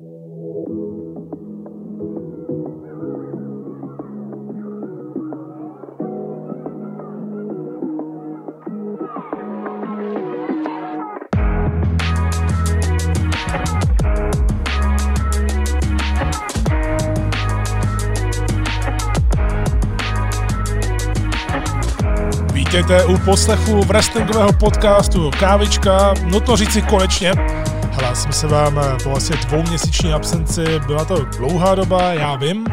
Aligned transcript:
Vítejte 0.00 0.14
u 23.04 23.18
poslechu 23.18 23.82
wrestlingového 23.84 24.52
podcastu 24.52 25.30
Kávička. 25.40 26.14
Nutno 26.24 26.56
říci 26.56 26.82
konečně, 26.82 27.32
hlásím 28.00 28.32
se 28.32 28.46
vám 28.46 28.80
po 29.02 29.16
asi 29.16 29.32
dvouměsíční 29.32 30.12
absenci. 30.12 30.64
Byla 30.86 31.04
to 31.04 31.24
dlouhá 31.24 31.74
doba, 31.74 32.12
já 32.12 32.36
vím. 32.36 32.66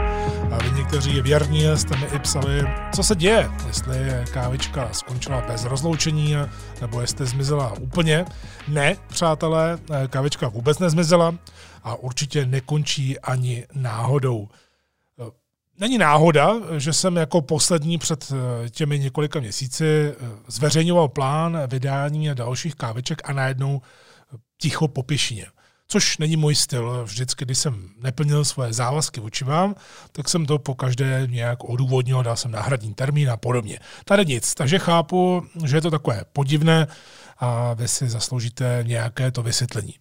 A 0.51 0.63
vy 0.63 0.71
někteří 0.71 1.21
věrní 1.21 1.63
jste 1.75 1.97
mi 1.97 2.05
i 2.05 2.19
psali, 2.19 2.63
co 2.95 3.03
se 3.03 3.15
děje, 3.15 3.49
jestli 3.67 3.95
kávička 4.33 4.89
skončila 4.91 5.41
bez 5.47 5.65
rozloučení, 5.65 6.35
nebo 6.81 7.01
jestli 7.01 7.25
zmizela 7.25 7.73
úplně. 7.79 8.25
Ne, 8.67 8.95
přátelé, 9.07 9.79
kávička 10.09 10.47
vůbec 10.47 10.79
nezmizela 10.79 11.35
a 11.83 11.95
určitě 11.95 12.45
nekončí 12.45 13.19
ani 13.19 13.65
náhodou. 13.73 14.47
Není 15.79 15.97
náhoda, 15.97 16.53
že 16.77 16.93
jsem 16.93 17.15
jako 17.15 17.41
poslední 17.41 17.97
před 17.97 18.31
eh, 18.65 18.69
těmi 18.69 18.99
několika 18.99 19.39
měsíci 19.39 19.85
eh, 19.85 20.13
zveřejňoval 20.47 21.07
plán 21.07 21.59
vydání 21.67 22.29
dalších 22.33 22.75
káveček 22.75 23.29
a 23.29 23.33
najednou 23.33 23.81
eh, 23.83 24.04
ticho 24.57 24.87
po 24.87 25.03
pěšině. 25.03 25.45
Což 25.87 26.17
není 26.17 26.35
můj 26.35 26.55
styl. 26.55 27.03
Vždycky, 27.03 27.45
když 27.45 27.57
jsem 27.57 27.89
neplnil 28.01 28.45
svoje 28.45 28.73
závazky 28.73 29.19
vůči 29.19 29.45
vám, 29.45 29.75
tak 30.11 30.29
jsem 30.29 30.45
to 30.45 30.59
po 30.59 30.75
každé 30.75 31.27
nějak 31.29 31.63
odůvodnil, 31.63 32.23
dal 32.23 32.35
jsem 32.35 32.51
náhradní 32.51 32.93
termín 32.93 33.29
a 33.29 33.37
podobně. 33.37 33.79
Tady 34.05 34.25
nic, 34.25 34.53
takže 34.53 34.79
chápu, 34.79 35.45
že 35.65 35.77
je 35.77 35.81
to 35.81 35.91
takové 35.91 36.21
podivné 36.33 36.87
a 37.37 37.73
vy 37.73 37.87
si 37.87 38.09
zasloužíte 38.09 38.83
nějaké 38.87 39.31
to 39.31 39.43
vysvětlení. 39.43 39.93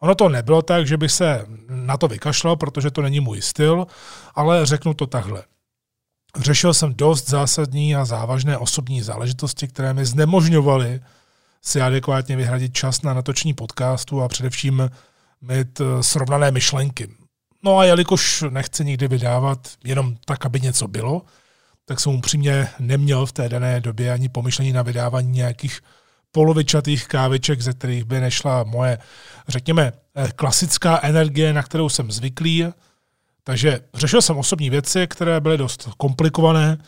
Ono 0.00 0.14
to 0.14 0.28
nebylo 0.28 0.62
tak, 0.62 0.86
že 0.86 0.96
bych 0.96 1.12
se 1.12 1.46
na 1.68 1.96
to 1.96 2.08
vykašlal, 2.08 2.56
protože 2.56 2.90
to 2.90 3.02
není 3.02 3.20
můj 3.20 3.42
styl, 3.42 3.86
ale 4.34 4.66
řeknu 4.66 4.94
to 4.94 5.06
takhle. 5.06 5.42
Řešil 6.40 6.74
jsem 6.74 6.94
dost 6.94 7.28
zásadní 7.28 7.96
a 7.96 8.04
závažné 8.04 8.58
osobní 8.58 9.02
záležitosti, 9.02 9.68
které 9.68 9.94
mi 9.94 10.06
znemožňovaly 10.06 11.00
si 11.64 11.80
adekvátně 11.80 12.36
vyhradit 12.36 12.74
čas 12.74 13.02
na 13.02 13.14
natočení 13.14 13.54
podcastu 13.54 14.22
a 14.22 14.28
především 14.28 14.90
mít 15.40 15.80
eh, 15.80 16.02
srovnané 16.02 16.50
myšlenky. 16.50 17.08
No 17.62 17.78
a 17.78 17.84
jelikož 17.84 18.44
nechci 18.50 18.84
nikdy 18.84 19.08
vydávat 19.08 19.68
jenom 19.84 20.16
tak, 20.24 20.46
aby 20.46 20.60
něco 20.60 20.88
bylo, 20.88 21.22
tak 21.84 22.00
jsem 22.00 22.14
upřímně 22.14 22.68
neměl 22.78 23.26
v 23.26 23.32
té 23.32 23.48
dané 23.48 23.80
době 23.80 24.12
ani 24.12 24.28
pomyšlení 24.28 24.72
na 24.72 24.82
vydávání 24.82 25.32
nějakých 25.32 25.80
polovičatých 26.32 27.08
káviček, 27.08 27.60
ze 27.60 27.72
kterých 27.72 28.04
by 28.04 28.20
nešla 28.20 28.64
moje, 28.64 28.98
řekněme, 29.48 29.92
eh, 30.14 30.28
klasická 30.36 31.00
energie, 31.02 31.52
na 31.52 31.62
kterou 31.62 31.88
jsem 31.88 32.12
zvyklý. 32.12 32.66
Takže 33.44 33.80
řešil 33.94 34.22
jsem 34.22 34.36
osobní 34.36 34.70
věci, 34.70 35.06
které 35.06 35.40
byly 35.40 35.58
dost 35.58 35.88
komplikované 35.96 36.78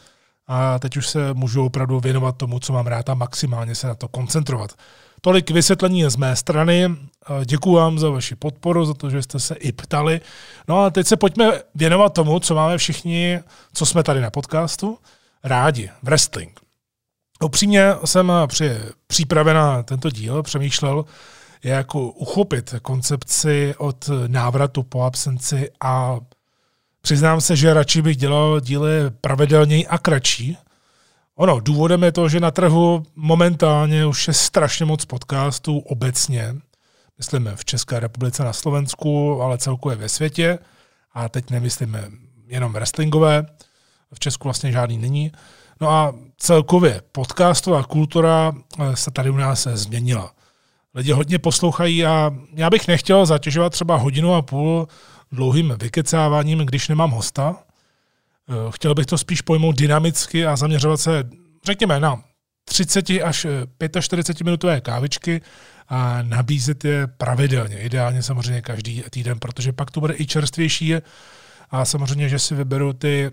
a 0.47 0.79
teď 0.79 0.97
už 0.97 1.07
se 1.07 1.35
můžu 1.35 1.67
opravdu 1.67 2.01
věnovat 2.01 2.37
tomu, 2.37 2.59
co 2.59 2.73
mám 2.73 2.87
rád 2.87 3.09
a 3.09 3.15
maximálně 3.15 3.75
se 3.75 3.87
na 3.87 3.95
to 3.95 4.09
koncentrovat. 4.09 4.73
Tolik 5.21 5.51
vysvětlení 5.51 6.11
z 6.11 6.17
mé 6.17 6.37
strany. 6.37 6.97
Děkuji 7.45 7.75
vám 7.75 7.99
za 7.99 8.11
vaši 8.11 8.37
podporu, 8.37 8.85
za 8.85 8.95
to, 8.95 9.11
že 9.11 9.23
jste 9.23 9.41
se 9.41 9.55
i 9.55 9.73
ptali. 9.73 10.21
No 10.69 10.85
a 10.85 10.91
teď 10.91 11.07
se 11.07 11.17
pojďme 11.17 11.53
věnovat 11.75 12.13
tomu, 12.13 12.41
co 12.41 12.55
máme 12.55 12.79
všichni, 12.79 13.41
co 13.73 13.87
jsme 13.87 14.03
tady 14.03 14.21
na 14.21 14.31
podcastu, 14.31 14.99
rádi. 15.45 15.91
Wrestling. 16.03 16.61
Upřímně 17.43 17.95
jsem 18.05 18.33
při 18.47 18.79
přípravě 19.07 19.55
na 19.55 19.83
tento 19.83 20.11
díl 20.11 20.43
přemýšlel, 20.43 21.05
jak 21.65 21.95
uchopit 21.95 22.75
koncepci 22.83 23.75
od 23.79 24.11
návratu 24.27 24.83
po 24.83 25.03
absenci 25.03 25.71
a 25.85 26.17
přiznám 27.07 27.41
se, 27.41 27.57
že 27.57 27.75
radši 27.75 28.03
bych 28.03 28.17
dělal 28.17 28.61
díly 28.61 28.91
pravidelněji 29.21 29.87
a 29.87 29.99
kratší. 29.99 30.59
Ono, 31.37 31.61
důvodem 31.61 32.03
je 32.03 32.13
to, 32.13 32.29
že 32.29 32.41
na 32.41 32.51
trhu 32.51 33.03
momentálně 33.17 34.07
už 34.07 34.29
je 34.29 34.35
strašně 34.35 34.87
moc 34.87 35.05
podcastů 35.05 35.79
obecně, 35.79 36.55
myslím 37.19 37.51
v 37.55 37.65
České 37.65 38.01
republice, 38.01 38.45
na 38.45 38.53
Slovensku, 38.53 39.43
ale 39.43 39.59
celkově 39.59 39.97
ve 39.97 40.09
světě. 40.09 40.59
A 41.13 41.29
teď 41.29 41.51
nemyslím 41.51 41.99
jenom 42.47 42.73
wrestlingové, 42.73 43.47
v 44.15 44.21
Česku 44.21 44.49
vlastně 44.49 44.73
žádný 44.73 44.99
není. 44.99 45.33
No 45.81 45.91
a 45.91 46.15
celkově 46.39 47.03
podcastová 47.13 47.83
kultura 47.83 48.53
eh, 48.79 48.97
se 48.97 49.11
tady 49.11 49.31
u 49.31 49.37
nás 49.37 49.67
změnila. 49.73 50.33
Lidi 50.95 51.13
hodně 51.13 51.39
poslouchají 51.39 52.07
a 52.07 52.31
já 52.55 52.71
bych 52.71 52.89
nechtěl 52.89 53.27
zatěžovat 53.27 53.73
třeba 53.73 53.97
hodinu 53.97 54.35
a 54.35 54.43
půl 54.43 54.89
dlouhým 55.33 55.75
vykecáváním, 55.81 56.59
když 56.59 56.89
nemám 56.89 57.11
hosta. 57.11 57.57
Eh, 58.49 58.53
chtěl 58.71 58.95
bych 58.95 59.07
to 59.07 59.19
spíš 59.19 59.41
pojmout 59.41 59.77
dynamicky 59.77 60.47
a 60.47 60.57
zaměřovat 60.57 61.01
se, 61.01 61.25
řekněme, 61.65 62.01
na 62.01 62.23
30 62.65 63.11
až 63.11 63.47
45 64.01 64.45
minutové 64.45 64.81
kávičky 64.81 65.41
a 65.89 66.23
nabízet 66.23 66.85
je 66.85 67.07
pravidelně, 67.07 67.79
ideálně 67.79 68.23
samozřejmě 68.23 68.63
každý 68.63 69.05
týden, 69.11 69.39
protože 69.39 69.73
pak 69.73 69.91
to 69.91 70.01
bude 70.01 70.15
i 70.19 70.27
čerstvější 70.27 70.95
a 71.71 71.85
samozřejmě, 71.85 72.29
že 72.29 72.39
si 72.39 72.55
vyberu 72.55 72.93
ty 72.93 73.31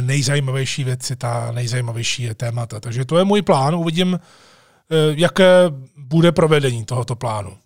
nejzajímavější 0.00 0.84
věci, 0.84 1.16
ta 1.16 1.52
nejzajímavější 1.52 2.22
je 2.22 2.34
témata. 2.34 2.80
Takže 2.80 3.04
to 3.04 3.18
je 3.18 3.24
můj 3.24 3.42
plán, 3.42 3.74
uvidím, 3.74 4.20
eh, 4.20 4.96
jaké 5.16 5.70
bude 5.96 6.32
provedení 6.32 6.84
tohoto 6.84 7.16
plánu. 7.16 7.58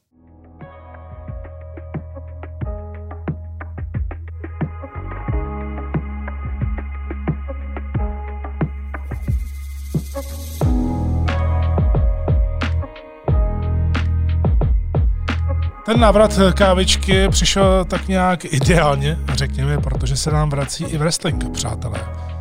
Ten 15.86 16.00
návrat 16.00 16.40
kávičky 16.54 17.28
přišel 17.28 17.84
tak 17.84 18.08
nějak 18.08 18.44
ideálně, 18.44 19.18
řekněme, 19.32 19.78
protože 19.78 20.16
se 20.16 20.30
nám 20.30 20.50
vrací 20.50 20.84
i 20.84 20.98
wrestling, 20.98 21.50
přátelé. 21.50 22.00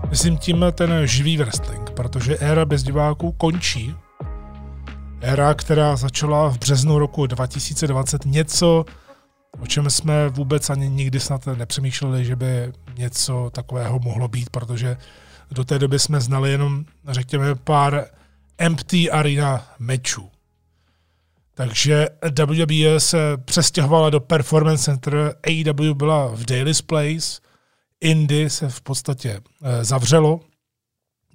Myslím 0.09 0.38
tím 0.38 0.66
ten 0.72 1.07
živý 1.07 1.38
wrestling, 1.38 1.89
protože 1.89 2.38
éra 2.38 2.66
bez 2.66 2.84
diváků 2.84 3.31
končí. 3.31 3.95
Éra, 5.22 5.53
která 5.53 5.95
začala 5.95 6.50
v 6.50 6.59
březnu 6.59 7.00
roku 7.00 7.28
2020, 7.28 8.25
něco, 8.25 8.85
o 9.59 9.67
čem 9.67 9.89
jsme 9.89 10.29
vůbec 10.29 10.69
ani 10.69 10.89
nikdy 10.89 11.19
snad 11.19 11.45
nepřemýšleli, 11.45 12.25
že 12.25 12.35
by 12.35 12.73
něco 12.97 13.50
takového 13.53 14.00
mohlo 14.00 14.28
být, 14.28 14.50
protože 14.50 14.97
do 15.51 15.66
té 15.66 15.79
doby 15.79 16.00
jsme 16.00 16.22
znali 16.22 16.51
jenom, 16.51 16.85
řekněme, 17.07 17.55
pár 17.55 18.05
empty 18.57 19.11
arena 19.11 19.67
mečů. 19.79 20.29
Takže 21.57 22.07
WWE 22.45 22.99
se 22.99 23.38
přestěhovala 23.38 24.09
do 24.09 24.19
Performance 24.19 24.83
Center, 24.83 25.35
AEW 25.47 25.93
byla 25.93 26.27
v 26.27 26.45
Daily's 26.45 26.81
Place, 26.81 27.41
Indy 28.01 28.49
se 28.49 28.69
v 28.69 28.81
podstatě 28.81 29.41
eh, 29.63 29.85
zavřelo, 29.85 30.39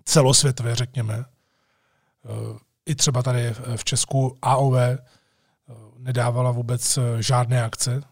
celosvětově 0.05 0.77
řekněme. 0.77 1.25
Eh, 1.25 2.59
I 2.87 2.95
třeba 2.95 3.23
tady 3.23 3.55
v 3.77 3.85
Česku 3.85 4.39
AOV 4.43 4.75
eh, 4.77 4.99
nedávala 5.99 6.51
vůbec 6.51 6.99
žádné 7.19 7.63
akce, 7.63 8.03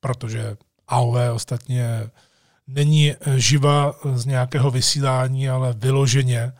protože 0.00 0.56
AOV 0.88 1.16
ostatně 1.32 2.10
není 2.66 3.14
živa 3.36 3.94
z 4.14 4.26
nějakého 4.26 4.70
vysílání, 4.70 5.48
ale 5.48 5.72
vyloženě 5.72 6.52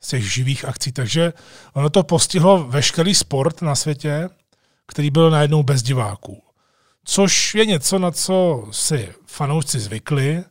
z 0.00 0.08
těch 0.08 0.32
živých 0.32 0.64
akcí. 0.64 0.92
Takže 0.92 1.32
ono 1.72 1.90
to 1.90 2.02
postihlo 2.02 2.64
veškerý 2.64 3.14
sport 3.14 3.62
na 3.62 3.74
světě, 3.74 4.28
který 4.92 5.10
byl 5.10 5.30
najednou 5.30 5.62
bez 5.62 5.82
diváků. 5.82 6.42
Což 7.04 7.54
je 7.54 7.66
něco, 7.66 7.98
na 7.98 8.10
co 8.10 8.64
si 8.70 9.08
fanoušci 9.26 9.80
zvykli, 9.80 10.44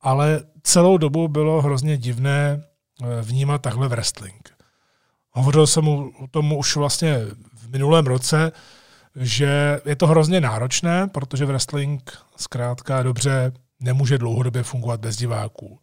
ale 0.00 0.40
celou 0.62 0.98
dobu 0.98 1.28
bylo 1.28 1.62
hrozně 1.62 1.96
divné 1.96 2.62
eh, 2.62 3.22
vnímat 3.22 3.62
takhle 3.62 3.88
wrestling. 3.88 4.50
Hovořil 5.30 5.66
jsem 5.66 5.88
o 5.88 6.26
tom 6.30 6.52
už 6.52 6.76
vlastně 6.76 7.18
v 7.54 7.70
minulém 7.70 8.06
roce, 8.06 8.52
že 9.16 9.80
je 9.84 9.96
to 9.96 10.06
hrozně 10.06 10.40
náročné, 10.40 11.08
protože 11.08 11.46
wrestling 11.46 12.12
zkrátka 12.36 13.02
dobře 13.02 13.52
nemůže 13.80 14.18
dlouhodobě 14.18 14.62
fungovat 14.62 15.00
bez 15.00 15.16
diváků. 15.16 15.78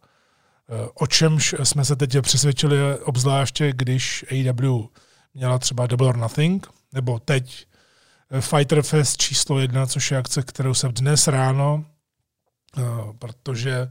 Eh, 0.68 0.88
o 0.94 1.06
čemž 1.06 1.54
jsme 1.62 1.84
se 1.84 1.96
teď 1.96 2.16
přesvědčili, 2.20 2.98
obzvláště 2.98 3.72
když 3.72 4.24
AEW 4.30 4.86
měla 5.34 5.58
třeba 5.58 5.86
Double 5.86 6.08
or 6.08 6.16
Nothing, 6.16 6.66
nebo 6.92 7.18
teď 7.18 7.66
Fighter 8.40 8.82
Fest 8.82 9.16
číslo 9.16 9.58
jedna, 9.58 9.86
což 9.86 10.10
je 10.10 10.18
akce, 10.18 10.42
kterou 10.42 10.74
jsem 10.74 10.92
dnes 10.92 11.28
ráno, 11.28 11.84
eh, 12.78 12.82
protože 13.18 13.90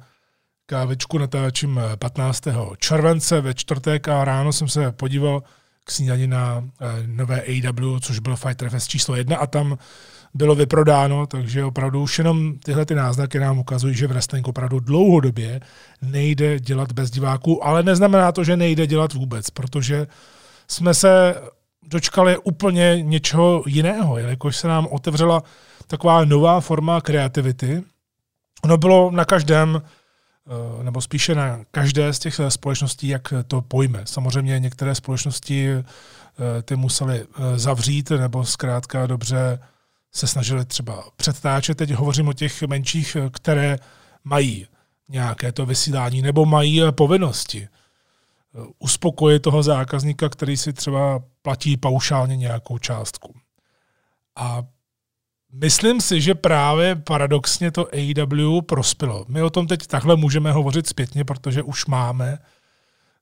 kávičku 0.65 1.17
natáčím 1.17 1.81
15. 1.99 2.75
července 2.77 3.41
ve 3.41 3.53
čtvrtek 3.53 4.07
a 4.07 4.25
ráno 4.25 4.53
jsem 4.53 4.67
se 4.67 4.91
podíval 4.91 5.43
k 5.83 5.91
snídani 5.91 6.27
na 6.27 6.63
nové 7.05 7.41
AW, 7.41 7.99
což 7.99 8.19
byl 8.19 8.35
Fighter 8.35 8.69
Fest 8.69 8.87
číslo 8.87 9.15
jedna 9.15 9.37
a 9.37 9.47
tam 9.47 9.77
bylo 10.33 10.55
vyprodáno, 10.55 11.27
takže 11.27 11.65
opravdu 11.65 12.01
už 12.01 12.17
jenom 12.17 12.59
tyhle 12.59 12.85
ty 12.85 12.95
náznaky 12.95 13.39
nám 13.39 13.59
ukazují, 13.59 13.95
že 13.95 14.07
wrestling 14.07 14.47
opravdu 14.47 14.79
dlouhodobě 14.79 15.59
nejde 16.01 16.59
dělat 16.59 16.91
bez 16.91 17.11
diváků, 17.11 17.65
ale 17.65 17.83
neznamená 17.83 18.31
to, 18.31 18.43
že 18.43 18.57
nejde 18.57 18.87
dělat 18.87 19.13
vůbec, 19.13 19.49
protože 19.49 20.07
jsme 20.67 20.93
se 20.93 21.35
dočkali 21.87 22.37
úplně 22.37 22.97
něčeho 23.01 23.63
jiného, 23.67 24.17
jelikož 24.17 24.57
se 24.57 24.67
nám 24.67 24.87
otevřela 24.91 25.43
taková 25.87 26.25
nová 26.25 26.59
forma 26.59 27.01
kreativity. 27.01 27.83
Ono 28.63 28.77
bylo 28.77 29.11
na 29.11 29.25
každém, 29.25 29.81
eh, 29.81 30.83
nebo 30.83 31.01
spíše 31.01 31.35
na 31.35 31.59
každé 31.71 32.13
z 32.13 32.19
těch 32.19 32.39
společností, 32.49 33.07
jak 33.07 33.33
to 33.47 33.61
pojme. 33.61 34.01
Samozřejmě 34.05 34.59
některé 34.59 34.95
společnosti 34.95 35.69
eh, 35.69 35.83
ty 36.61 36.75
museli 36.75 37.21
eh, 37.21 37.59
zavřít, 37.59 38.09
nebo 38.09 38.45
zkrátka 38.45 39.07
dobře 39.07 39.59
se 40.11 40.27
snažili 40.27 40.65
třeba 40.65 41.03
předtáčet. 41.15 41.77
Teď 41.77 41.91
hovořím 41.91 42.27
o 42.27 42.33
těch 42.33 42.63
menších, 42.63 43.17
které 43.31 43.79
mají 44.23 44.67
nějaké 45.09 45.51
to 45.51 45.65
vysílání 45.65 46.21
nebo 46.21 46.45
mají 46.45 46.81
povinnosti 46.91 47.67
uspokojit 48.79 49.41
toho 49.41 49.63
zákazníka, 49.63 50.29
který 50.29 50.57
si 50.57 50.73
třeba 50.73 51.23
platí 51.41 51.77
paušálně 51.77 52.37
nějakou 52.37 52.77
částku. 52.77 53.35
A 54.35 54.63
myslím 55.53 56.01
si, 56.01 56.21
že 56.21 56.35
právě 56.35 56.95
paradoxně 56.95 57.71
to 57.71 57.87
AEW 57.93 58.61
prospělo. 58.61 59.25
My 59.27 59.41
o 59.41 59.49
tom 59.49 59.67
teď 59.67 59.87
takhle 59.87 60.15
můžeme 60.15 60.51
hovořit 60.51 60.87
zpětně, 60.87 61.23
protože 61.23 61.63
už 61.63 61.85
máme 61.85 62.37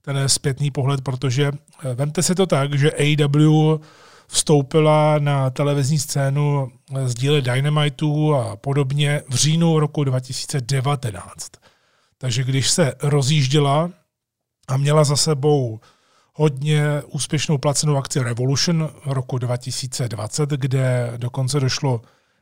ten 0.02 0.30
zpětný 0.30 0.72
pohled, 0.72 1.02
protože 1.02 1.52
eh, 1.84 1.94
vemte 1.94 2.24
si 2.24 2.36
to 2.36 2.46
tak, 2.46 2.74
že 2.74 2.92
AEW 2.92 3.78
vstoupila 4.28 5.20
na 5.20 5.50
televizní 5.50 6.00
scénu 6.00 6.72
z 7.06 7.16
díly 7.16 7.42
Dynamitu 7.42 8.36
a 8.36 8.56
podobně 8.56 9.22
v 9.30 9.36
říjnu 9.36 9.80
roku 9.80 10.04
2019. 10.04 11.52
Takže 12.18 12.44
když 12.44 12.70
se 12.70 12.94
rozjížděla 13.02 13.90
a 14.68 14.78
měla 14.78 15.04
za 15.04 15.16
sebou 15.16 15.80
hodně 16.34 17.02
úspěšnou 17.08 17.58
placenou 17.58 17.98
akci 17.98 18.20
Revolution 18.20 18.90
roku 19.06 19.38
2020, 19.38 20.50
kde 20.50 21.14
dokonce 21.18 21.60
došlo 21.60 22.02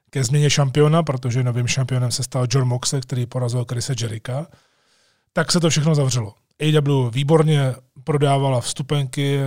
ke 0.10 0.24
změně 0.24 0.50
šampiona, 0.50 1.04
protože 1.04 1.44
novým 1.44 1.68
šampionem 1.68 2.12
se 2.12 2.24
stal 2.24 2.48
John 2.50 2.68
Moxley, 2.68 3.02
který 3.02 3.26
porazil 3.26 3.66
Chrisa 3.72 3.94
Jericha, 4.02 4.48
tak 5.34 5.52
se 5.52 5.60
to 5.60 5.70
všechno 5.70 5.96
zavřelo. 5.96 6.34
AW 6.62 7.10
výborně 7.12 7.76
prodávala 8.04 8.62
vstupenky, 8.62 9.40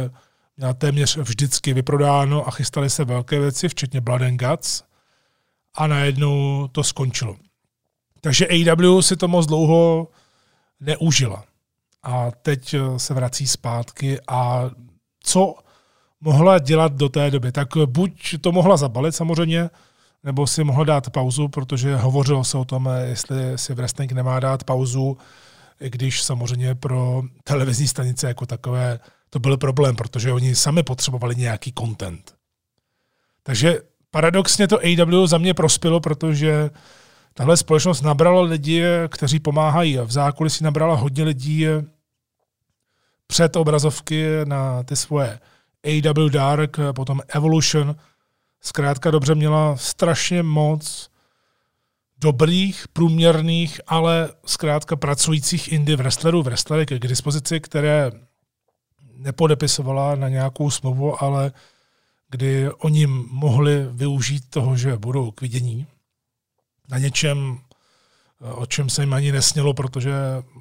měla 0.56 0.74
téměř 0.74 1.16
vždycky 1.16 1.74
vyprodáno 1.74 2.48
a 2.48 2.50
chystali 2.50 2.90
se 2.90 3.04
velké 3.04 3.40
věci, 3.40 3.68
včetně 3.68 4.00
Blood 4.00 4.22
and 4.22 4.36
Guts 4.36 4.82
a 5.74 5.86
najednou 5.86 6.68
to 6.72 6.84
skončilo. 6.84 7.36
Takže 8.20 8.46
AW 8.46 9.00
si 9.00 9.16
to 9.16 9.28
moc 9.28 9.46
dlouho 9.46 10.08
neužila. 10.80 11.44
A 12.06 12.30
teď 12.42 12.74
se 12.96 13.14
vrací 13.14 13.46
zpátky 13.46 14.18
a 14.28 14.70
co 15.22 15.54
mohla 16.20 16.58
dělat 16.58 16.92
do 16.92 17.08
té 17.08 17.30
doby? 17.30 17.52
Tak 17.52 17.68
buď 17.86 18.34
to 18.40 18.52
mohla 18.52 18.76
zabalit 18.76 19.14
samozřejmě, 19.14 19.70
nebo 20.24 20.46
si 20.46 20.64
mohla 20.64 20.84
dát 20.84 21.10
pauzu, 21.10 21.48
protože 21.48 21.96
hovořilo 21.96 22.44
se 22.44 22.58
o 22.58 22.64
tom, 22.64 22.90
jestli 23.04 23.58
si 23.58 23.74
wrestling 23.74 24.12
nemá 24.12 24.40
dát 24.40 24.64
pauzu, 24.64 25.18
i 25.80 25.90
když 25.90 26.22
samozřejmě 26.22 26.74
pro 26.74 27.22
televizní 27.44 27.88
stanice 27.88 28.28
jako 28.28 28.46
takové 28.46 28.98
to 29.30 29.38
byl 29.38 29.56
problém, 29.56 29.96
protože 29.96 30.32
oni 30.32 30.54
sami 30.54 30.82
potřebovali 30.82 31.36
nějaký 31.36 31.72
content. 31.78 32.34
Takže 33.42 33.78
paradoxně 34.10 34.68
to 34.68 34.78
AW 34.78 35.26
za 35.26 35.38
mě 35.38 35.54
prospělo, 35.54 36.00
protože 36.00 36.70
tahle 37.34 37.56
společnost 37.56 38.02
nabrala 38.02 38.42
lidi, 38.42 38.82
kteří 39.08 39.40
pomáhají. 39.40 39.98
V 39.98 40.10
zákulisí 40.12 40.64
nabrala 40.64 40.94
hodně 40.94 41.24
lidí 41.24 41.66
před 43.26 43.56
obrazovky 43.56 44.26
na 44.44 44.82
ty 44.82 44.96
svoje 44.96 45.40
AW 45.84 46.30
Dark, 46.30 46.76
potom 46.96 47.20
Evolution. 47.28 47.96
Zkrátka 48.60 49.10
dobře 49.10 49.34
měla 49.34 49.76
strašně 49.76 50.42
moc 50.42 51.10
dobrých, 52.18 52.88
průměrných, 52.92 53.80
ale 53.86 54.30
zkrátka 54.46 54.96
pracujících 54.96 55.72
indie 55.72 55.96
wrestlerů, 55.96 56.42
wrestlerek 56.42 56.88
k 56.88 57.08
dispozici, 57.08 57.60
které 57.60 58.10
nepodepisovala 59.16 60.14
na 60.14 60.28
nějakou 60.28 60.70
smlouvu, 60.70 61.22
ale 61.22 61.52
kdy 62.30 62.70
oni 62.70 63.06
mohli 63.30 63.86
využít 63.90 64.50
toho, 64.50 64.76
že 64.76 64.96
budou 64.96 65.30
k 65.30 65.40
vidění 65.40 65.86
na 66.88 66.98
něčem, 66.98 67.58
o 68.40 68.66
čem 68.66 68.90
se 68.90 69.02
jim 69.02 69.14
ani 69.14 69.32
nesnělo, 69.32 69.74
protože 69.74 70.12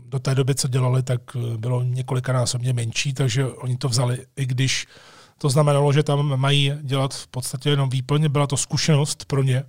do 0.06 0.19
té 0.19 0.36
doby, 0.36 0.56
co 0.56 0.68
dělali, 0.68 1.04
tak 1.04 1.22
bylo 1.57 1.83
několikanásobně 1.83 2.74
menší, 2.74 3.13
takže 3.13 3.45
oni 3.45 3.77
to 3.77 3.89
vzali, 3.89 4.25
i 4.36 4.45
když 4.45 4.88
to 5.38 5.50
znamenalo, 5.50 5.94
že 5.94 6.04
tam 6.04 6.39
mají 6.39 6.74
dělat 6.81 7.13
v 7.13 7.27
podstatě 7.27 7.69
jenom 7.69 7.89
výplně, 7.89 8.30
byla 8.30 8.48
to 8.48 8.57
zkušenost 8.57 9.25
pro 9.25 9.44
ně. 9.44 9.63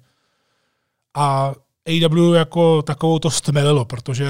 A 1.14 1.54
AW 1.86 2.34
jako 2.34 2.82
takovou 2.82 3.18
to 3.18 3.30
stmelilo, 3.30 3.84
protože 3.84 4.26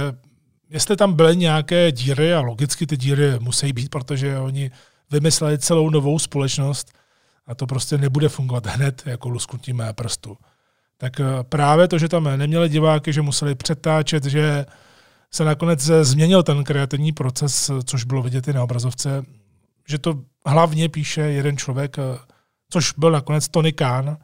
jestli 0.70 0.96
tam 0.96 1.14
byly 1.14 1.37
nějaké 1.37 1.93
díry, 1.93 2.34
a 2.34 2.40
logicky 2.40 2.87
ty 2.87 2.96
díry 2.96 3.38
musí 3.40 3.72
být, 3.72 3.90
protože 3.90 4.38
oni 4.38 4.70
vymysleli 5.11 5.58
celou 5.58 5.90
novou 5.90 6.19
společnost 6.19 6.93
a 7.46 7.55
to 7.55 7.67
prostě 7.67 7.99
nebude 7.99 8.29
fungovat 8.29 8.67
hned 8.67 9.02
jako 9.06 9.29
lusknutí 9.29 9.72
mé 9.72 9.93
prstu. 9.93 10.37
Tak 10.98 11.20
eh, 11.20 11.25
právě 11.43 11.88
to, 11.88 11.98
že 11.98 12.08
tam 12.08 12.25
neměli 12.37 12.69
diváky, 12.69 13.12
že 13.12 13.22
museli 13.22 13.54
přetáčet, 13.54 14.25
že 14.25 14.66
se 15.31 15.44
nakonec 15.44 15.81
změnil 16.02 16.43
ten 16.43 16.64
kreativní 16.64 17.12
proces, 17.12 17.70
což 17.84 18.04
bylo 18.04 18.22
vidět 18.22 18.48
i 18.48 18.52
na 18.52 18.62
obrazovce, 18.62 19.25
že 19.88 19.98
to 19.98 20.22
hlavně 20.46 20.88
píše 20.88 21.20
jeden 21.20 21.56
člověk, 21.56 21.98
eh, 21.98 22.19
což 22.70 22.93
byl 22.93 23.10
nakonec 23.10 23.48
Tony 23.48 23.72
Khan, 23.72 24.16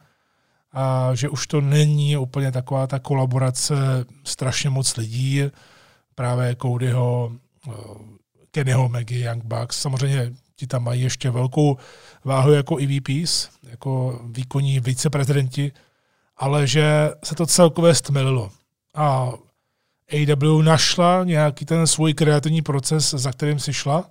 a 0.73 1.15
že 1.15 1.29
už 1.29 1.47
to 1.47 1.61
není 1.61 2.17
úplně 2.17 2.51
taková 2.51 2.87
ta 2.87 2.99
kolaborace 2.99 3.75
strašně 4.23 4.69
moc 4.69 4.97
lidí, 4.97 5.43
právě 6.15 6.55
Codyho, 6.61 7.31
eh, 7.67 7.71
Kennyho, 8.51 8.89
Maggie, 8.89 9.25
Young 9.25 9.43
Bucks. 9.43 9.79
Samozřejmě 9.81 10.33
ti 10.55 10.67
tam 10.67 10.83
mají 10.83 11.01
ještě 11.01 11.29
velkou 11.29 11.77
váhu 12.23 12.51
jako 12.51 12.77
EVPs, 12.77 13.49
jako 13.63 14.21
výkonní 14.31 14.79
viceprezidenti, 14.79 15.71
ale 16.43 16.67
že 16.67 17.11
se 17.23 17.35
to 17.35 17.45
celkově 17.45 17.95
stmelilo. 17.95 18.51
A 18.95 19.31
AW 20.13 20.61
našla 20.61 21.23
nějaký 21.23 21.65
ten 21.65 21.87
svůj 21.87 22.13
kreativní 22.13 22.61
proces, 22.61 23.09
za 23.09 23.31
kterým 23.31 23.59
si 23.59 23.73
šla 23.73 24.09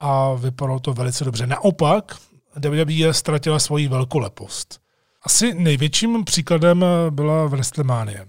a 0.00 0.34
vypadalo 0.34 0.80
to 0.80 0.94
velice 0.94 1.24
dobře. 1.24 1.46
Naopak, 1.46 2.16
WWE 2.56 3.14
ztratila 3.14 3.58
svoji 3.58 3.88
velkolepost. 3.88 4.80
Asi 5.22 5.54
největším 5.54 6.24
příkladem 6.24 6.84
byla 7.10 7.46
WrestleMania. 7.46 8.24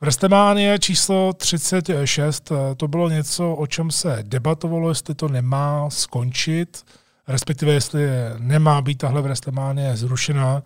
WrestleMania 0.00 0.78
číslo 0.78 1.32
36, 1.32 2.52
eh, 2.52 2.74
to 2.74 2.88
bylo 2.88 3.08
něco, 3.08 3.54
o 3.54 3.66
čem 3.66 3.90
se 3.90 4.18
debatovalo, 4.22 4.88
jestli 4.88 5.14
to 5.14 5.28
nemá 5.28 5.90
skončit, 5.90 6.84
respektive 7.28 7.72
jestli 7.72 8.00
nemá 8.38 8.82
být 8.82 8.98
tahle 8.98 9.22
WrestleMania 9.22 9.96
zrušena, 9.96 10.62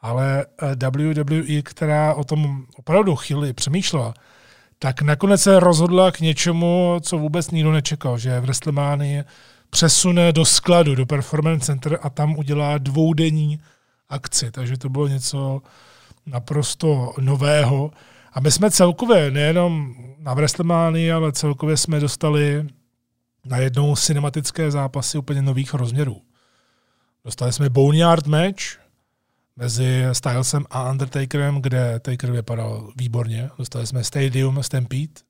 ale 0.00 0.46
eh, 0.62 0.90
WWE, 0.90 1.62
která 1.62 2.14
o 2.14 2.24
tom 2.24 2.66
opravdu 2.76 3.16
chvíli 3.16 3.52
přemýšlela, 3.52 4.14
tak 4.78 5.02
nakonec 5.02 5.42
se 5.42 5.60
rozhodla 5.60 6.10
k 6.10 6.20
něčemu, 6.20 6.96
co 7.02 7.18
vůbec 7.18 7.50
nikdo 7.50 7.72
nečekal, 7.72 8.18
že 8.18 8.40
WrestleMania 8.40 9.24
přesune 9.70 10.32
do 10.32 10.44
skladu, 10.44 10.94
do 10.94 11.06
Performance 11.06 11.66
Center 11.66 11.98
a 12.02 12.10
tam 12.10 12.38
udělá 12.38 12.78
dvoudenní 12.78 13.60
akci. 14.08 14.50
Takže 14.50 14.78
to 14.78 14.88
bylo 14.88 15.08
něco 15.08 15.62
naprosto 16.26 17.12
nového. 17.20 17.90
A 18.32 18.40
my 18.40 18.50
jsme 18.50 18.70
celkově, 18.70 19.30
nejenom 19.30 19.94
na 20.18 20.34
WrestleMania, 20.34 21.16
ale 21.16 21.32
celkově 21.32 21.76
jsme 21.76 22.00
dostali 22.00 22.66
na 23.44 23.56
jednou 23.56 23.96
cinematické 23.96 24.70
zápasy 24.70 25.18
úplně 25.18 25.42
nových 25.42 25.74
rozměrů. 25.74 26.22
Dostali 27.24 27.52
jsme 27.52 27.70
Boneyard 27.70 28.26
match 28.26 28.87
mezi 29.58 30.04
Stylesem 30.12 30.64
a 30.70 30.90
Undertakerem, 30.90 31.62
kde 31.62 32.00
Taker 32.00 32.32
vypadal 32.32 32.92
výborně. 32.96 33.50
Dostali 33.58 33.86
jsme 33.86 34.04
Stadium 34.04 34.62
Stampede, 34.62 35.20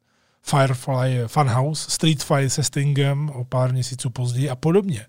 Firefly 0.43 1.23
Funhouse, 1.27 1.91
Street 1.91 2.23
Fight 2.23 2.53
se 2.53 2.63
Stingem 2.63 3.31
o 3.31 3.45
pár 3.45 3.73
měsíců 3.73 4.11
později 4.11 4.51
a 4.51 4.57
podobně. 4.57 5.07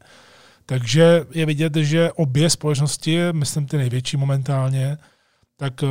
Takže 0.65 1.25
je 1.31 1.45
vidět, 1.45 1.75
že 1.75 2.11
obě 2.11 2.49
společnosti, 2.49 3.19
myslím 3.31 3.65
ty 3.65 3.77
největší 3.77 4.17
momentálně, 4.17 4.97
tak 5.57 5.83
eh, 5.83 5.87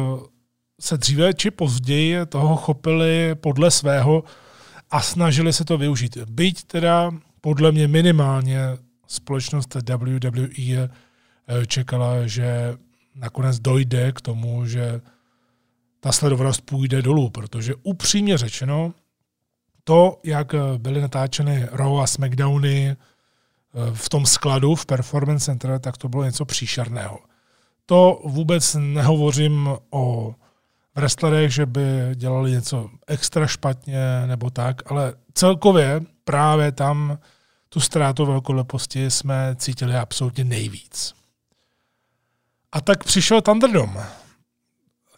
se 0.80 0.96
dříve 0.96 1.34
či 1.34 1.50
později 1.50 2.26
toho 2.26 2.56
chopili 2.56 3.34
podle 3.34 3.70
svého 3.70 4.24
a 4.90 5.00
snažili 5.00 5.52
se 5.52 5.64
to 5.64 5.78
využít. 5.78 6.16
Byť 6.16 6.64
teda 6.64 7.10
podle 7.40 7.72
mě 7.72 7.88
minimálně 7.88 8.60
společnost 9.06 9.74
WWE 9.74 10.88
eh, 10.88 11.66
čekala, 11.66 12.26
že 12.26 12.76
nakonec 13.18 13.58
dojde 13.58 14.12
k 14.12 14.20
tomu, 14.20 14.66
že 14.66 15.00
ta 16.00 16.12
sledovanost 16.12 16.60
půjde 16.60 17.02
dolů, 17.02 17.30
protože 17.30 17.74
upřímně 17.82 18.38
řečeno, 18.38 18.92
to, 19.84 20.20
jak 20.24 20.54
byly 20.78 21.00
natáčeny 21.00 21.66
Raw 21.72 22.00
a 22.00 22.06
SmackDowny 22.06 22.88
eh, 22.90 22.96
v 23.94 24.08
tom 24.08 24.26
skladu 24.26 24.74
v 24.74 24.86
Performance 24.86 25.44
Center, 25.44 25.78
tak 25.78 25.96
to 25.96 26.08
bylo 26.08 26.24
něco 26.24 26.44
příšerného. 26.44 27.18
To 27.86 28.20
vůbec 28.24 28.76
nehovořím 28.80 29.70
o 29.90 30.34
wrestlerech, 30.94 31.54
že 31.54 31.66
by 31.66 31.82
dělali 32.14 32.50
něco 32.50 32.90
extra 33.06 33.46
špatně 33.46 34.26
nebo 34.26 34.50
tak, 34.50 34.90
ale 34.90 35.14
celkově 35.34 36.00
právě 36.24 36.72
tam 36.72 37.18
tu 37.68 37.80
ztrátu 37.80 38.26
velkoleposti 38.26 39.10
jsme 39.10 39.56
cítili 39.58 39.96
absolutně 39.96 40.44
nejvíc. 40.44 41.17
A 42.72 42.80
tak 42.80 43.04
přišel 43.04 43.40
Thunderdome. 43.40 44.06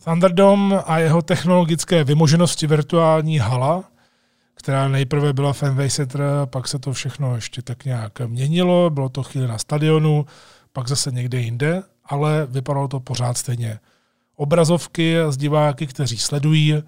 Thunderdome 0.04 0.82
a 0.82 0.98
jeho 0.98 1.22
technologické 1.22 2.04
vymoženosti 2.04 2.66
virtuální 2.66 3.38
hala, 3.38 3.84
která 4.54 4.88
nejprve 4.88 5.32
byla 5.32 5.52
Fenway 5.52 5.90
Center, 5.90 6.22
pak 6.44 6.68
se 6.68 6.78
to 6.78 6.92
všechno 6.92 7.34
ještě 7.34 7.62
tak 7.62 7.84
nějak 7.84 8.20
měnilo, 8.26 8.90
bylo 8.90 9.08
to 9.08 9.22
chvíli 9.22 9.48
na 9.48 9.58
stadionu, 9.58 10.26
pak 10.72 10.88
zase 10.88 11.10
někde 11.10 11.40
jinde, 11.40 11.82
ale 12.04 12.46
vypadalo 12.46 12.88
to 12.88 13.00
pořád 13.00 13.38
stejně. 13.38 13.80
Obrazovky 14.36 15.16
z 15.28 15.36
diváky, 15.36 15.86
kteří 15.86 16.18
sledují 16.18 16.82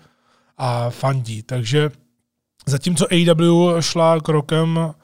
a 0.58 0.90
fandí. 0.90 1.42
Takže 1.42 1.90
zatímco 2.66 3.06
AW 3.12 3.80
šla 3.80 4.20
krokem, 4.20 4.94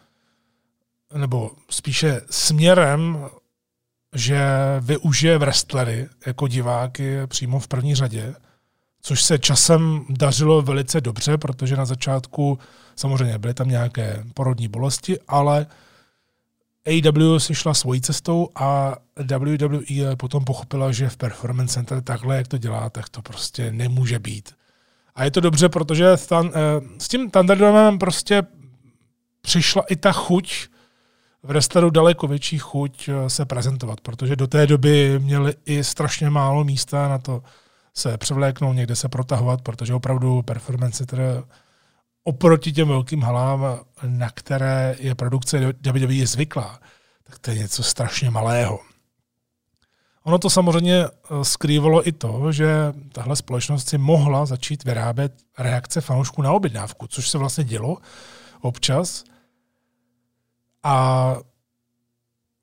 nebo 1.15 1.51
spíše 1.71 2.21
směrem 2.31 3.29
že 4.15 4.41
využije 4.81 5.39
wrestlery 5.39 6.09
jako 6.27 6.49
diváky 6.49 7.19
přímo 7.27 7.59
v 7.59 7.69
první 7.69 7.95
řadě, 7.95 8.35
což 9.03 9.23
se 9.23 9.39
časem 9.39 10.07
dařilo 10.09 10.63
velice 10.63 11.01
dobře, 11.01 11.39
protože 11.39 11.77
na 11.77 11.85
začátku 11.85 12.59
samozřejmě 12.97 13.39
byly 13.39 13.55
tam 13.55 13.69
nějaké 13.69 14.25
porodní 14.35 14.69
bolesti, 14.69 15.19
ale 15.29 15.67
AEW 16.87 17.39
si 17.39 17.55
šla 17.55 17.75
svojí 17.75 18.01
cestou 18.01 18.49
a 18.55 18.97
WWE 19.37 20.17
potom 20.17 20.45
pochopila, 20.45 20.93
že 20.93 21.09
v 21.09 21.17
Performance 21.17 21.75
Center 21.75 22.03
takhle, 22.03 22.37
jak 22.37 22.49
to 22.49 22.59
dělá, 22.59 22.91
tak 22.91 23.09
to 23.09 23.23
prostě 23.23 23.73
nemůže 23.73 24.19
být. 24.19 24.53
A 25.15 25.25
je 25.25 25.31
to 25.31 25.41
dobře, 25.41 25.69
protože 25.69 26.07
eh, 26.13 26.39
s 26.99 27.09
tím 27.09 27.31
Thunderdomem 27.31 27.99
prostě 27.99 28.43
přišla 29.41 29.83
i 29.83 29.97
ta 29.97 30.13
chuť 30.13 30.69
v 31.43 31.51
restauru 31.51 31.91
daleko 31.91 32.27
větší 32.27 32.59
chuť 32.59 33.09
eh, 33.09 33.31
se 33.31 33.45
prezentovat, 33.45 34.01
protože 34.01 34.37
do 34.37 34.47
té 34.47 34.67
doby 34.67 35.19
měli 35.19 35.55
i 35.67 35.85
strašně 35.85 36.31
málo 36.31 36.65
místa 36.65 37.09
na 37.09 37.19
to 37.19 37.43
se 37.95 38.19
převléknout, 38.19 38.77
někde 38.77 38.97
se 38.97 39.09
protahovat, 39.09 39.63
protože 39.63 39.95
opravdu 39.95 40.43
performance 40.43 40.97
center 40.97 41.45
oproti 42.25 42.73
těm 42.73 42.89
velkým 42.89 43.23
halám, 43.23 43.79
na 44.03 44.31
které 44.31 44.97
je 44.99 45.15
produkce 45.15 45.73
WWE 45.93 46.27
zvyklá, 46.27 46.81
tak 47.25 47.39
to 47.39 47.51
je 47.51 47.59
něco 47.59 47.83
strašně 47.83 48.31
malého. 48.31 48.81
Ono 50.25 50.39
to 50.39 50.51
samozřejmě 50.51 51.05
eh, 51.05 51.45
skrývalo 51.45 52.09
i 52.09 52.13
to, 52.13 52.53
že 52.53 52.93
tahle 53.13 53.37
společnost 53.37 53.89
si 53.89 53.99
mohla 53.99 54.47
začít 54.47 54.85
vyrábět 54.85 55.33
reakce 55.59 56.01
fanoušků 56.01 56.43
na 56.43 56.53
objednávku, 56.53 57.07
což 57.07 57.29
se 57.29 57.39
vlastně 57.39 57.65
dělo 57.65 57.97
občas– 58.61 59.25
a 60.83 61.37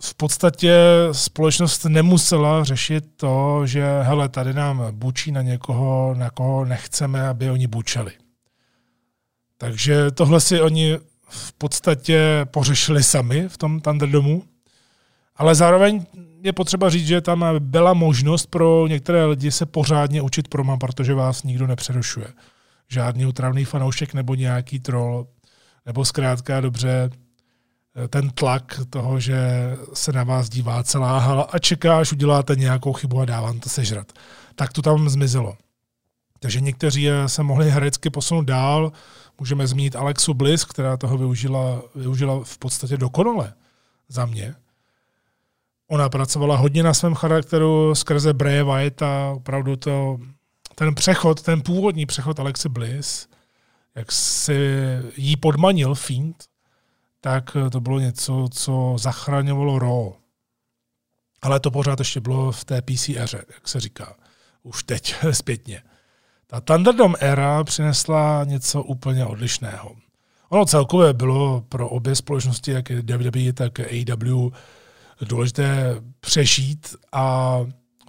v 0.04 0.16
podstatě 0.16 0.74
společnost 1.12 1.86
nemusela 1.86 2.64
řešit 2.64 3.06
to, 3.16 3.62
že 3.68 4.02
hele, 4.02 4.30
tady 4.30 4.54
nám 4.54 4.88
bučí 4.92 5.32
na 5.32 5.42
někoho, 5.42 6.16
na 6.18 6.30
koho 6.30 6.66
nechceme, 6.66 7.28
aby 7.28 7.50
oni 7.50 7.68
bučeli. 7.68 8.12
Takže 9.58 10.12
tohle 10.12 10.42
si 10.42 10.62
oni 10.62 10.98
v 11.30 11.54
podstatě 11.54 12.46
pořešili 12.52 13.04
sami 13.04 13.50
v 13.50 13.58
tom 13.58 13.80
Thunderdomu, 13.80 14.44
ale 15.36 15.56
zároveň 15.56 16.06
je 16.42 16.54
potřeba 16.54 16.90
říct, 16.90 17.08
že 17.08 17.22
tam 17.22 17.46
byla 17.60 17.94
možnost 17.94 18.46
pro 18.46 18.88
některé 18.88 19.26
lidi 19.26 19.52
se 19.52 19.66
pořádně 19.66 20.22
učit 20.22 20.48
proma, 20.48 20.78
protože 20.78 21.14
vás 21.14 21.44
nikdo 21.44 21.68
nepřerušuje. 21.68 22.28
Žádný 22.88 23.26
utravný 23.26 23.66
fanoušek 23.66 24.14
nebo 24.14 24.36
nějaký 24.36 24.80
troll, 24.80 25.28
nebo 25.86 26.06
zkrátka 26.06 26.62
dobře 26.62 27.10
ten 28.10 28.30
tlak 28.30 28.80
toho, 28.90 29.20
že 29.20 29.38
se 29.94 30.12
na 30.12 30.24
vás 30.24 30.50
dívá 30.50 30.84
celá 30.84 31.20
hala 31.20 31.44
a 31.44 31.60
čeká, 31.60 32.00
až 32.00 32.12
uděláte 32.12 32.56
nějakou 32.56 32.94
chybu 32.94 33.20
a 33.20 33.26
dá 33.26 33.42
vám 33.42 33.60
to 33.60 33.70
sežrat. 33.70 34.12
Tak 34.56 34.74
to 34.74 34.82
tam 34.82 35.10
zmizelo. 35.10 35.58
Takže 36.40 36.62
někteří 36.62 37.08
se 37.28 37.44
mohli 37.44 37.72
herecky 37.72 38.10
posunout 38.10 38.42
dál. 38.42 38.92
Můžeme 39.40 39.68
zmínit 39.68 39.96
Alexu 39.96 40.34
Bliss, 40.34 40.66
která 40.66 40.98
toho 40.98 41.18
využila, 41.18 41.82
využila 41.96 42.44
v 42.44 42.58
podstatě 42.58 42.98
dokonale 42.98 43.54
za 44.10 44.26
mě. 44.26 44.56
Ona 45.88 46.10
pracovala 46.10 46.58
hodně 46.58 46.84
na 46.84 46.94
svém 46.94 47.14
charakteru 47.14 47.96
skrze 47.96 48.34
Bray 48.34 48.64
Wyatt 48.64 49.02
a 49.02 49.32
opravdu 49.36 49.76
to, 49.76 50.18
ten 50.76 50.96
přechod, 50.96 51.42
ten 51.42 51.62
původní 51.62 52.06
přechod 52.06 52.40
Alexy 52.40 52.70
Bliss, 52.70 53.28
jak 53.96 54.12
si 54.12 54.78
jí 55.18 55.36
podmanil 55.38 55.96
Fiend, 55.96 56.44
tak 57.26 57.58
to 57.72 57.80
bylo 57.80 58.00
něco, 58.00 58.48
co 58.52 58.96
zachraňovalo 58.98 59.80
Raw. 59.80 60.12
Ale 61.42 61.60
to 61.60 61.72
pořád 61.72 62.00
ještě 62.00 62.20
bylo 62.20 62.52
v 62.52 62.66
té 62.66 62.82
PC 62.82 63.10
éře, 63.10 63.46
jak 63.54 63.68
se 63.68 63.80
říká. 63.80 64.16
Už 64.64 64.84
teď 64.84 65.16
zpětně. 65.32 65.82
Ta 66.48 66.62
Thunderdome 66.62 67.18
éra 67.20 67.64
přinesla 67.64 68.44
něco 68.44 68.84
úplně 68.84 69.26
odlišného. 69.26 69.96
Ono 70.50 70.66
celkově 70.66 71.14
bylo 71.14 71.62
pro 71.70 71.90
obě 71.90 72.16
společnosti, 72.16 72.72
jak 72.72 72.90
WWE, 72.90 73.54
tak 73.54 73.80
AEW, 73.80 74.52
důležité 75.22 75.96
přežít 76.20 76.96
a 77.12 77.58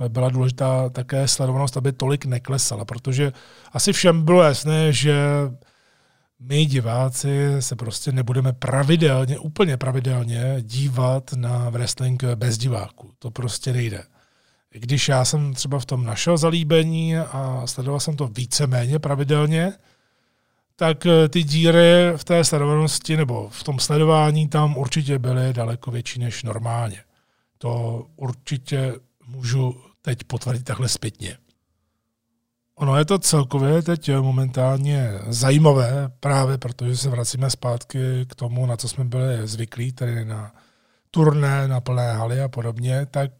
byla 0.09 0.29
důležitá 0.29 0.89
také 0.89 1.29
sledovanost, 1.29 1.77
aby 1.77 1.93
tolik 1.93 2.25
neklesala, 2.25 2.85
protože 2.85 3.33
asi 3.73 3.93
všem 3.93 4.25
bylo 4.25 4.43
jasné, 4.43 4.93
že 4.93 5.17
my 6.41 6.67
diváci 6.67 7.57
se 7.61 7.77
prostě 7.77 8.13
nebudeme 8.13 8.53
pravidelně, 8.53 9.39
úplně 9.39 9.77
pravidelně 9.77 10.57
dívat 10.61 11.33
na 11.33 11.71
wrestling 11.71 12.25
bez 12.25 12.59
diváků. 12.59 13.13
To 13.19 13.31
prostě 13.31 13.73
nejde. 13.73 14.05
I 14.73 14.81
když 14.81 15.09
já 15.09 15.25
jsem 15.25 15.55
třeba 15.55 15.79
v 15.79 15.87
tom 15.87 16.05
našel 16.05 16.37
zalíbení 16.37 17.17
a 17.17 17.63
sledoval 17.67 18.01
jsem 18.01 18.17
to 18.17 18.27
víceméně 18.27 18.99
pravidelně, 18.99 19.73
tak 20.77 21.07
eh, 21.07 21.29
ty 21.29 21.43
díry 21.43 22.13
v 22.17 22.25
té 22.25 22.45
sledovanosti 22.45 23.17
nebo 23.17 23.49
v 23.49 23.65
tom 23.65 23.79
sledování 23.79 24.49
tam 24.49 24.77
určitě 24.77 25.19
byly 25.19 25.53
daleko 25.53 25.91
větší 25.91 26.21
než 26.21 26.43
normálně. 26.43 27.01
To 27.59 28.07
určitě 28.17 28.95
můžu 29.27 29.81
teď 30.03 30.25
potvrdit 30.25 30.63
takhle 30.65 30.89
zpětně. 30.89 31.39
Ono 32.79 32.97
je 32.97 33.05
to 33.05 33.19
celkově 33.19 33.83
teď 33.83 34.11
momentálně 34.21 35.11
zajímavé, 35.29 36.11
právě 36.21 36.59
protože 36.59 36.97
se 36.97 37.11
vracíme 37.11 37.51
zpátky 37.51 37.99
k 38.29 38.35
tomu, 38.35 38.67
na 38.67 38.77
co 38.77 38.89
jsme 38.89 39.05
byli 39.05 39.49
zvyklí, 39.49 39.93
tedy 39.93 40.25
na 40.25 40.53
turné, 41.11 41.69
na 41.69 41.81
plné 41.81 42.13
haly 42.13 42.41
a 42.41 42.49
podobně, 42.49 43.07
tak 43.07 43.31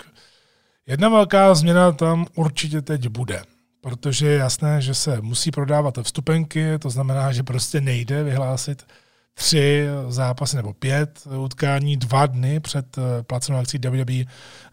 jedna 0.87 1.09
velká 1.09 1.55
změna 1.55 1.93
tam 1.93 2.27
určitě 2.35 2.83
teď 2.83 3.09
bude. 3.09 3.43
Protože 3.81 4.27
je 4.27 4.39
jasné, 4.39 4.81
že 4.81 4.95
se 4.95 5.21
musí 5.21 5.51
prodávat 5.51 5.99
vstupenky, 6.03 6.79
to 6.79 6.91
znamená, 6.91 7.33
že 7.33 7.43
prostě 7.43 7.81
nejde 7.81 8.25
vyhlásit 8.25 8.87
tři 9.35 9.87
zápasy 10.09 10.57
nebo 10.57 10.73
pět 10.73 11.27
utkání 11.39 11.97
dva 11.97 12.27
dny 12.27 12.61
před 12.61 12.97
placenou 13.27 13.59
akcí 13.59 13.79
WWE 13.79 14.25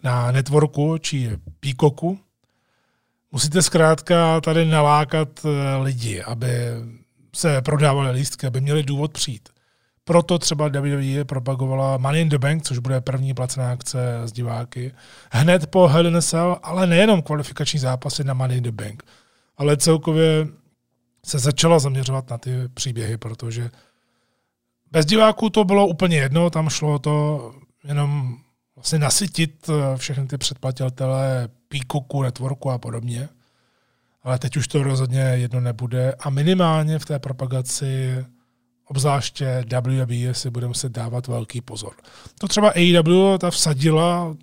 na 0.04 0.32
networku 0.32 0.98
či 0.98 1.38
Peacocku, 1.60 2.20
Musíte 3.34 3.62
zkrátka 3.62 4.42
tady 4.42 4.66
nalákat 4.66 5.28
eh, 5.46 5.78
lidi, 5.84 6.24
aby 6.24 6.48
se 7.36 7.62
prodávali 7.62 8.12
lístky, 8.12 8.48
aby 8.48 8.62
měli 8.62 8.84
důvod 8.84 9.14
přijít. 9.14 9.50
Proto 10.04 10.40
třeba 10.40 10.68
WWE 10.68 11.26
propagovala 11.26 11.98
Money 11.98 12.22
in 12.22 12.30
the 12.30 12.38
Bank, 12.38 12.64
což 12.64 12.78
bude 12.78 13.02
první 13.02 13.34
placená 13.34 13.72
akce 13.72 14.22
z 14.26 14.32
diváky, 14.32 14.92
hned 15.32 15.68
po 15.68 15.88
Hell 15.88 16.08
in 16.08 16.18
a 16.18 16.22
Cell, 16.22 16.58
ale 16.64 16.88
nejenom 16.88 17.22
kvalifikační 17.22 17.80
zápasy 17.80 18.24
na 18.24 18.34
Money 18.34 18.58
in 18.58 18.64
the 18.64 18.72
Bank, 18.72 19.04
ale 19.58 19.78
celkově 19.78 20.48
se 21.26 21.40
začala 21.40 21.80
zaměřovat 21.80 22.30
na 22.30 22.38
ty 22.38 22.52
příběhy, 22.74 23.18
protože 23.18 23.70
bez 24.92 25.06
diváků 25.06 25.50
to 25.50 25.64
bylo 25.64 25.88
úplně 25.88 26.18
jedno, 26.18 26.50
tam 26.50 26.70
šlo 26.70 27.00
to 27.00 27.52
jenom 27.84 28.38
vlastně 28.76 29.00
nasytit 29.00 29.70
eh, 29.70 29.98
všechny 29.98 30.28
ty 30.28 30.38
předplatitele 30.38 31.50
Peacocku, 31.68 32.22
Networku 32.22 32.70
a 32.70 32.78
podobně. 32.78 33.30
Ale 34.24 34.40
teď 34.40 34.58
už 34.58 34.68
to 34.68 34.84
rozhodně 34.84 35.20
jedno 35.20 35.60
nebude 35.60 36.14
a 36.20 36.30
minimálně 36.30 37.00
v 37.00 37.06
té 37.06 37.20
propagaci 37.20 38.26
obzvláště 38.86 39.66
WWE 39.72 40.34
si 40.34 40.50
bude 40.50 40.68
muset 40.68 40.92
dávat 40.92 41.28
velký 41.28 41.62
pozor. 41.62 41.94
To 42.40 42.48
třeba 42.48 42.70
AEW 42.70 43.38
ta 43.38 43.52
vsadila 43.52 44.36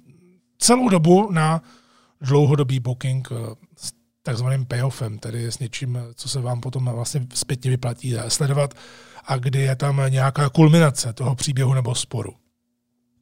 celou 0.59 0.89
dobu 0.89 1.33
na 1.33 1.63
dlouhodobý 2.21 2.81
booking 2.81 3.29
eh, 3.33 3.35
s 3.77 3.93
takzvaným 4.23 4.67
payoffem, 4.67 5.19
tedy 5.19 5.47
s 5.47 5.59
něčím, 5.59 5.99
co 6.15 6.29
se 6.29 6.41
vám 6.41 6.61
potom 6.61 6.85
vlastně 6.85 7.27
zpětně 7.35 7.71
vyplatí 7.71 8.15
sledovat 8.29 8.75
a 9.25 9.37
kdy 9.37 9.59
je 9.59 9.77
tam 9.77 10.03
nějaká 10.09 10.49
kulminace 10.49 11.13
toho 11.13 11.35
příběhu 11.35 11.75
nebo 11.75 11.95
sporu. 11.95 12.35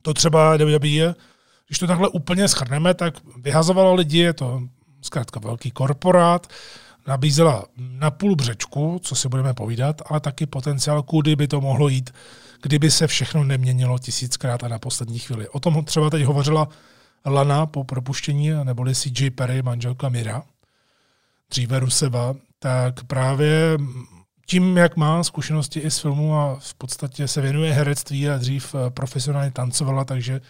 To 0.03 0.15
třeba 0.15 0.57
WWE, 0.57 1.15
když 1.67 1.79
to 1.79 1.87
takhle 1.87 2.09
úplně 2.09 2.49
schrneme, 2.49 2.95
tak 2.95 3.15
vyhazovalo 3.37 3.95
lidi, 3.95 4.19
je 4.19 4.33
to 4.33 4.63
zkrátka 5.03 5.41
velký 5.41 5.71
korporát, 5.71 6.47
nabízela 7.07 7.65
na 7.77 8.11
půl 8.11 8.37
břečku, 8.37 9.01
co 9.03 9.15
si 9.15 9.29
budeme 9.29 9.55
povídat, 9.55 10.03
ale 10.07 10.21
taky 10.21 10.47
potenciál, 10.47 11.03
kudy 11.03 11.37
by 11.37 11.49
to 11.49 11.61
mohlo 11.61 11.89
jít, 11.89 12.11
kdyby 12.63 12.91
se 12.91 13.07
všechno 13.07 13.45
neměnilo 13.45 13.99
tisíckrát 13.99 14.65
a 14.65 14.69
na 14.69 14.79
poslední 14.79 15.19
chvíli. 15.19 15.49
O 15.49 15.61
tom 15.61 15.85
třeba 15.85 16.11
teď 16.11 16.25
hovořila 16.25 16.69
Lana 17.27 17.67
po 17.67 17.85
propuštění, 17.85 18.51
neboli 18.65 18.95
CJ 18.95 19.31
Perry, 19.31 19.63
manželka 19.63 20.09
Mira, 20.09 20.43
dříve 21.51 21.81
Ruseva, 21.81 22.35
tak 22.59 23.05
právě 23.05 23.79
tím, 24.51 24.77
jak 24.77 24.97
má 24.97 25.25
zkušenosti 25.25 25.81
i 25.81 25.91
z 25.91 25.99
filmu 25.99 26.37
a 26.37 26.57
v 26.61 26.75
podstatě 26.75 27.29
se 27.29 27.41
věnuje 27.41 27.73
herectví 27.73 28.29
a 28.29 28.39
dřív 28.39 28.75
eh, 28.75 28.91
profesionálně 28.91 29.51
tancovala, 29.51 30.05
takže 30.05 30.41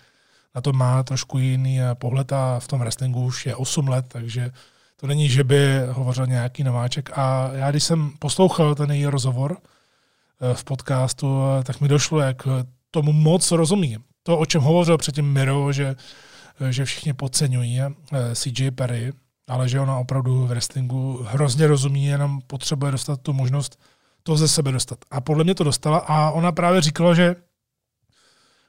na 0.55 0.61
to 0.61 0.73
má 0.73 1.03
trošku 1.03 1.39
jiný 1.39 1.81
eh, 1.81 1.95
pohled 1.95 2.33
a 2.33 2.61
v 2.61 2.69
tom 2.69 2.81
wrestlingu 2.81 3.25
už 3.25 3.47
je 3.47 3.57
8 3.57 3.89
let, 3.89 4.05
takže 4.09 4.51
to 4.97 5.07
není, 5.07 5.29
že 5.29 5.45
by 5.45 5.81
hovořil 5.91 6.27
nějaký 6.27 6.65
nováček. 6.65 7.11
A 7.19 7.51
já, 7.53 7.71
když 7.71 7.85
jsem 7.85 8.11
poslouchal 8.19 8.75
ten 8.75 8.91
její 8.91 9.07
rozhovor 9.07 9.57
eh, 9.61 10.55
v 10.55 10.65
podcastu, 10.65 11.41
tak 11.65 11.81
mi 11.81 11.89
došlo, 11.89 12.21
jak 12.21 12.49
tomu 12.91 13.13
moc 13.13 13.51
rozumí. 13.51 13.97
To, 14.23 14.39
o 14.39 14.47
čem 14.47 14.63
hovořil 14.63 14.99
předtím 14.99 15.33
Miro, 15.33 15.73
že, 15.73 15.97
že 16.71 16.85
všichni 16.85 17.13
podceňují 17.13 17.81
CJ 18.35 18.71
Perry, 18.71 19.13
ale 19.49 19.69
že 19.69 19.81
ona 19.81 19.99
opravdu 19.99 20.45
v 20.45 20.49
wrestlingu 20.49 21.23
hrozně 21.23 21.67
rozumí, 21.67 22.05
jenom 22.05 22.41
potřebuje 22.47 22.93
dostat 22.93 23.21
tu 23.21 23.33
možnost 23.33 23.81
to 24.23 24.37
ze 24.37 24.49
sebe 24.49 24.73
dostat. 24.73 24.99
A 25.11 25.21
podle 25.21 25.45
mě 25.45 25.55
to 25.55 25.65
dostala 25.65 25.99
a 25.99 26.31
ona 26.31 26.53
právě 26.53 26.81
říkala, 26.81 27.15
že 27.15 27.37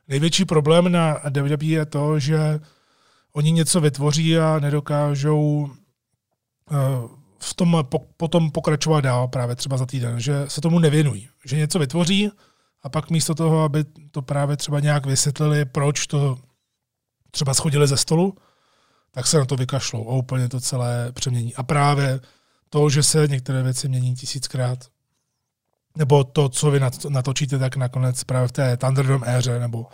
největší 0.08 0.46
problém 0.46 0.92
na 0.92 1.22
WWE 1.42 1.66
je 1.66 1.86
to, 1.86 2.20
že 2.20 2.60
oni 3.34 3.52
něco 3.52 3.82
vytvoří 3.82 4.38
a 4.38 4.60
nedokážou 4.60 5.70
eh, 6.72 6.76
v 7.40 7.54
tom 7.54 7.88
potom 8.18 8.52
pokračovat 8.52 9.02
dál 9.02 9.28
právě 9.28 9.56
třeba 9.56 9.78
za 9.78 9.86
týden, 9.86 10.20
že 10.20 10.44
se 10.48 10.62
tomu 10.62 10.80
nevěnují. 10.80 11.30
Že 11.46 11.58
něco 11.58 11.80
vytvoří 11.80 12.32
a 12.84 12.90
pak 12.90 13.10
místo 13.10 13.36
toho, 13.36 13.64
aby 13.64 13.84
to 14.12 14.22
právě 14.22 14.58
třeba 14.58 14.80
nějak 14.80 15.06
vysvětlili, 15.06 15.66
proč 15.66 16.08
to 16.08 16.38
třeba 17.32 17.54
schodili 17.54 17.88
ze 17.88 17.98
stolu, 17.98 18.36
tak 19.12 19.28
se 19.28 19.38
na 19.38 19.46
to 19.46 19.56
vykašlou 19.56 20.10
a 20.10 20.14
úplně 20.14 20.50
to 20.50 20.60
celé 20.60 21.12
přemění. 21.12 21.56
A 21.56 21.64
právě 21.64 22.20
to, 22.70 22.90
že 22.90 23.04
se 23.04 23.28
některé 23.28 23.64
věci 23.64 23.90
mění 23.90 24.16
tisíckrát, 24.16 24.80
nebo 25.98 26.24
to, 26.24 26.50
co 26.50 26.72
vy 26.72 26.80
natočíte, 27.10 27.60
tak 27.60 27.76
nakonec 27.76 28.24
právě 28.24 28.48
v 28.48 28.52
té 28.52 28.78
Thunderdome 28.78 29.28
éře, 29.28 29.60
nebo 29.60 29.88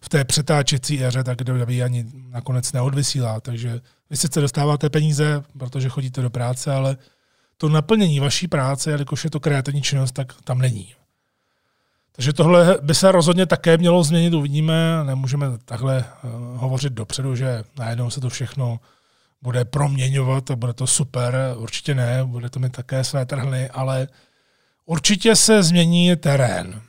v 0.00 0.08
té 0.08 0.24
přetáčecí 0.24 1.04
éře, 1.04 1.24
tak 1.24 1.40
WWE 1.48 1.82
ani 1.82 2.04
nakonec 2.28 2.72
neodvysílá. 2.72 3.40
Takže 3.40 3.80
vy 4.10 4.16
sice 4.16 4.40
dostáváte 4.40 4.90
peníze, 4.90 5.42
protože 5.58 5.88
chodíte 5.88 6.22
do 6.22 6.30
práce, 6.30 6.72
ale 6.72 6.96
to 7.56 7.68
naplnění 7.68 8.20
vaší 8.20 8.48
práce, 8.48 8.90
jelikož 8.90 9.24
je 9.24 9.30
to 9.30 9.40
kreativní 9.40 9.82
činnost, 9.82 10.12
tak 10.12 10.42
tam 10.44 10.58
není. 10.58 10.94
Takže 12.18 12.32
tohle 12.32 12.78
by 12.82 12.94
se 12.94 13.12
rozhodně 13.12 13.46
také 13.46 13.78
mělo 13.78 14.04
změnit, 14.04 14.34
uvidíme. 14.34 15.04
Nemůžeme 15.04 15.46
takhle 15.64 16.04
uh, 16.24 16.30
hovořit 16.60 16.92
dopředu, 16.92 17.36
že 17.36 17.64
najednou 17.78 18.10
se 18.10 18.20
to 18.20 18.28
všechno 18.28 18.80
bude 19.42 19.64
proměňovat 19.64 20.50
a 20.50 20.56
bude 20.56 20.72
to 20.72 20.86
super. 20.86 21.34
Určitě 21.56 21.94
ne, 21.94 22.24
bude 22.24 22.50
to 22.50 22.60
mít 22.60 22.72
také 22.72 23.04
své 23.04 23.26
trhny, 23.26 23.70
ale 23.70 24.08
určitě 24.86 25.36
se 25.36 25.62
změní 25.62 26.16
terén. 26.16 26.82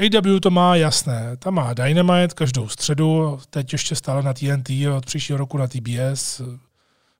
AW 0.00 0.38
to 0.40 0.50
má 0.50 0.76
jasné. 0.76 1.36
Tam 1.36 1.54
má 1.54 1.74
Dynamite 1.74 2.34
každou 2.34 2.68
středu, 2.68 3.40
teď 3.50 3.72
ještě 3.72 3.94
stále 3.94 4.22
na 4.22 4.32
TNT, 4.32 4.70
od 4.96 5.06
příštího 5.06 5.36
roku 5.36 5.58
na 5.58 5.66
TBS. 5.66 6.40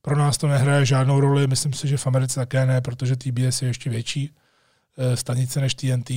Pro 0.03 0.19
nás 0.19 0.39
to 0.39 0.49
nehraje 0.49 0.87
žádnou 0.87 1.21
roli, 1.21 1.47
myslím 1.47 1.73
si, 1.73 1.89
že 1.89 1.97
v 1.97 2.07
Americe 2.07 2.41
také 2.41 2.67
ne, 2.67 2.81
protože 2.81 3.17
TBS 3.17 3.63
je 3.63 3.69
ještě 3.69 3.91
větší 3.91 4.31
eh, 4.99 5.17
stanice 5.17 5.61
než 5.61 5.75
TNT. 5.75 6.11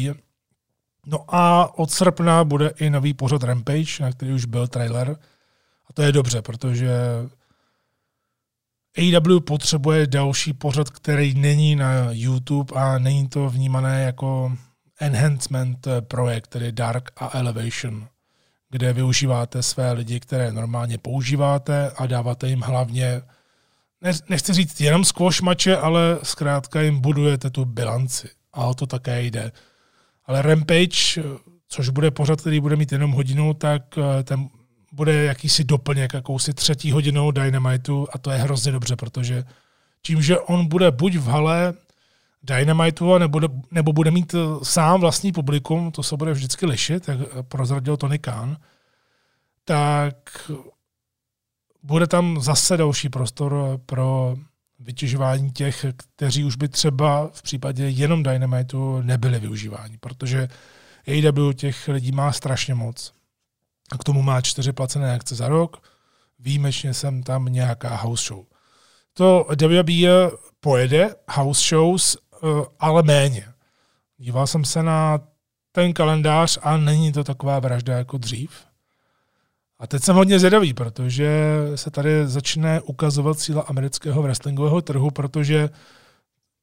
No 1.05 1.35
a 1.35 1.69
od 1.79 1.91
srpna 1.91 2.43
bude 2.43 2.71
i 2.79 2.89
nový 2.89 3.13
pořad 3.13 3.43
Rampage, 3.43 3.93
na 4.03 4.11
který 4.11 4.33
už 4.33 4.45
byl 4.45 4.67
trailer. 4.67 5.17
A 5.89 5.93
to 5.93 6.01
je 6.01 6.11
dobře, 6.11 6.41
protože 6.41 6.89
AW 8.97 9.39
potřebuje 9.39 10.07
další 10.07 10.53
pořad, 10.53 10.89
který 10.89 11.33
není 11.33 11.75
na 11.75 12.07
YouTube 12.11 12.73
a 12.75 12.97
není 12.97 13.27
to 13.27 13.49
vnímané 13.49 14.03
jako 14.03 14.51
enhancement 14.99 15.87
projekt, 16.01 16.47
tedy 16.47 16.71
Dark 16.71 17.11
a 17.17 17.37
Elevation, 17.37 18.07
kde 18.69 18.93
využíváte 18.93 19.63
své 19.63 19.91
lidi, 19.91 20.19
které 20.19 20.51
normálně 20.51 20.97
používáte 20.97 21.91
a 21.97 22.05
dáváte 22.05 22.49
jim 22.49 22.61
hlavně, 22.61 23.21
nechci 24.29 24.53
říct 24.53 24.81
jenom 24.81 25.05
squash 25.05 25.41
mače, 25.41 25.77
ale 25.77 26.19
zkrátka 26.23 26.81
jim 26.81 26.99
budujete 26.99 27.49
tu 27.49 27.65
bilanci. 27.65 28.29
A 28.53 28.65
o 28.65 28.73
to 28.73 28.87
také 28.87 29.21
jde. 29.21 29.51
Ale 30.27 30.41
Rampage, 30.41 31.23
což 31.67 31.89
bude 31.89 32.11
pořad, 32.11 32.41
který 32.41 32.59
bude 32.59 32.75
mít 32.75 32.91
jenom 32.91 33.11
hodinu, 33.11 33.53
tak 33.53 33.97
eh, 33.97 34.23
ten 34.23 34.49
bude 34.91 35.23
jakýsi 35.23 35.63
doplněk, 35.63 36.13
jakousi 36.13 36.53
třetí 36.53 36.91
hodinou 36.91 37.31
Dynamitu 37.31 38.07
a 38.13 38.17
to 38.17 38.31
je 38.31 38.37
hrozně 38.37 38.71
dobře, 38.71 38.95
protože 38.95 39.43
tím, 40.01 40.21
že 40.21 40.39
on 40.39 40.67
bude 40.67 40.91
buď 40.91 41.15
v 41.15 41.27
hale 41.27 41.73
Dynamitu, 42.43 43.17
nebo, 43.17 43.41
nebo 43.71 43.93
bude 43.93 44.11
mít 44.11 44.33
eh, 44.33 44.37
sám 44.63 45.01
vlastní 45.01 45.31
publikum, 45.31 45.91
to 45.91 46.03
se 46.03 46.17
bude 46.17 46.31
vždycky 46.33 46.65
lišit, 46.65 47.07
jak 47.07 47.19
prozradil 47.47 47.97
Tony 47.97 48.19
Khan, 48.19 48.57
tak 49.65 50.51
bude 51.83 52.07
tam 52.07 52.41
zase 52.41 52.77
další 52.77 53.09
prostor 53.09 53.79
pro 53.85 54.35
vytěžování 54.79 55.51
těch, 55.51 55.85
kteří 55.97 56.43
už 56.43 56.55
by 56.55 56.67
třeba 56.67 57.29
v 57.33 57.41
případě 57.41 57.89
jenom 57.89 58.23
Dynamitu 58.23 59.01
nebyli 59.01 59.39
využíváni, 59.39 59.97
protože 59.97 60.47
AW 61.07 61.53
těch 61.53 61.87
lidí 61.87 62.11
má 62.11 62.31
strašně 62.31 62.75
moc. 62.75 63.13
A 63.91 63.97
k 63.97 64.03
tomu 64.03 64.21
má 64.21 64.41
čtyři 64.41 64.73
placené 64.73 65.15
akce 65.15 65.35
za 65.35 65.47
rok, 65.47 65.77
výjimečně 66.39 66.93
jsem 66.93 67.23
tam 67.23 67.45
nějaká 67.45 67.95
house 67.95 68.27
show. 68.27 68.45
To 69.13 69.47
WWE 69.61 70.31
pojede 70.59 71.15
house 71.31 71.67
shows, 71.69 72.17
eh, 72.33 72.47
ale 72.79 73.03
méně. 73.03 73.47
Díval 74.17 74.47
jsem 74.47 74.65
se 74.65 74.83
na 74.83 75.19
ten 75.71 75.93
kalendář 75.93 76.57
a 76.61 76.77
není 76.77 77.11
to 77.11 77.23
taková 77.23 77.59
vražda 77.59 77.97
jako 77.97 78.17
dřív. 78.17 78.64
A 79.79 79.87
teď 79.87 80.03
jsem 80.03 80.15
hodně 80.15 80.39
zvědavý, 80.39 80.73
protože 80.73 81.29
se 81.75 81.91
tady 81.91 82.27
začne 82.27 82.81
ukazovat 82.81 83.39
síla 83.39 83.61
amerického 83.61 84.21
wrestlingového 84.21 84.81
trhu, 84.81 85.11
protože 85.11 85.69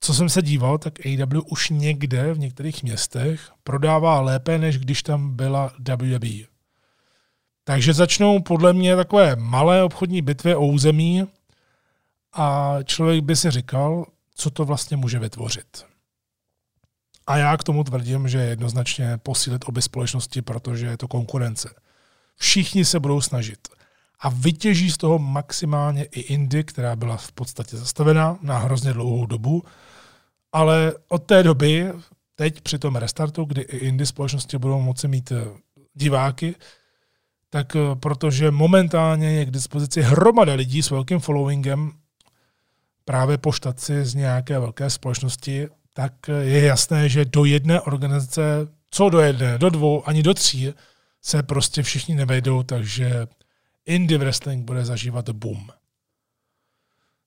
co 0.01 0.14
jsem 0.14 0.29
se 0.29 0.42
díval, 0.42 0.79
tak 0.79 0.94
AW 1.07 1.40
už 1.46 1.70
někde 1.70 2.35
v 2.35 2.38
některých 2.38 2.83
městech 2.83 3.51
prodává 3.64 4.20
lépe, 4.20 4.59
než 4.59 4.79
když 4.79 5.03
tam 5.03 5.37
byla 5.37 5.72
WWE. 5.88 6.53
Takže 7.64 7.94
začnou 7.94 8.40
podle 8.42 8.72
mě 8.72 8.96
takové 8.96 9.37
malé 9.37 9.83
obchodní 9.83 10.22
bitvy 10.22 10.55
o 10.55 10.66
území 10.66 11.25
a 12.33 12.77
člověk 12.85 13.25
by 13.25 13.37
si 13.37 13.51
říkal, 13.51 14.07
co 14.35 14.51
to 14.51 14.64
vlastně 14.64 14.96
může 14.96 15.18
vytvořit. 15.18 15.85
A 17.27 17.37
já 17.37 17.57
k 17.57 17.64
tomu 17.64 17.85
tvrdím, 17.85 18.29
že 18.29 18.38
jednoznačně 18.38 19.18
posílit 19.18 19.62
obě 19.66 19.83
společnosti, 19.83 20.42
protože 20.42 20.87
je 20.87 20.96
to 20.96 21.09
konkurence. 21.09 21.75
Všichni 22.42 22.85
se 22.85 23.00
budou 23.00 23.20
snažit. 23.20 23.68
A 24.20 24.28
vytěží 24.28 24.90
z 24.90 24.96
toho 24.96 25.18
maximálně 25.18 26.05
i 26.05 26.20
Indy, 26.20 26.64
která 26.64 26.96
byla 26.96 27.16
v 27.16 27.33
podstatě 27.33 27.76
zastavená 27.76 28.38
na 28.42 28.59
hrozně 28.59 28.92
dlouhou 28.92 29.26
dobu, 29.26 29.62
ale 30.52 30.92
od 31.09 31.22
té 31.22 31.42
doby, 31.42 31.92
teď 32.35 32.61
při 32.61 32.78
tom 32.78 32.96
restartu, 32.96 33.44
kdy 33.44 33.61
i 33.61 33.76
Indy 33.76 34.07
společnosti 34.07 34.59
budou 34.59 34.81
moci 34.81 35.09
mít 35.09 35.33
eh, 35.33 35.44
diváky, 35.94 36.55
tak 37.50 37.76
eh, 37.76 37.81
protože 37.94 38.50
momentálně 38.50 39.31
je 39.31 39.44
k 39.44 39.50
dispozici 39.50 40.02
hromada 40.02 40.55
lidí 40.55 40.83
s 40.83 40.90
velkým 40.90 41.18
followingem 41.18 41.92
právě 43.05 43.38
po 43.38 43.52
štaci 43.52 44.05
z 44.05 44.14
nějaké 44.14 44.59
velké 44.59 44.90
společnosti, 44.90 45.68
tak 45.94 46.12
eh, 46.28 46.33
je 46.33 46.64
jasné, 46.64 47.09
že 47.09 47.24
do 47.24 47.44
jedné 47.44 47.81
organizace, 47.81 48.42
co 48.90 49.11
do 49.11 49.20
jedné, 49.20 49.59
do 49.59 49.70
dvou, 49.70 50.09
ani 50.09 50.22
do 50.22 50.35
tří, 50.35 50.74
se 51.22 51.42
prostě 51.42 51.82
všichni 51.82 52.14
nevejdou, 52.14 52.62
takže 52.62 53.26
indie 53.87 54.18
wrestling 54.18 54.64
bude 54.64 54.85
zažívat 54.85 55.30
boom. 55.30 55.68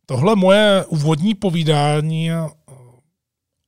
Tohle 0.05 0.36
moje 0.36 0.86
úvodní 0.86 1.36
povídání 1.36 2.29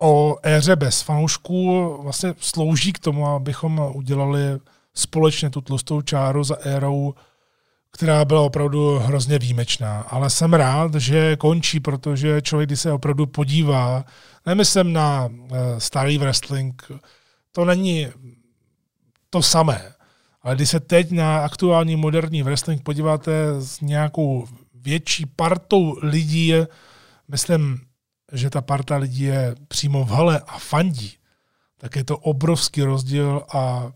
o 0.02 0.38
éře 0.44 0.76
bez 0.76 1.02
fanoušků 1.02 1.98
vlastně 2.04 2.34
slouží 2.40 2.94
k 2.94 3.00
tomu, 3.00 3.28
abychom 3.28 3.92
udělali 3.94 4.40
společně 4.94 5.50
tu 5.50 5.62
tlustou 5.62 6.02
čáru 6.02 6.44
za 6.44 6.56
érou, 6.56 7.14
která 7.92 8.26
byla 8.26 8.42
opravdu 8.42 9.00
hrozně 9.00 9.40
výjimečná. 9.40 10.02
Ale 10.02 10.30
jsem 10.30 10.54
rád, 10.54 10.96
že 10.96 11.36
končí, 11.36 11.80
protože 11.80 12.42
člověk, 12.42 12.70
když 12.70 12.80
se 12.80 12.92
opravdu 12.92 13.26
podívá, 13.26 14.06
nemyslím 14.46 14.94
na 14.94 15.30
eh, 15.30 15.80
starý 15.80 16.18
wrestling, 16.18 16.92
to 17.52 17.66
není 17.66 18.08
to 19.30 19.42
samé. 19.42 19.97
Ale 20.48 20.56
když 20.56 20.70
se 20.70 20.80
teď 20.80 21.12
na 21.12 21.40
aktuální 21.40 21.96
moderní 21.96 22.44
wrestling 22.44 22.84
podíváte 22.84 23.32
s 23.60 23.82
nějakou 23.82 24.48
větší 24.74 25.26
partou 25.26 25.96
lidí, 26.02 26.54
myslím, 27.28 27.82
že 28.34 28.50
ta 28.50 28.62
parta 28.62 28.98
lidí 28.98 29.24
je 29.24 29.56
přímo 29.68 30.06
v 30.06 30.10
hale 30.10 30.42
a 30.48 30.60
fandí, 30.60 31.14
tak 31.78 31.96
je 31.96 32.04
to 32.04 32.18
obrovský 32.18 32.84
rozdíl 32.84 33.44
a 33.54 33.92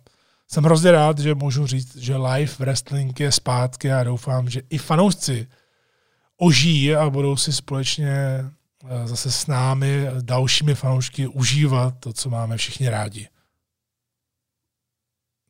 jsem 0.48 0.64
hrozně 0.64 0.92
rád, 0.92 1.20
že 1.20 1.36
můžu 1.36 1.68
říct, 1.68 1.96
že 1.96 2.18
live 2.18 2.54
wrestling 2.60 3.20
je 3.20 3.32
zpátky 3.32 3.92
a 3.92 4.04
doufám, 4.04 4.50
že 4.50 4.62
i 4.70 4.78
fanoušci 4.78 5.48
ožijí 6.38 6.96
a 6.96 7.10
budou 7.10 7.38
si 7.38 7.54
společně 7.54 8.14
eh, 8.14 9.08
zase 9.08 9.32
s 9.32 9.48
námi, 9.48 10.06
dalšími 10.22 10.76
fanoušky, 10.76 11.28
užívat 11.28 11.94
to, 12.00 12.14
co 12.14 12.30
máme 12.30 12.58
všichni 12.58 12.90
rádi. 12.90 13.28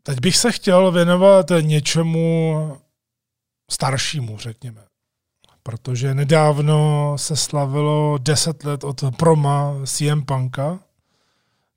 Teď 0.03 0.19
bych 0.19 0.37
se 0.37 0.51
chtěl 0.51 0.91
věnovat 0.91 1.45
něčemu 1.61 2.77
staršímu, 3.71 4.37
řekněme. 4.37 4.81
Protože 5.63 6.13
nedávno 6.13 7.13
se 7.17 7.35
slavilo 7.35 8.17
10 8.17 8.63
let 8.63 8.83
od 8.83 9.03
proma 9.17 9.73
CM 9.85 10.21
Punka, 10.21 10.79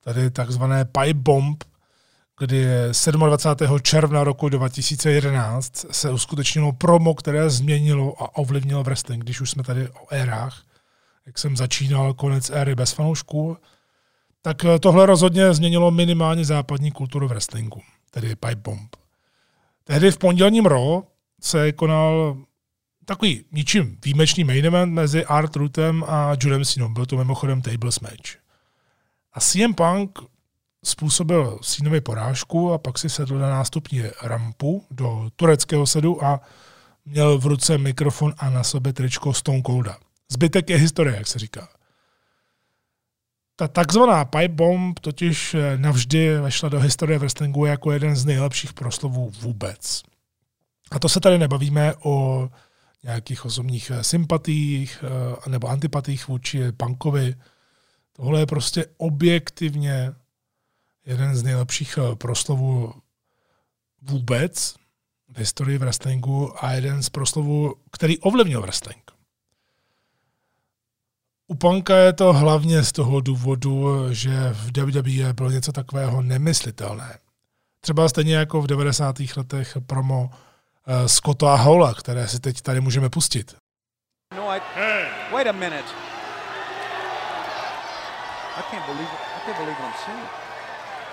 tady 0.00 0.30
takzvané 0.30 0.84
Pipe 0.84 1.14
Bomb, 1.14 1.64
kdy 2.38 2.66
27. 3.10 3.80
června 3.80 4.24
roku 4.24 4.48
2011 4.48 5.86
se 5.90 6.10
uskutečnilo 6.10 6.72
promo, 6.72 7.14
které 7.14 7.50
změnilo 7.50 8.22
a 8.22 8.36
ovlivnilo 8.36 8.82
wrestling, 8.82 9.24
když 9.24 9.40
už 9.40 9.50
jsme 9.50 9.62
tady 9.62 9.88
o 9.88 10.06
érách, 10.10 10.62
jak 11.26 11.38
jsem 11.38 11.56
začínal 11.56 12.14
konec 12.14 12.50
éry 12.50 12.74
bez 12.74 12.92
fanoušků, 12.92 13.56
tak 14.42 14.56
tohle 14.80 15.06
rozhodně 15.06 15.54
změnilo 15.54 15.90
minimálně 15.90 16.44
západní 16.44 16.90
kulturu 16.90 17.28
wrestlingu 17.28 17.82
tedy 18.14 18.36
Pipe 18.36 18.54
Bomb. 18.54 18.96
Tehdy 19.84 20.10
v 20.10 20.18
pondělním 20.18 20.66
Raw 20.66 21.02
se 21.40 21.72
konal 21.72 22.36
takový 23.04 23.44
ničím 23.52 23.98
výjimečný 24.04 24.44
main 24.44 24.66
event 24.66 24.92
mezi 24.92 25.24
Art 25.24 25.56
Rootem 25.56 26.04
a 26.08 26.36
Judem 26.42 26.64
Sinom. 26.64 26.94
Byl 26.94 27.06
to 27.06 27.16
mimochodem 27.16 27.62
tables 27.62 28.00
match. 28.00 28.36
A 29.32 29.40
CM 29.40 29.74
Punk 29.74 30.18
způsobil 30.84 31.58
Sinovi 31.62 32.00
porážku 32.00 32.72
a 32.72 32.78
pak 32.78 32.98
si 32.98 33.10
sedl 33.10 33.38
na 33.38 33.50
nástupní 33.50 34.02
rampu 34.22 34.84
do 34.90 35.30
tureckého 35.36 35.86
sedu 35.86 36.24
a 36.24 36.40
měl 37.04 37.38
v 37.38 37.46
ruce 37.46 37.78
mikrofon 37.78 38.34
a 38.38 38.50
na 38.50 38.64
sobě 38.64 38.92
tričko 38.92 39.34
Stone 39.34 39.62
Colda. 39.62 39.98
Zbytek 40.32 40.70
je 40.70 40.76
historie, 40.76 41.16
jak 41.16 41.26
se 41.26 41.38
říká. 41.38 41.68
Ta 43.56 43.68
takzvaná 43.68 44.24
pipe 44.24 44.48
bomb 44.48 44.98
totiž 44.98 45.54
eh, 45.54 45.78
navždy 45.78 46.40
vešla 46.40 46.68
do 46.68 46.80
historie 46.80 47.18
wrestlingu 47.18 47.64
jako 47.64 47.92
jeden 47.92 48.16
z 48.16 48.24
nejlepších 48.24 48.72
proslovů 48.72 49.30
vůbec. 49.40 50.02
A 50.90 50.98
to 50.98 51.08
se 51.08 51.20
tady 51.20 51.38
nebavíme 51.38 51.94
o 52.02 52.48
nějakých 53.02 53.44
osobních 53.44 53.90
eh, 53.90 54.04
sympatích 54.04 55.04
eh, 55.04 55.50
nebo 55.50 55.68
antipatích 55.68 56.28
vůči 56.28 56.72
punkovi. 56.72 57.34
Tohle 58.12 58.40
je 58.40 58.46
prostě 58.46 58.86
objektivně 58.96 60.12
jeden 61.06 61.36
z 61.36 61.42
nejlepších 61.42 61.98
proslovů 62.14 62.94
vůbec 64.02 64.74
v 65.28 65.38
historii 65.38 65.78
wrestlingu 65.78 66.64
a 66.64 66.72
jeden 66.72 67.02
z 67.02 67.08
proslovů, 67.08 67.74
který 67.92 68.18
ovlivnil 68.18 68.62
wrestling. 68.62 69.03
U 71.54 71.56
Panka 71.56 71.96
je 71.96 72.12
to 72.12 72.32
hlavně 72.32 72.82
z 72.82 72.92
toho 72.92 73.20
důvodu, 73.20 74.06
že 74.10 74.30
v 74.52 74.78
WWE 74.78 75.32
bylo 75.32 75.50
něco 75.50 75.72
takového 75.72 76.22
nemyslitelné. 76.22 77.18
Třeba 77.80 78.08
stejně 78.08 78.36
jako 78.36 78.62
v 78.62 78.66
90. 78.66 79.16
letech 79.36 79.76
promo 79.86 80.30
uh, 80.30 81.06
Scotta 81.06 81.52
a 81.52 81.56
Hola, 81.56 81.94
které 81.94 82.28
si 82.28 82.40
teď 82.40 82.60
tady 82.60 82.80
můžeme 82.80 83.10
pustit. 83.10 83.54
No, 84.36 84.50
I, 84.50 84.60
hey. 84.74 85.04
Wait 85.32 85.46
a 85.46 85.52
minute. 85.52 85.88
I 88.56 88.62
can't 88.70 88.86
believe 88.86 89.12
it. 89.12 89.20
I 89.36 89.40
can't 89.46 89.58
believe 89.58 89.78
what 89.78 89.88
I'm 89.88 89.94
seeing. 90.04 90.28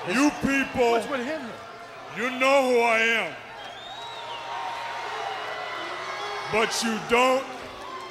It's, 0.07 0.15
you 0.15 0.31
people, 0.31 0.91
what's 0.91 1.11
with 1.11 1.27
him? 1.27 1.41
you 2.17 2.39
know 2.39 2.61
who 2.69 2.81
I 2.81 2.99
am. 2.99 3.33
But 6.51 6.83
you 6.83 6.99
don't 7.09 7.45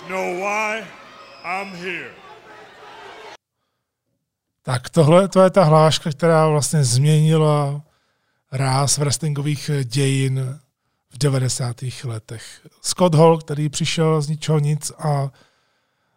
know 0.09 0.40
why 0.40 0.85
I'm 1.44 1.72
here. 1.72 2.11
Tak 4.62 4.90
tohle 4.90 5.29
to 5.29 5.42
je 5.42 5.50
ta 5.50 5.64
hláška, 5.64 6.11
která 6.11 6.48
vlastně 6.48 6.85
změnila 6.85 7.83
ráz 8.53 8.98
wrestlingových 8.98 9.70
dějin 9.85 10.59
v 11.11 11.18
90. 11.18 11.76
letech. 12.05 12.66
Scott 12.83 13.14
Hall, 13.14 13.38
který 13.38 13.68
přišel 13.68 14.22
z 14.22 14.29
ničeho 14.29 14.59
nic 14.59 14.92
a 14.98 15.31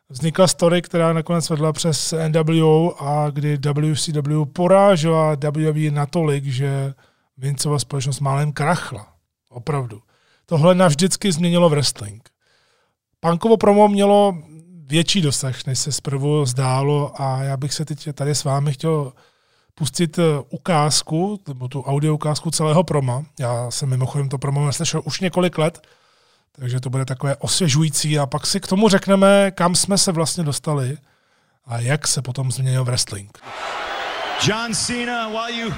vznikla 0.09 0.47
story, 0.47 0.81
která 0.81 1.13
nakonec 1.13 1.49
vedla 1.49 1.73
přes 1.73 2.13
NWO 2.27 3.03
a 3.03 3.29
kdy 3.29 3.57
WCW 3.57 4.45
porážela 4.45 5.35
WWE 5.35 5.91
natolik, 5.91 6.45
že 6.45 6.93
Vincova 7.37 7.79
společnost 7.79 8.19
málem 8.19 8.51
krachla. 8.51 9.13
Opravdu. 9.49 10.01
Tohle 10.45 10.75
navždycky 10.75 11.31
změnilo 11.31 11.69
wrestling. 11.69 12.29
Punkovo 13.19 13.57
promo 13.57 13.87
mělo 13.87 14.37
větší 14.87 15.21
dosah, 15.21 15.65
než 15.65 15.79
se 15.79 15.91
zprvu 15.91 16.45
zdálo 16.45 17.21
a 17.21 17.43
já 17.43 17.57
bych 17.57 17.73
se 17.73 17.85
teď 17.85 18.09
tady 18.13 18.35
s 18.35 18.43
vámi 18.43 18.73
chtěl 18.73 19.13
pustit 19.75 20.19
eh, 20.19 20.23
ukázku, 20.49 21.39
nebo 21.47 21.67
tu 21.67 21.81
audio 21.81 22.13
ukázku 22.13 22.51
celého 22.51 22.83
proma. 22.83 23.23
Já 23.39 23.71
jsem 23.71 23.89
mimochodem 23.89 24.29
to 24.29 24.37
promo 24.37 24.65
neslyšel 24.65 25.01
už 25.05 25.19
několik 25.19 25.57
let, 25.57 25.87
takže 26.51 26.79
to 26.79 26.89
bude 26.89 27.05
takové 27.05 27.35
osvěžující 27.35 28.19
a 28.19 28.25
pak 28.25 28.47
si 28.47 28.59
k 28.59 28.67
tomu 28.67 28.89
řekneme, 28.89 29.51
kam 29.51 29.75
jsme 29.75 29.97
se 29.97 30.11
vlastně 30.11 30.43
dostali 30.43 30.97
a 31.65 31.79
jak 31.79 32.07
se 32.07 32.21
potom 32.21 32.51
změnil 32.51 32.83
wrestling. 32.83 33.39
John 34.47 34.73
Cena, 34.73 35.29
while 35.29 35.51
you 35.51 35.73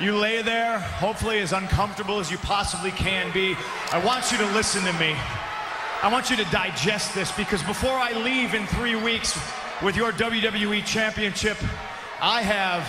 you 0.00 0.20
lay 0.20 0.42
there, 0.42 0.78
hopefully 1.00 1.42
as 1.42 1.52
uncomfortable 1.52 2.20
as 2.20 2.30
you 2.30 2.38
possibly 2.38 2.92
can 2.92 3.32
be, 3.32 3.56
I 3.92 4.04
want 4.04 4.32
you 4.32 4.38
to 4.38 4.56
listen 4.56 4.84
to 4.84 4.92
me. 4.92 5.16
I 6.00 6.08
want 6.12 6.30
you 6.30 6.36
to 6.36 6.44
digest 6.44 7.12
this 7.12 7.32
because 7.32 7.60
before 7.64 7.90
I 7.90 8.12
leave 8.12 8.54
in 8.54 8.68
three 8.68 8.94
weeks 8.94 9.36
with 9.82 9.96
your 9.96 10.12
WWE 10.12 10.84
Championship, 10.84 11.56
I 12.20 12.40
have 12.40 12.86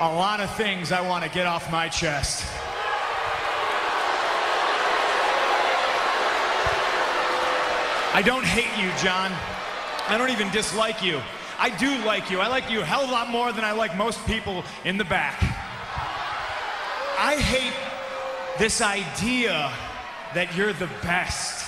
a 0.00 0.12
lot 0.12 0.40
of 0.40 0.52
things 0.56 0.90
I 0.90 1.02
want 1.02 1.22
to 1.22 1.30
get 1.30 1.46
off 1.46 1.70
my 1.70 1.88
chest. 1.88 2.44
I 8.12 8.22
don't 8.22 8.44
hate 8.44 8.76
you, 8.82 8.90
John. 9.00 9.30
I 10.08 10.18
don't 10.18 10.30
even 10.30 10.50
dislike 10.50 11.04
you. 11.04 11.22
I 11.60 11.70
do 11.70 11.96
like 12.04 12.28
you. 12.28 12.40
I 12.40 12.48
like 12.48 12.68
you 12.68 12.80
a 12.80 12.84
hell 12.84 13.04
of 13.04 13.08
a 13.08 13.12
lot 13.12 13.30
more 13.30 13.52
than 13.52 13.64
I 13.64 13.70
like 13.70 13.96
most 13.96 14.26
people 14.26 14.64
in 14.84 14.98
the 14.98 15.04
back. 15.04 15.40
I 17.20 17.36
hate 17.36 17.74
this 18.58 18.80
idea 18.80 19.72
that 20.34 20.56
you're 20.56 20.72
the 20.72 20.90
best. 21.02 21.65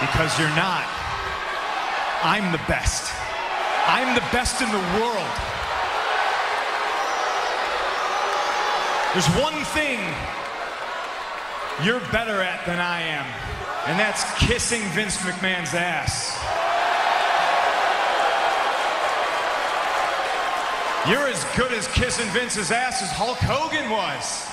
Because 0.00 0.38
you're 0.38 0.56
not. 0.56 0.84
I'm 2.22 2.52
the 2.52 2.60
best. 2.68 3.12
I'm 3.86 4.14
the 4.14 4.24
best 4.32 4.60
in 4.60 4.68
the 4.68 4.84
world. 5.00 5.30
There's 9.12 9.28
one 9.42 9.64
thing 9.74 9.98
you're 11.84 12.00
better 12.12 12.40
at 12.40 12.64
than 12.66 12.78
I 12.78 13.00
am, 13.00 13.26
and 13.88 13.98
that's 13.98 14.22
kissing 14.38 14.82
Vince 14.90 15.16
McMahon's 15.18 15.74
ass. 15.74 16.38
You're 21.08 21.26
as 21.28 21.44
good 21.56 21.72
as 21.72 21.88
kissing 21.88 22.28
Vince's 22.28 22.70
ass 22.70 23.02
as 23.02 23.10
Hulk 23.10 23.38
Hogan 23.38 23.90
was. 23.90 24.49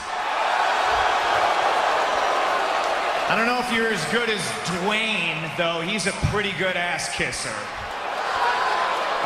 I 3.30 3.36
don't 3.36 3.46
know 3.46 3.60
if 3.60 3.74
you're 3.74 3.90
as 3.90 4.06
good 4.06 4.30
as 4.30 4.40
Dwayne, 4.80 5.58
though. 5.58 5.82
He's 5.82 6.08
a 6.08 6.14
pretty 6.32 6.54
good 6.54 6.78
ass 6.78 7.14
kisser. 7.14 7.54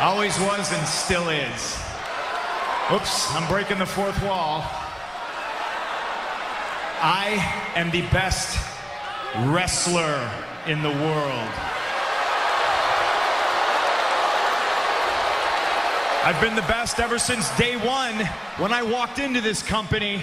Always 0.00 0.36
was 0.40 0.72
and 0.72 0.84
still 0.88 1.28
is. 1.28 1.78
Oops, 2.92 3.32
I'm 3.32 3.46
breaking 3.46 3.78
the 3.78 3.86
fourth 3.86 4.20
wall. 4.24 4.64
I 7.00 7.38
am 7.76 7.92
the 7.92 8.02
best 8.08 8.58
wrestler 9.46 10.28
in 10.66 10.82
the 10.82 10.90
world. 10.90 11.50
I've 16.24 16.40
been 16.40 16.56
the 16.56 16.62
best 16.62 16.98
ever 16.98 17.20
since 17.20 17.56
day 17.56 17.76
one 17.76 18.18
when 18.58 18.72
I 18.72 18.82
walked 18.82 19.20
into 19.20 19.40
this 19.40 19.62
company, 19.62 20.22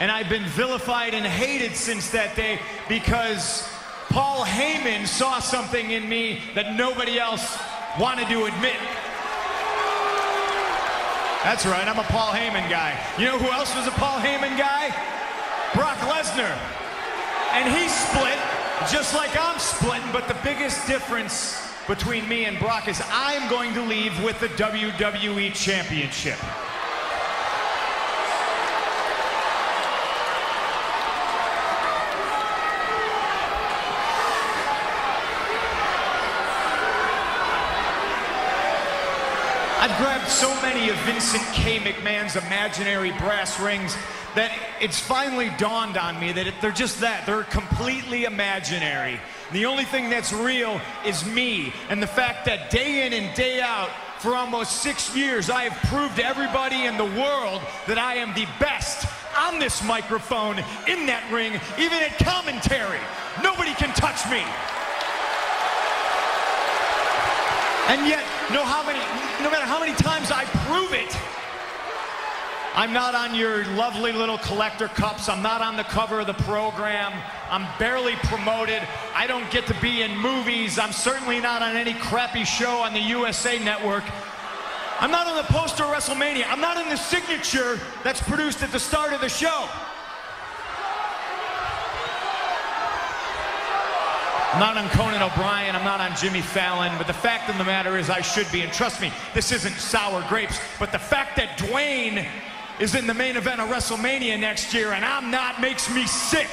and 0.00 0.10
I've 0.10 0.30
been 0.30 0.46
vilified 0.46 1.12
and 1.12 1.24
hated 1.24 1.76
since 1.76 2.10
that 2.10 2.34
day 2.34 2.58
because 2.88 3.68
Paul 4.08 4.44
Heyman 4.44 5.06
saw 5.06 5.38
something 5.38 5.90
in 5.90 6.08
me 6.08 6.40
that 6.54 6.74
nobody 6.74 7.20
else 7.20 7.58
wanted 7.98 8.28
to 8.28 8.46
admit. 8.46 8.80
That's 11.44 11.64
right, 11.64 11.86
I'm 11.86 11.98
a 11.98 12.04
Paul 12.04 12.32
Heyman 12.32 12.68
guy. 12.68 12.98
You 13.18 13.26
know 13.26 13.38
who 13.38 13.50
else 13.52 13.74
was 13.76 13.86
a 13.86 13.92
Paul 13.92 14.18
Heyman 14.18 14.56
guy? 14.56 14.88
Brock 15.74 15.98
Lesnar. 15.98 16.56
And 17.52 17.68
he 17.76 17.88
split 17.88 18.38
just 18.90 19.14
like 19.14 19.36
I'm 19.38 19.58
splitting, 19.58 20.10
but 20.12 20.28
the 20.28 20.36
biggest 20.42 20.86
difference 20.86 21.60
between 21.86 22.26
me 22.28 22.46
and 22.46 22.58
Brock 22.58 22.88
is 22.88 23.02
I'm 23.10 23.50
going 23.50 23.74
to 23.74 23.82
leave 23.82 24.22
with 24.22 24.40
the 24.40 24.48
WWE 24.48 25.52
Championship. 25.54 26.38
I've 39.80 39.96
grabbed 39.96 40.28
so 40.28 40.54
many 40.60 40.90
of 40.90 40.96
Vincent 41.06 41.42
K. 41.54 41.78
McMahon's 41.78 42.36
imaginary 42.36 43.12
brass 43.12 43.58
rings 43.58 43.96
that 44.34 44.52
it's 44.78 45.00
finally 45.00 45.50
dawned 45.56 45.96
on 45.96 46.20
me 46.20 46.32
that 46.32 46.52
they're 46.60 46.70
just 46.70 47.00
that. 47.00 47.24
They're 47.24 47.44
completely 47.44 48.24
imaginary. 48.24 49.18
The 49.52 49.64
only 49.64 49.84
thing 49.84 50.10
that's 50.10 50.34
real 50.34 50.78
is 51.06 51.24
me 51.24 51.72
and 51.88 52.02
the 52.02 52.06
fact 52.06 52.44
that 52.44 52.68
day 52.68 53.06
in 53.06 53.14
and 53.14 53.34
day 53.34 53.62
out, 53.62 53.88
for 54.18 54.36
almost 54.36 54.82
six 54.82 55.16
years, 55.16 55.48
I 55.48 55.62
have 55.62 55.90
proved 55.90 56.16
to 56.16 56.26
everybody 56.26 56.84
in 56.84 56.98
the 56.98 57.18
world 57.18 57.62
that 57.86 57.96
I 57.96 58.16
am 58.16 58.34
the 58.34 58.46
best 58.60 59.08
on 59.38 59.58
this 59.58 59.82
microphone, 59.82 60.58
in 60.88 61.06
that 61.06 61.26
ring, 61.32 61.58
even 61.78 61.98
at 62.00 62.18
commentary. 62.18 63.00
Nobody 63.42 63.72
can 63.72 63.94
touch 63.94 64.28
me. 64.28 64.44
And 67.88 68.06
yet, 68.06 68.22
no, 68.52 68.64
how 68.64 68.84
many, 68.84 68.98
no 69.42 69.50
matter 69.50 69.66
how 69.66 69.78
many 69.78 69.94
times 69.94 70.30
I 70.30 70.44
prove 70.66 70.92
it, 70.92 71.16
I'm 72.74 72.92
not 72.92 73.14
on 73.14 73.34
your 73.34 73.64
lovely 73.74 74.12
little 74.12 74.38
collector 74.38 74.88
cups. 74.88 75.28
I'm 75.28 75.42
not 75.42 75.60
on 75.60 75.76
the 75.76 75.82
cover 75.84 76.20
of 76.20 76.26
the 76.28 76.34
program. 76.34 77.12
I'm 77.50 77.66
barely 77.78 78.14
promoted. 78.24 78.82
I 79.14 79.26
don't 79.26 79.50
get 79.50 79.66
to 79.66 79.74
be 79.80 80.02
in 80.02 80.16
movies. 80.16 80.78
I'm 80.78 80.92
certainly 80.92 81.40
not 81.40 81.62
on 81.62 81.76
any 81.76 81.94
crappy 81.94 82.44
show 82.44 82.78
on 82.78 82.92
the 82.92 83.00
USA 83.00 83.58
Network. 83.58 84.04
I'm 85.00 85.10
not 85.10 85.26
on 85.26 85.36
the 85.36 85.52
poster 85.52 85.82
of 85.82 85.90
WrestleMania. 85.90 86.44
I'm 86.46 86.60
not 86.60 86.76
in 86.76 86.88
the 86.88 86.96
signature 86.96 87.80
that's 88.04 88.22
produced 88.22 88.62
at 88.62 88.70
the 88.70 88.80
start 88.80 89.12
of 89.12 89.20
the 89.20 89.28
show. 89.28 89.68
I'm 94.52 94.58
not 94.58 94.76
on 94.76 94.88
Conan 94.90 95.22
O'Brien, 95.22 95.76
I'm 95.76 95.84
not 95.84 96.00
on 96.00 96.16
Jimmy 96.16 96.40
Fallon, 96.40 96.92
but 96.98 97.06
the 97.06 97.12
fact 97.12 97.48
of 97.48 97.56
the 97.56 97.62
matter 97.62 97.96
is 97.96 98.10
I 98.10 98.20
should 98.20 98.50
be. 98.50 98.62
And 98.62 98.72
trust 98.72 99.00
me, 99.00 99.12
this 99.32 99.52
isn't 99.52 99.74
sour 99.74 100.24
grapes, 100.28 100.58
but 100.76 100.90
the 100.90 100.98
fact 100.98 101.36
that 101.36 101.56
Dwayne 101.56 102.26
is 102.80 102.96
in 102.96 103.06
the 103.06 103.14
main 103.14 103.36
event 103.36 103.60
of 103.60 103.68
WrestleMania 103.68 104.40
next 104.40 104.74
year 104.74 104.92
and 104.92 105.04
I'm 105.04 105.30
not 105.30 105.60
makes 105.60 105.88
me 105.94 106.04
sick. 106.04 106.50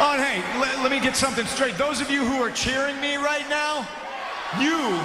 Oh, 0.00 0.16
hey, 0.16 0.42
let, 0.58 0.78
let 0.78 0.90
me 0.90 0.98
get 0.98 1.14
something 1.14 1.44
straight. 1.44 1.76
Those 1.76 2.00
of 2.00 2.10
you 2.10 2.24
who 2.24 2.42
are 2.42 2.50
cheering 2.50 2.98
me 3.02 3.16
right 3.16 3.46
now, 3.50 3.86
you 4.58 4.98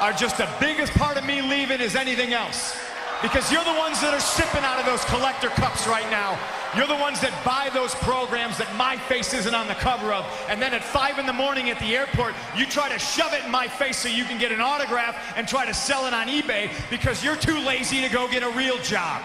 are 0.00 0.12
just 0.12 0.38
the 0.38 0.48
biggest 0.58 0.92
part 0.94 1.16
of 1.16 1.24
me 1.24 1.42
leaving 1.42 1.80
as 1.80 1.94
anything 1.94 2.32
else. 2.32 2.76
Because 3.22 3.50
you're 3.50 3.64
the 3.64 3.78
ones 3.78 4.00
that 4.02 4.12
are 4.12 4.20
sipping 4.20 4.62
out 4.62 4.78
of 4.78 4.84
those 4.84 5.04
collector 5.06 5.48
cups 5.48 5.86
right 5.86 6.08
now. 6.10 6.38
You're 6.76 6.86
the 6.86 6.96
ones 6.96 7.18
that 7.20 7.32
buy 7.44 7.70
those 7.72 7.94
programs 7.94 8.58
that 8.58 8.74
my 8.76 8.98
face 8.98 9.32
isn't 9.32 9.54
on 9.54 9.66
the 9.68 9.74
cover 9.74 10.12
of. 10.12 10.26
And 10.50 10.60
then 10.60 10.74
at 10.74 10.84
5 10.84 11.18
in 11.18 11.24
the 11.24 11.32
morning 11.32 11.70
at 11.70 11.78
the 11.78 11.96
airport, 11.96 12.34
you 12.54 12.66
try 12.66 12.90
to 12.90 12.98
shove 12.98 13.32
it 13.32 13.44
in 13.44 13.50
my 13.50 13.68
face 13.68 13.96
so 13.96 14.08
you 14.08 14.24
can 14.24 14.38
get 14.38 14.52
an 14.52 14.60
autograph 14.60 15.16
and 15.36 15.48
try 15.48 15.64
to 15.64 15.72
sell 15.72 16.06
it 16.06 16.12
on 16.12 16.28
eBay 16.28 16.70
because 16.90 17.24
you're 17.24 17.36
too 17.36 17.58
lazy 17.60 18.02
to 18.02 18.10
go 18.10 18.28
get 18.28 18.42
a 18.42 18.50
real 18.50 18.76
job. 18.78 19.22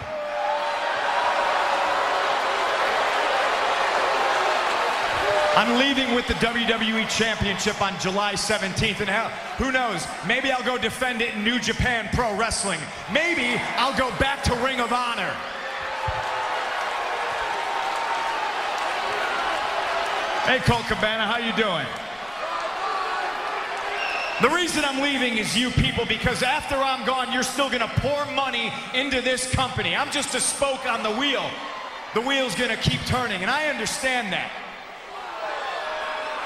I'm 5.54 5.78
leaving 5.78 6.14
with 6.14 6.26
the 6.26 6.34
WWE 6.34 7.06
Championship 7.10 7.82
on 7.82 7.98
July 8.00 8.32
17th, 8.32 9.00
and 9.00 9.08
hell, 9.08 9.28
who 9.58 9.70
knows? 9.70 10.06
Maybe 10.26 10.50
I'll 10.50 10.64
go 10.64 10.78
defend 10.78 11.20
it 11.20 11.34
in 11.34 11.44
New 11.44 11.58
Japan 11.58 12.08
Pro 12.14 12.34
Wrestling. 12.34 12.80
Maybe 13.12 13.60
I'll 13.76 13.96
go 13.98 14.10
back 14.18 14.42
to 14.44 14.54
Ring 14.54 14.80
of 14.80 14.94
Honor. 14.94 15.30
Hey, 20.46 20.58
Colt 20.60 20.86
Cabana, 20.86 21.26
how 21.26 21.36
you 21.36 21.52
doing? 21.52 21.86
The 24.40 24.56
reason 24.56 24.86
I'm 24.86 25.02
leaving 25.02 25.36
is 25.36 25.54
you 25.54 25.70
people 25.70 26.06
because 26.06 26.42
after 26.42 26.76
I'm 26.76 27.04
gone, 27.04 27.30
you're 27.30 27.42
still 27.42 27.68
gonna 27.68 27.92
pour 27.96 28.24
money 28.32 28.72
into 28.94 29.20
this 29.20 29.54
company. 29.54 29.94
I'm 29.94 30.10
just 30.10 30.34
a 30.34 30.40
spoke 30.40 30.86
on 30.86 31.02
the 31.02 31.12
wheel. 31.12 31.44
The 32.14 32.22
wheel's 32.22 32.54
gonna 32.54 32.78
keep 32.78 33.04
turning, 33.04 33.42
and 33.42 33.50
I 33.50 33.68
understand 33.68 34.32
that. 34.32 34.50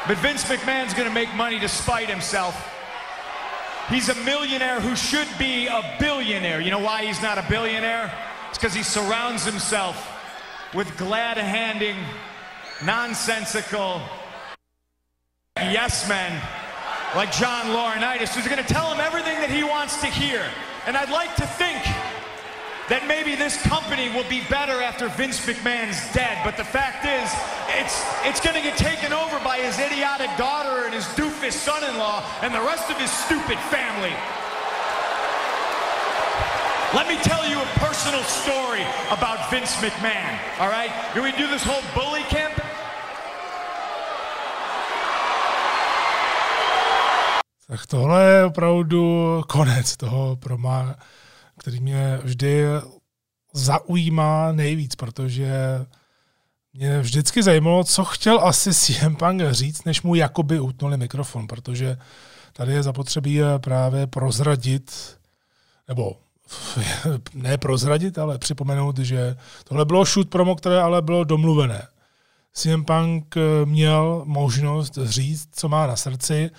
But 0.09 0.19
Vince 0.19 0.45
McMahon's 0.45 0.95
going 0.95 1.09
to 1.09 1.15
make 1.15 1.35
money 1.35 1.59
despite 1.59 2.09
himself. 2.09 2.73
He's 3.89 4.09
a 4.09 4.15
millionaire 4.25 4.81
who 4.81 4.95
should 4.95 5.29
be 5.39 5.67
a 5.67 5.97
billionaire. 5.99 6.61
You 6.61 6.71
know 6.71 6.79
why 6.79 7.05
he's 7.05 7.21
not 7.21 7.39
a 7.39 7.45
billionaire? 7.49 8.13
It's 8.49 8.59
because 8.59 8.75
he 8.75 8.85
surrounds 8.85 9.45
himself 9.45 10.13
with 10.75 10.97
glad 10.97 11.39
handing, 11.39 11.97
nonsensical 12.85 14.01
yes 15.57 16.09
men 16.09 16.41
like 17.15 17.33
John 17.33 17.67
Laurinaitis, 17.67 18.35
who's 18.35 18.47
going 18.47 18.63
to 18.63 18.75
tell 18.75 18.93
him 18.93 19.01
everything 19.01 19.41
that 19.41 19.51
he 19.51 19.65
wants 19.65 20.01
to 20.03 20.07
hear. 20.07 20.45
And 20.87 20.97
I'd 20.97 21.11
like 21.11 21.35
to 21.37 21.47
think 21.47 21.83
that 22.89 23.07
maybe 23.09 23.35
this 23.35 23.61
company 23.67 24.09
will 24.09 24.29
be 24.31 24.43
better 24.47 24.81
after 24.83 25.09
Vince 25.09 25.43
McMahon's 25.43 25.99
dead. 26.15 26.39
But 26.45 26.57
the 26.57 26.65
fact 26.65 27.03
is, 27.03 27.27
it's, 27.75 28.07
it's 28.23 28.39
going 28.39 28.55
to 28.55 28.63
get 28.63 28.79
taken 28.79 29.13
over 29.13 29.39
by 29.43 29.59
his 29.59 29.79
idiotic 29.79 30.31
daughter 30.39 30.87
and 30.87 30.95
his 30.95 31.05
doofus 31.19 31.53
son-in-law 31.53 32.23
and 32.43 32.55
the 32.55 32.63
rest 32.63 32.91
of 32.91 32.97
his 32.99 33.11
stupid 33.11 33.59
family. 33.75 34.15
Let 36.95 37.09
me 37.09 37.19
tell 37.27 37.43
you 37.51 37.59
a 37.59 37.67
personal 37.83 38.23
story 38.23 38.87
about 39.11 39.51
Vince 39.51 39.75
McMahon, 39.83 40.39
all 40.61 40.71
right? 40.71 40.91
Can 41.13 41.23
we 41.25 41.33
do 41.33 41.47
this 41.51 41.65
whole 41.65 41.83
bully 41.95 42.23
camp? 42.31 42.55
Tak 47.69 47.87
tohle 47.87 48.25
je 48.25 48.45
opravdu 48.45 49.43
konec 49.49 49.97
toho 49.97 50.37
promá, 50.37 50.95
který 51.59 51.81
mě 51.81 52.19
vždy 52.23 52.65
zaujímá 53.53 54.53
nejvíc, 54.53 54.95
protože 54.95 55.51
mě 56.73 57.01
vždycky 57.01 57.43
zajímalo, 57.43 57.85
co 57.85 58.05
chtěl 58.05 58.41
asi 58.41 58.75
CM 58.75 59.17
Punk 59.17 59.43
říct, 59.51 59.85
než 59.85 60.03
mu 60.03 60.15
jakoby 60.15 60.61
utnuli 60.61 60.97
mikrofon, 60.97 61.47
protože 61.47 61.99
tady 62.53 62.73
je 62.73 62.83
zapotřebí 62.83 63.41
právě 63.59 64.07
prozradit, 64.07 65.17
nebo 65.89 66.17
ne 67.35 67.59
prozradit, 67.59 68.19
ale 68.19 68.39
připomenout, 68.39 68.99
že 68.99 69.37
tohle 69.65 69.85
bylo 69.85 70.05
shoot 70.05 70.29
promo, 70.29 70.55
které 70.55 70.81
ale 70.81 71.03
bylo 71.03 71.25
domluvené. 71.25 71.89
CM 72.53 72.85
Punk 72.85 73.35
měl 73.65 74.23
možnost 74.27 74.99
říct, 75.03 75.49
co 75.53 75.69
má 75.69 75.87
na 75.87 75.97
srdci, 75.97 76.51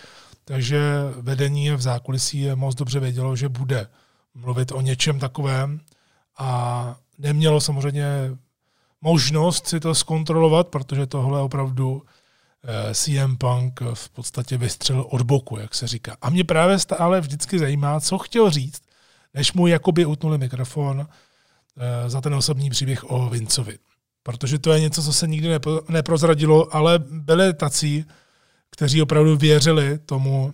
takže 0.45 0.79
vedení 1.21 1.71
v 1.71 1.81
zákulisí 1.81 2.47
moc 2.55 2.75
dobře 2.75 2.99
vědělo, 2.99 3.35
že 3.35 3.49
bude 3.49 3.87
mluvit 4.37 4.71
o 4.71 4.81
něčem 4.81 5.19
takovém 5.19 5.79
a 6.37 6.95
nemělo 7.17 7.61
samozřejmě 7.61 8.05
možnost 9.01 9.67
si 9.67 9.79
to 9.79 9.95
zkontrolovat, 9.95 10.67
protože 10.67 11.07
tohle 11.07 11.41
opravdu 11.41 12.03
eh, 12.63 12.95
CM 12.95 13.37
Punk 13.37 13.81
v 13.93 14.09
podstatě 14.09 14.57
vystřelil 14.57 15.05
od 15.09 15.21
boku, 15.21 15.59
jak 15.59 15.75
se 15.75 15.87
říká. 15.87 16.17
A 16.21 16.29
mě 16.29 16.43
právě 16.43 16.79
stále 16.79 17.21
vždycky 17.21 17.59
zajímá, 17.59 17.99
co 17.99 18.17
chtěl 18.17 18.49
říct, 18.49 18.81
než 19.33 19.53
mu 19.53 19.67
jakoby 19.67 20.05
utnuli 20.05 20.37
mikrofon 20.37 21.07
eh, 21.07 22.09
za 22.09 22.21
ten 22.21 22.35
osobní 22.35 22.69
příběh 22.69 23.11
o 23.11 23.29
Vincovi. 23.29 23.77
Protože 24.23 24.59
to 24.59 24.73
je 24.73 24.79
něco, 24.79 25.03
co 25.03 25.13
se 25.13 25.27
nikdy 25.27 25.49
neprozradilo, 25.89 26.75
ale 26.75 26.99
byli 26.99 27.53
tací, 27.53 28.05
kteří 28.71 29.01
opravdu 29.01 29.37
věřili 29.37 29.99
tomu, 29.99 30.53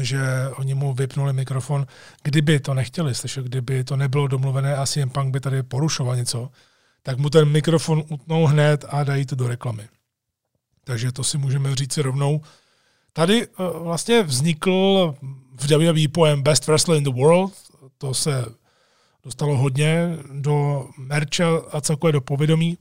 že 0.00 0.20
oni 0.56 0.74
mu 0.74 0.94
vypnuli 0.94 1.32
mikrofon, 1.32 1.86
kdyby 2.22 2.60
to 2.60 2.74
nechtěli 2.74 3.14
slyšet, 3.14 3.44
kdyby 3.44 3.84
to 3.84 3.96
nebylo 3.96 4.26
domluvené 4.26 4.76
a 4.76 4.86
CM 4.86 5.10
Punk 5.10 5.32
by 5.32 5.40
tady 5.40 5.62
porušoval 5.62 6.16
něco, 6.16 6.50
tak 7.02 7.18
mu 7.18 7.30
ten 7.30 7.48
mikrofon 7.48 8.02
utnou 8.08 8.46
hned 8.46 8.84
a 8.88 9.04
dají 9.04 9.26
to 9.26 9.36
do 9.36 9.48
reklamy. 9.48 9.88
Takže 10.84 11.12
to 11.12 11.24
si 11.24 11.38
můžeme 11.38 11.74
říct 11.74 11.92
si 11.92 12.02
rovnou. 12.02 12.40
Tady 13.12 13.46
uh, 13.46 13.82
vlastně 13.82 14.22
vznikl 14.22 15.14
v 15.56 15.70
WWE 15.70 16.08
pojem 16.08 16.42
Best 16.42 16.66
Wrestler 16.66 16.98
in 16.98 17.04
the 17.04 17.10
World, 17.10 17.52
to 17.98 18.14
se 18.14 18.44
dostalo 19.24 19.56
hodně 19.56 20.18
do 20.32 20.88
mercha 20.98 21.44
a 21.72 21.80
celkově 21.80 22.12
do 22.12 22.20
povědomí. 22.20 22.78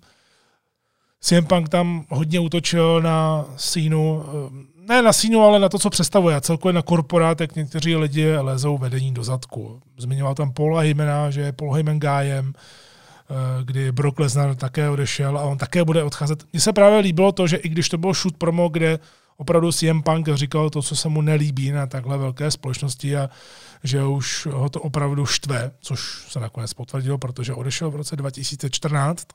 CM 1.21 1.45
Punk 1.45 1.69
tam 1.69 2.05
hodně 2.09 2.39
útočil 2.39 3.01
na 3.01 3.45
sínu, 3.57 4.23
eh, 4.23 4.70
ne 4.87 5.01
na 5.01 5.13
sínu, 5.13 5.41
ale 5.41 5.59
na 5.59 5.69
to, 5.69 5.79
co 5.79 5.89
představuje. 5.89 6.35
A 6.35 6.41
celkově 6.41 6.73
na 6.73 6.81
korporátek 6.81 7.55
někteří 7.55 7.95
lidi 7.95 8.37
lezou 8.37 8.77
vedení 8.77 9.13
do 9.13 9.23
zadku. 9.23 9.81
Zmiňoval 9.97 10.35
tam 10.35 10.53
Paula 10.53 10.81
Hymena, 10.81 11.31
že 11.31 11.41
je 11.41 11.51
Paul 11.51 11.73
Heyman 11.73 11.99
gájem, 11.99 12.53
eh, 12.53 13.33
kdy 13.63 13.91
Brock 13.91 14.19
Lesnar 14.19 14.55
také 14.55 14.89
odešel 14.89 15.37
a 15.37 15.41
on 15.41 15.57
také 15.57 15.83
bude 15.83 16.03
odcházet. 16.03 16.43
Mně 16.53 16.61
se 16.61 16.73
právě 16.73 16.99
líbilo 16.99 17.31
to, 17.31 17.47
že 17.47 17.57
i 17.57 17.69
když 17.69 17.89
to 17.89 17.97
byl 17.97 18.13
shoot 18.13 18.37
promo, 18.37 18.69
kde 18.69 18.99
opravdu 19.37 19.71
CM 19.71 20.01
Punk 20.01 20.27
říkal 20.33 20.69
to, 20.69 20.81
co 20.81 20.95
se 20.95 21.09
mu 21.09 21.21
nelíbí 21.21 21.71
na 21.71 21.87
takhle 21.87 22.17
velké 22.17 22.51
společnosti 22.51 23.17
a 23.17 23.29
že 23.83 24.03
už 24.03 24.47
ho 24.51 24.69
to 24.69 24.81
opravdu 24.81 25.25
štve, 25.25 25.71
což 25.81 26.25
se 26.29 26.39
nakonec 26.39 26.73
potvrdilo, 26.73 27.17
protože 27.17 27.53
odešel 27.53 27.91
v 27.91 27.95
roce 27.95 28.15
2014, 28.15 29.27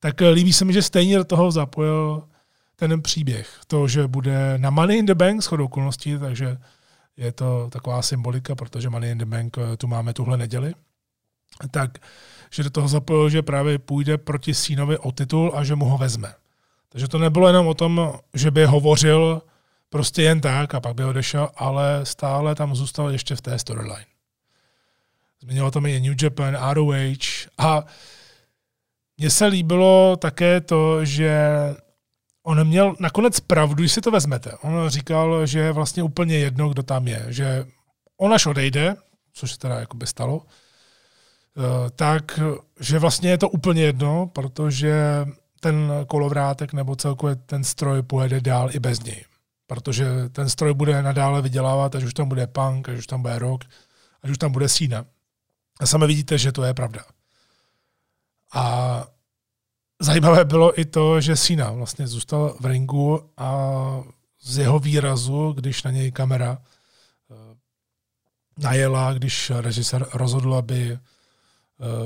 tak 0.00 0.20
líbí 0.20 0.52
se 0.52 0.64
mi, 0.64 0.72
že 0.72 0.82
stejně 0.82 1.16
do 1.16 1.24
toho 1.24 1.50
zapojil 1.50 2.22
ten 2.88 3.02
příběh. 3.02 3.60
To, 3.66 3.88
že 3.88 4.06
bude 4.06 4.58
na 4.58 4.70
Money 4.70 4.98
in 4.98 5.06
the 5.06 5.14
Bank 5.14 5.42
shodou 5.42 5.64
okolností, 5.64 6.18
takže 6.18 6.58
je 7.16 7.32
to 7.32 7.68
taková 7.72 8.02
symbolika, 8.02 8.54
protože 8.54 8.90
Money 8.90 9.10
in 9.10 9.18
the 9.18 9.24
Bank 9.24 9.58
eh, 9.58 9.76
tu 9.76 9.86
máme 9.86 10.12
tuhle 10.12 10.36
neděli. 10.36 10.74
Tak, 11.70 11.90
že 12.50 12.62
do 12.62 12.70
toho 12.70 12.88
zapojil, 12.88 13.30
že 13.30 13.42
právě 13.42 13.78
půjde 13.78 14.18
proti 14.18 14.54
Sínovi 14.54 14.98
o 14.98 15.12
titul 15.12 15.52
a 15.54 15.64
že 15.64 15.74
mu 15.74 15.84
ho 15.84 15.98
vezme. 15.98 16.34
Takže 16.88 17.08
to 17.08 17.18
nebylo 17.18 17.46
jenom 17.46 17.66
o 17.66 17.74
tom, 17.74 18.12
že 18.34 18.50
by 18.50 18.64
hovořil 18.64 19.42
prostě 19.88 20.22
jen 20.22 20.40
tak 20.40 20.74
a 20.74 20.80
pak 20.80 20.94
by 20.94 21.04
odešel, 21.04 21.48
ale 21.56 22.00
stále 22.02 22.54
tam 22.54 22.74
zůstal 22.74 23.10
ještě 23.10 23.36
v 23.36 23.40
té 23.40 23.58
storyline. 23.58 24.04
Změnilo 25.40 25.70
to 25.70 25.86
i 25.86 26.00
New 26.00 26.22
Japan, 26.22 26.58
ROH 26.72 26.94
a 27.58 27.84
mně 29.18 29.30
se 29.30 29.46
líbilo 29.46 30.16
také 30.16 30.60
to, 30.60 31.04
že 31.04 31.50
on 32.42 32.64
měl 32.64 32.94
nakonec 32.98 33.40
pravdu, 33.40 33.74
když 33.74 33.92
si 33.92 34.00
to 34.00 34.10
vezmete. 34.10 34.52
On 34.62 34.88
říkal, 34.88 35.46
že 35.46 35.58
je 35.58 35.72
vlastně 35.72 36.02
úplně 36.02 36.38
jedno, 36.38 36.68
kdo 36.68 36.82
tam 36.82 37.08
je. 37.08 37.26
Že 37.28 37.66
on 38.16 38.32
až 38.32 38.46
odejde, 38.46 38.96
což 39.32 39.52
se 39.52 39.58
teda 39.58 39.80
jakoby 39.80 40.06
stalo, 40.06 40.42
eh, 40.46 41.90
tak, 41.90 42.40
že 42.80 42.98
vlastně 42.98 43.30
je 43.30 43.38
to 43.38 43.48
úplně 43.48 43.82
jedno, 43.82 44.26
protože 44.26 45.26
ten 45.60 45.92
kolovrátek 46.06 46.72
nebo 46.72 46.96
celkově 46.96 47.36
ten 47.36 47.64
stroj 47.64 48.02
pojede 48.02 48.40
dál 48.40 48.68
i 48.72 48.78
bez 48.78 49.02
něj. 49.02 49.24
Protože 49.66 50.28
ten 50.32 50.48
stroj 50.48 50.74
bude 50.74 51.02
nadále 51.02 51.42
vydělávat, 51.42 51.94
až 51.94 52.04
už 52.04 52.14
tam 52.14 52.28
bude 52.28 52.46
punk, 52.46 52.88
až 52.88 52.98
už 52.98 53.06
tam 53.06 53.22
bude 53.22 53.38
rock, 53.38 53.64
až 54.22 54.30
už 54.30 54.38
tam 54.38 54.52
bude 54.52 54.68
sína. 54.68 55.04
A 55.80 55.86
sami 55.86 56.06
vidíte, 56.06 56.38
že 56.38 56.52
to 56.52 56.62
je 56.64 56.74
pravda. 56.74 57.00
A 58.54 59.04
zajímavé 60.00 60.44
bylo 60.44 60.80
i 60.80 60.84
to, 60.84 61.20
že 61.20 61.36
Sina 61.36 61.70
vlastně 61.70 62.06
zůstal 62.06 62.56
v 62.60 62.66
ringu 62.66 63.30
a 63.36 63.70
z 64.42 64.58
jeho 64.58 64.78
výrazu, 64.78 65.52
když 65.52 65.82
na 65.82 65.90
něj 65.90 66.12
kamera 66.12 66.58
eh, 66.58 67.56
najela, 68.58 69.12
když 69.12 69.50
režisér 69.50 70.06
rozhodl, 70.14 70.54
aby 70.54 70.92
eh, 70.92 70.98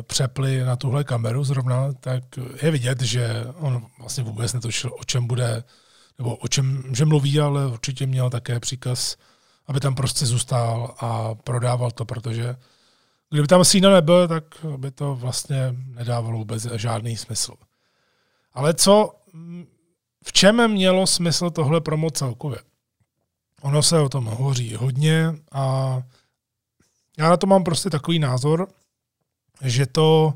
přepli 0.03 0.65
na 0.65 0.77
tuhle 0.77 1.05
kameru 1.05 1.45
zrovna, 1.45 1.93
tak 1.93 2.25
je 2.63 2.71
vidět, 2.71 3.03
že 3.03 3.47
on 3.55 3.87
vlastně 3.99 4.25
vůbec 4.25 4.53
netočil, 4.53 4.91
o 5.01 5.05
čem 5.05 5.27
bude, 5.27 5.65
nebo 6.19 6.37
o 6.37 6.49
čem 6.49 6.83
že 6.93 7.05
mluví, 7.05 7.41
ale 7.41 7.67
určitě 7.67 8.07
měl 8.07 8.31
také 8.31 8.61
příkaz, 8.61 9.17
aby 9.67 9.81
tam 9.81 9.95
prostě 9.95 10.27
zůstal 10.27 10.95
a 11.01 11.35
prodával 11.35 11.91
to, 11.91 12.05
protože 12.05 12.57
Kdyby 13.31 13.49
tam 13.49 13.65
Sína 13.65 13.91
nebyl, 13.91 14.29
tak 14.29 14.45
by 14.77 14.91
to 14.91 15.15
vlastně 15.15 15.75
nedávalo 15.87 16.39
vůbec 16.39 16.67
žádný 16.75 17.17
smysl. 17.17 17.55
Ale 18.55 18.75
co, 18.75 19.15
v 20.25 20.33
čem 20.33 20.69
mělo 20.69 21.07
smysl 21.07 21.51
tohle 21.51 21.81
promo 21.81 22.11
celkově? 22.11 22.59
Ono 23.63 23.83
se 23.83 24.01
o 24.01 24.09
tom 24.09 24.25
hovoří 24.25 24.75
hodně 24.75 25.35
a 25.53 26.03
já 27.19 27.29
na 27.29 27.37
to 27.37 27.47
mám 27.47 27.65
prostě 27.65 27.91
takový 27.91 28.19
názor, 28.19 28.69
že 29.63 29.87
to 29.87 30.35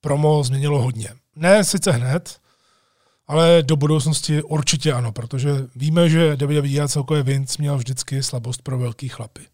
promo 0.00 0.44
změnilo 0.44 0.82
hodně. 0.82 1.08
Ne 1.36 1.64
sice 1.64 1.92
hned, 1.92 2.40
ale 3.26 3.62
do 3.62 3.76
budoucnosti 3.76 4.42
určitě 4.42 4.92
ano, 4.92 5.12
protože 5.12 5.50
víme, 5.76 6.08
že 6.08 6.36
WWE 6.36 6.80
a 6.80 6.88
celkově 6.88 7.22
Vince 7.22 7.56
měl 7.58 7.76
vždycky 7.76 8.22
slabost 8.22 8.62
pro 8.62 8.78
velký 8.78 9.08
chlapy. 9.08 9.46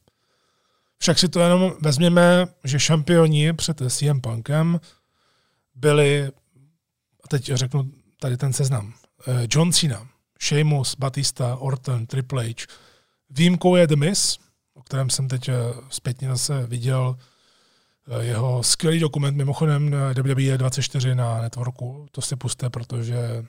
Však 0.99 1.19
si 1.19 1.29
to 1.29 1.41
jenom 1.41 1.73
vezměme, 1.81 2.47
že 2.65 2.81
šampioni 2.81 3.53
před 3.53 3.83
CM 3.89 4.21
Punkem 4.21 4.81
byli, 5.75 6.27
a 7.25 7.29
teď 7.29 7.45
řeknu 7.45 7.91
tady 8.21 8.37
ten 8.37 8.53
seznam, 8.53 8.95
eh, 9.27 9.47
John 9.51 9.73
Cena, 9.73 10.09
Sheamus, 10.41 10.97
Batista, 10.99 11.57
Orton, 11.57 12.07
Triple 12.07 12.45
H. 12.45 12.67
Výjimkou 13.31 13.77
je 13.77 13.87
The 13.87 13.97
Miz, 13.97 14.39
o 14.75 14.83
kterém 14.83 15.11
jsem 15.11 15.29
teď 15.29 15.49
eh, 15.49 15.55
zpětně 15.89 16.29
zase 16.29 16.67
viděl 16.67 17.17
eh, 18.09 18.25
jeho 18.25 18.63
skvělý 18.63 19.01
dokument, 19.01 19.37
mimochodem 19.37 19.97
WWE 20.15 20.59
24 20.59 21.15
na 21.15 21.43
networku, 21.43 22.07
to 22.11 22.21
si 22.21 22.37
puste, 22.37 22.71
protože 22.71 23.45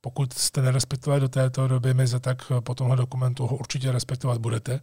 pokud 0.00 0.32
jste 0.32 0.62
nerespektovali 0.62 1.20
do 1.20 1.28
této 1.28 1.68
doby 1.68 1.94
Mize, 1.94 2.20
tak 2.20 2.52
po 2.60 2.74
tomhle 2.74 2.96
dokumentu 2.96 3.46
ho 3.46 3.56
určitě 3.56 3.92
respektovat 3.92 4.38
budete. 4.38 4.80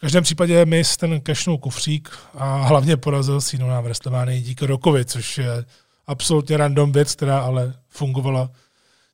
Každém 0.00 0.22
případě 0.22 0.66
Miss 0.66 0.96
ten 0.96 1.20
kašnul 1.20 1.58
kufřík 1.58 2.10
a 2.34 2.56
hlavně 2.56 2.96
porazil 2.96 3.40
Sínu 3.40 3.68
na 3.68 3.80
WrestleMania 3.80 4.40
díky 4.40 4.66
Rokovi, 4.66 5.04
což 5.04 5.38
je 5.38 5.64
absolutně 6.06 6.56
random 6.56 6.92
věc, 6.92 7.14
která 7.14 7.40
ale 7.40 7.74
fungovala. 7.88 8.50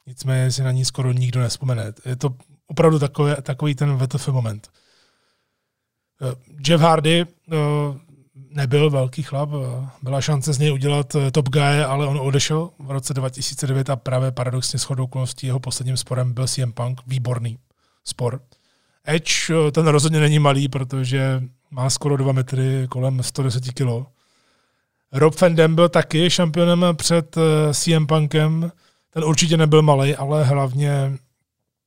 Nicméně 0.07 0.53
si 0.53 0.63
na 0.63 0.71
ní 0.71 0.85
skoro 0.85 1.13
nikdo 1.13 1.41
nespomene. 1.41 1.93
Je 2.05 2.17
to 2.17 2.35
opravdu 2.67 2.99
takový, 2.99 3.33
takový 3.43 3.75
ten 3.75 3.99
VTF 3.99 4.29
moment. 4.29 4.71
Eh, 6.23 6.35
Jeff 6.69 6.83
Hardy 6.83 7.21
eh, 7.21 7.57
nebyl 8.51 8.91
velký 8.91 9.23
chlap, 9.23 9.51
eh, 9.53 9.89
byla 10.03 10.21
šance 10.21 10.53
z 10.53 10.59
něj 10.59 10.73
udělat 10.73 11.17
top 11.33 11.49
guy, 11.49 11.83
ale 11.83 12.07
on 12.07 12.19
odešel 12.21 12.71
v 12.79 12.91
roce 12.91 13.15
2009 13.15 13.91
a 13.91 13.97
právě 13.97 14.31
paradoxně 14.31 14.79
shodou 14.79 15.05
okolností 15.05 15.47
jeho 15.47 15.61
posledním 15.61 15.97
sporem 15.97 16.33
byl 16.33 16.49
CM 16.49 16.73
Punk, 16.73 17.01
výborný 17.07 17.59
spor. 18.05 18.41
Edge, 19.05 19.53
ten 19.73 19.87
rozhodně 19.87 20.21
není 20.21 20.39
malý, 20.39 20.69
protože 20.69 21.43
má 21.71 21.91
skoro 21.91 22.17
2 22.17 22.33
metry, 22.33 22.87
kolem 22.89 23.23
110 23.23 23.73
kg. 23.73 24.18
Rob 25.13 25.41
Van 25.41 25.55
Dam 25.55 25.75
byl 25.75 25.89
taky 25.89 26.31
šampionem 26.31 26.85
před 26.97 27.37
eh, 27.37 27.75
CM 27.75 28.07
Punkem. 28.07 28.73
Ten 29.11 29.25
určitě 29.25 29.57
nebyl 29.57 29.83
malý, 29.83 30.17
ale 30.17 30.45
hlavně 30.45 31.19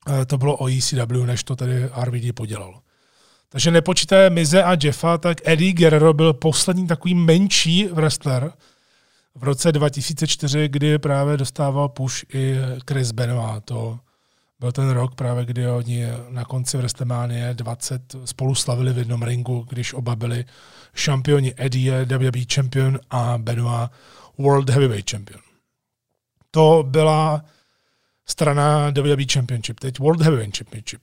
eh, 0.08 0.26
to 0.26 0.38
bylo 0.38 0.58
o 0.58 0.70
ECW, 0.70 1.26
než 1.26 1.44
to 1.44 1.56
tady 1.56 1.90
RVD 2.04 2.36
podělal. 2.36 2.80
Takže 3.50 3.72
nepočítaje 3.72 4.30
Mize 4.30 4.64
a 4.64 4.78
Jeffa, 4.84 5.18
tak 5.18 5.38
Eddie 5.44 5.74
Guerrero 5.74 6.14
byl 6.14 6.34
poslední 6.34 6.88
takový 6.88 7.16
menší 7.16 7.88
wrestler 7.88 8.54
v 9.36 9.44
roce 9.44 9.72
2004, 9.72 10.68
kdy 10.68 11.00
právě 11.00 11.38
dostával 11.38 11.90
push 11.90 12.24
i 12.34 12.56
Chris 12.90 13.12
Benoit. 13.12 13.66
To 13.66 14.00
byl 14.62 14.72
ten 14.72 14.90
rok 14.90 15.16
právě, 15.16 15.46
kdy 15.46 15.68
oni 15.68 16.08
na 16.30 16.46
konci 16.46 16.78
WrestleMania 16.78 17.54
20 17.54 18.16
spolu 18.26 18.56
slavili 18.56 18.94
v 18.94 18.98
jednom 18.98 19.24
ringu, 19.24 19.66
když 19.70 19.94
oba 19.94 20.16
byli 20.16 20.46
šampioni 20.94 21.54
Eddie, 21.58 22.06
WWE 22.06 22.42
champion 22.54 23.00
a 23.10 23.38
Benoit 23.38 23.90
World 24.38 24.70
Heavyweight 24.70 25.12
champion. 25.12 25.42
To 26.52 26.84
byla 26.88 27.46
strana 28.26 28.90
WWE 28.90 29.26
Championship, 29.34 29.80
teď 29.80 30.00
World 30.00 30.22
Heavyweight 30.22 30.58
Championship. 30.58 31.02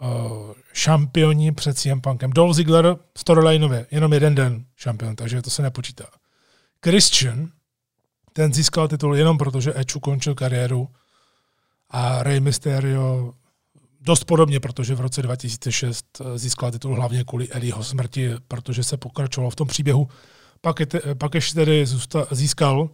Uh, 0.00 0.52
šampioni 0.72 1.52
před 1.52 1.78
CM 1.78 2.00
Punkem. 2.00 2.30
Dolph 2.30 2.56
Ziggler 2.56 2.96
storylineově, 3.16 3.86
jenom 3.90 4.12
jeden 4.12 4.34
den 4.34 4.64
šampion, 4.76 5.16
takže 5.16 5.42
to 5.42 5.50
se 5.50 5.62
nepočítá. 5.62 6.04
Christian, 6.84 7.48
ten 8.32 8.54
získal 8.54 8.88
titul 8.88 9.16
jenom 9.16 9.38
proto, 9.38 9.60
že 9.60 9.72
Edge 9.76 9.94
ukončil 9.96 10.34
kariéru 10.34 10.88
a 11.90 12.22
Rey 12.22 12.40
Mysterio 12.40 13.32
dost 14.00 14.24
podobně, 14.24 14.60
protože 14.60 14.94
v 14.94 15.00
roce 15.00 15.22
2006 15.22 16.22
získal 16.34 16.70
titul 16.70 16.94
hlavně 16.94 17.24
kvůli 17.24 17.48
Eddieho 17.50 17.84
smrti, 17.84 18.30
protože 18.48 18.84
se 18.84 18.96
pokračovalo 18.96 19.50
v 19.50 19.56
tom 19.56 19.68
příběhu. 19.68 20.08
Pak, 20.60 20.80
je 20.80 20.86
te, 20.86 21.14
pak 21.14 21.34
ještě 21.34 21.54
tedy 21.54 21.86
zůsta, 21.86 22.26
získal 22.30 22.90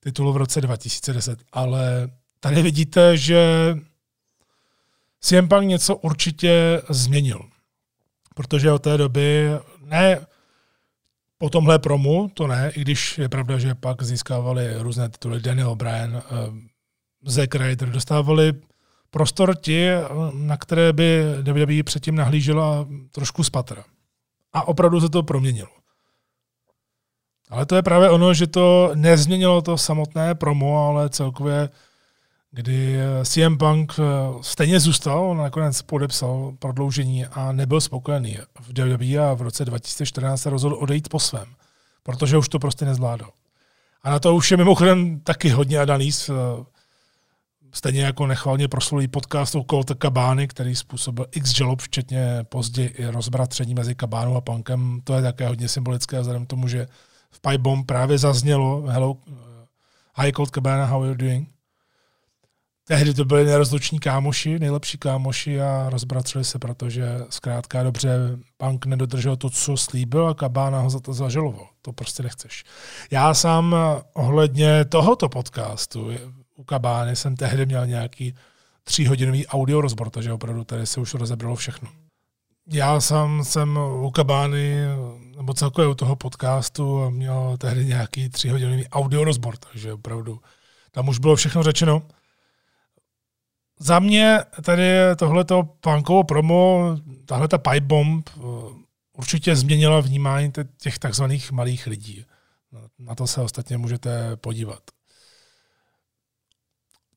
titul 0.00 0.32
v 0.32 0.36
roce 0.36 0.60
2010, 0.60 1.42
ale 1.52 2.10
tady 2.40 2.62
vidíte, 2.62 3.16
že 3.16 3.74
CM 5.20 5.48
Punk 5.48 5.68
něco 5.68 5.96
určitě 5.96 6.82
změnil. 6.88 7.40
Protože 8.34 8.72
od 8.72 8.82
té 8.82 8.96
doby, 8.96 9.48
ne 9.84 10.26
po 11.38 11.50
tomhle 11.50 11.78
promu, 11.78 12.30
to 12.34 12.46
ne, 12.46 12.72
i 12.74 12.80
když 12.80 13.18
je 13.18 13.28
pravda, 13.28 13.58
že 13.58 13.74
pak 13.74 14.02
získávali 14.02 14.74
různé 14.78 15.08
tituly 15.08 15.40
Daniel 15.40 15.74
Bryan, 15.74 16.14
uh, 16.14 16.22
Zack 17.24 17.54
Ryder, 17.54 17.90
dostávali 17.90 18.52
prostor 19.10 19.56
ti, 19.56 19.88
na 20.32 20.56
které 20.56 20.92
by 20.92 21.24
WWE 21.42 21.82
předtím 21.82 22.14
nahlížela 22.14 22.86
trošku 23.12 23.44
z 23.44 23.50
patra. 23.50 23.84
A 24.52 24.68
opravdu 24.68 25.00
se 25.00 25.08
to 25.08 25.22
proměnilo. 25.22 25.68
Ale 27.50 27.66
to 27.66 27.76
je 27.76 27.82
právě 27.82 28.10
ono, 28.10 28.34
že 28.34 28.46
to 28.46 28.90
nezměnilo 28.94 29.62
to 29.62 29.78
samotné 29.78 30.34
promo, 30.34 30.88
ale 30.88 31.08
celkově, 31.08 31.68
kdy 32.50 32.98
CM 33.24 33.58
Punk 33.58 33.92
eh, 33.98 34.02
stejně 34.40 34.80
zůstal, 34.80 35.30
on 35.30 35.38
nakonec 35.38 35.82
podepsal 35.82 36.52
prodloužení 36.58 37.26
a 37.26 37.52
nebyl 37.52 37.80
spokojený 37.80 38.38
v 38.60 38.72
WWE 38.78 39.30
a 39.30 39.34
v 39.34 39.42
roce 39.42 39.64
2014 39.64 40.40
se 40.42 40.50
rozhodl 40.50 40.74
odejít 40.74 41.08
po 41.08 41.18
svém, 41.18 41.46
protože 42.02 42.36
už 42.36 42.48
to 42.48 42.58
prostě 42.58 42.84
nezvládal. 42.84 43.30
A 44.02 44.10
na 44.10 44.18
to 44.18 44.34
už 44.34 44.50
je 44.50 44.56
mimochodem 44.56 45.20
taky 45.20 45.48
hodně 45.48 45.78
analýz, 45.78 46.30
stejně 47.72 48.02
jako 48.02 48.26
nechvalně 48.26 48.68
proslulý 48.68 49.08
podcast 49.08 49.54
o 49.54 49.64
Colt 49.70 49.90
Kabány, 49.98 50.48
který 50.48 50.74
způsobil 50.74 51.26
x 51.30 51.50
žalob, 51.50 51.80
včetně 51.80 52.44
později 52.48 52.88
i 52.88 53.06
rozbratření 53.06 53.74
mezi 53.74 53.94
Kabánou 53.94 54.36
a 54.36 54.40
Punkem. 54.40 55.00
To 55.04 55.14
je 55.14 55.22
také 55.22 55.48
hodně 55.48 55.68
symbolické 55.68 56.20
vzhledem 56.20 56.46
tomu, 56.46 56.68
že 56.68 56.86
v 57.30 57.40
Pipe 57.40 57.58
Bomb 57.58 57.86
právě 57.86 58.18
zaznělo 58.18 58.82
Hello, 58.86 59.12
uh, 59.12 59.34
Hi 60.16 60.32
Colt 60.32 60.50
Cabana, 60.50 60.84
how 60.84 61.02
are 61.02 61.10
you 61.10 61.16
doing? 61.16 61.48
Tehdy 62.84 63.14
to 63.14 63.24
byli 63.24 63.44
nerozluční 63.44 63.98
kámoši, 63.98 64.58
nejlepší 64.58 64.98
kámoši 64.98 65.60
a 65.60 65.86
rozbratřili 65.90 66.44
se, 66.44 66.58
protože 66.58 67.18
zkrátka 67.30 67.82
dobře 67.82 68.38
Punk 68.56 68.86
nedodržel 68.86 69.36
to, 69.36 69.50
co 69.50 69.76
slíbil 69.76 70.28
a 70.28 70.34
Kabána 70.34 70.80
ho 70.80 70.90
za 70.90 71.00
to 71.00 71.12
zažaloval. 71.12 71.66
To 71.82 71.92
prostě 71.92 72.22
nechceš. 72.22 72.64
Já 73.10 73.34
sám 73.34 73.76
ohledně 74.14 74.84
tohoto 74.84 75.28
podcastu 75.28 76.10
u 76.54 76.64
Kabány 76.64 77.16
jsem 77.16 77.36
tehdy 77.36 77.66
měl 77.66 77.86
nějaký 77.86 78.34
tříhodinový 78.84 79.46
audio 79.46 79.80
rozbor, 79.80 80.10
takže 80.10 80.32
opravdu 80.32 80.64
tady 80.64 80.86
se 80.86 81.00
už 81.00 81.14
rozebralo 81.14 81.56
všechno. 81.56 81.88
Já 82.72 83.00
sám 83.00 83.44
jsem 83.44 83.76
u 83.76 84.10
Kabány, 84.10 84.76
nebo 85.36 85.54
celkově 85.54 85.88
u 85.88 85.94
toho 85.94 86.16
podcastu 86.16 87.10
měl 87.10 87.56
tehdy 87.58 87.84
nějaký 87.84 88.28
tříhodinový 88.28 88.88
audio 88.88 89.24
rozbor, 89.24 89.56
takže 89.56 89.92
opravdu 89.92 90.40
tam 90.90 91.08
už 91.08 91.18
bylo 91.18 91.36
všechno 91.36 91.62
řečeno. 91.62 92.02
Za 93.80 93.98
mě 93.98 94.38
tady 94.62 94.84
tohleto 95.16 95.62
punkovo 95.62 96.24
promo, 96.24 96.96
tahle 97.26 97.48
ta 97.48 97.58
pipe 97.58 97.80
bomb 97.80 98.30
eh, 98.36 98.40
určitě 99.12 99.56
změnila 99.56 100.00
vnímání 100.00 100.52
těch 100.80 100.98
takzvaných 100.98 101.52
malých 101.52 101.86
lidí. 101.86 102.24
Na 102.98 103.14
to 103.14 103.26
se 103.26 103.40
ostatně 103.40 103.78
můžete 103.78 104.36
podívat 104.36 104.82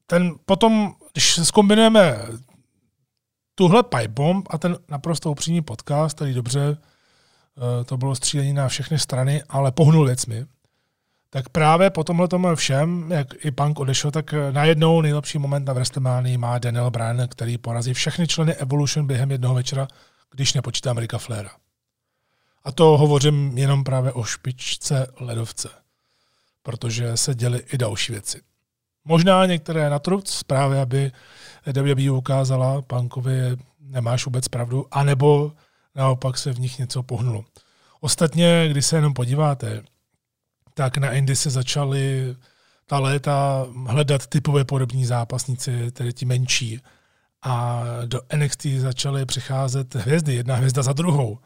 ten 0.07 0.35
potom, 0.45 0.95
když 1.13 1.35
se 1.35 1.45
zkombinujeme 1.45 2.17
tuhle 3.55 3.83
pipe 3.83 4.07
bomb 4.07 4.47
a 4.49 4.57
ten 4.57 4.77
naprosto 4.89 5.31
upřímný 5.31 5.61
podcast, 5.61 6.15
který 6.15 6.33
dobře, 6.33 6.77
eh, 6.77 7.83
to 7.83 7.97
bylo 7.97 8.15
střílení 8.15 8.53
na 8.53 8.67
všechny 8.67 8.99
strany, 8.99 9.43
ale 9.49 9.71
pohnul 9.71 10.05
věcmi, 10.05 10.45
tak 11.29 11.49
právě 11.49 11.89
po 11.89 12.03
tomhle 12.03 12.27
tomu 12.27 12.55
všem, 12.55 13.11
jak 13.11 13.45
i 13.45 13.51
Punk 13.51 13.79
odešel, 13.79 14.11
tak 14.11 14.33
najednou 14.51 15.01
nejlepší 15.01 15.37
moment 15.37 15.65
na 15.65 15.73
WrestleMania 15.73 16.37
má 16.37 16.59
Daniel 16.59 16.91
Bryan, 16.91 17.27
který 17.27 17.57
porazí 17.57 17.93
všechny 17.93 18.27
členy 18.27 18.53
Evolution 18.53 19.07
během 19.07 19.31
jednoho 19.31 19.55
večera, 19.55 19.87
když 20.31 20.53
nepočítám 20.53 20.97
Ricka 20.97 21.17
Flaira. 21.17 21.49
A 22.63 22.71
to 22.71 22.97
hovořím 22.97 23.57
jenom 23.57 23.83
právě 23.83 24.11
o 24.11 24.23
špičce 24.23 25.07
ledovce, 25.19 25.69
protože 26.63 27.17
se 27.17 27.35
děly 27.35 27.61
i 27.73 27.77
další 27.77 28.11
věci. 28.11 28.41
Možná 29.05 29.45
některé 29.45 29.89
na 29.89 29.99
truc, 29.99 30.43
právě 30.43 30.81
aby 30.81 31.11
WWE 31.65 32.11
ukázala 32.11 32.81
Punkovi, 32.81 33.39
nemáš 33.79 34.25
vůbec 34.25 34.47
pravdu, 34.47 34.85
anebo 34.91 35.51
naopak 35.95 36.37
se 36.37 36.53
v 36.53 36.59
nich 36.59 36.79
něco 36.79 37.03
pohnulo. 37.03 37.45
Ostatně, 37.99 38.67
když 38.71 38.85
se 38.85 38.95
jenom 38.95 39.13
podíváte, 39.13 39.83
tak 40.73 40.97
na 40.97 41.11
Indy 41.11 41.35
se 41.35 41.49
začaly 41.49 42.35
ta 42.85 42.99
léta 42.99 43.67
hledat 43.87 44.27
typové 44.27 44.65
podobní 44.65 45.05
zápasníci, 45.05 45.91
tedy 45.91 46.13
ti 46.13 46.25
menší. 46.25 46.79
A 47.41 47.83
do 48.05 48.21
NXT 48.35 48.65
začaly 48.65 49.25
přicházet 49.25 49.95
hvězdy, 49.95 50.35
jedna 50.35 50.55
hvězda 50.55 50.83
za 50.83 50.93
druhou. 50.93 51.39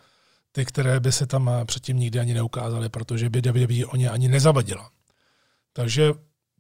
Ty, 0.52 0.66
které 0.66 1.00
by 1.00 1.12
se 1.12 1.26
tam 1.26 1.52
předtím 1.66 2.00
nikdy 2.00 2.20
ani 2.20 2.34
neukázaly, 2.34 2.90
protože 2.90 3.30
by 3.30 3.42
WWE 3.42 3.86
o 3.86 3.96
ně 3.96 4.10
ani 4.10 4.28
nezavadila. 4.28 4.90
Takže 5.74 6.14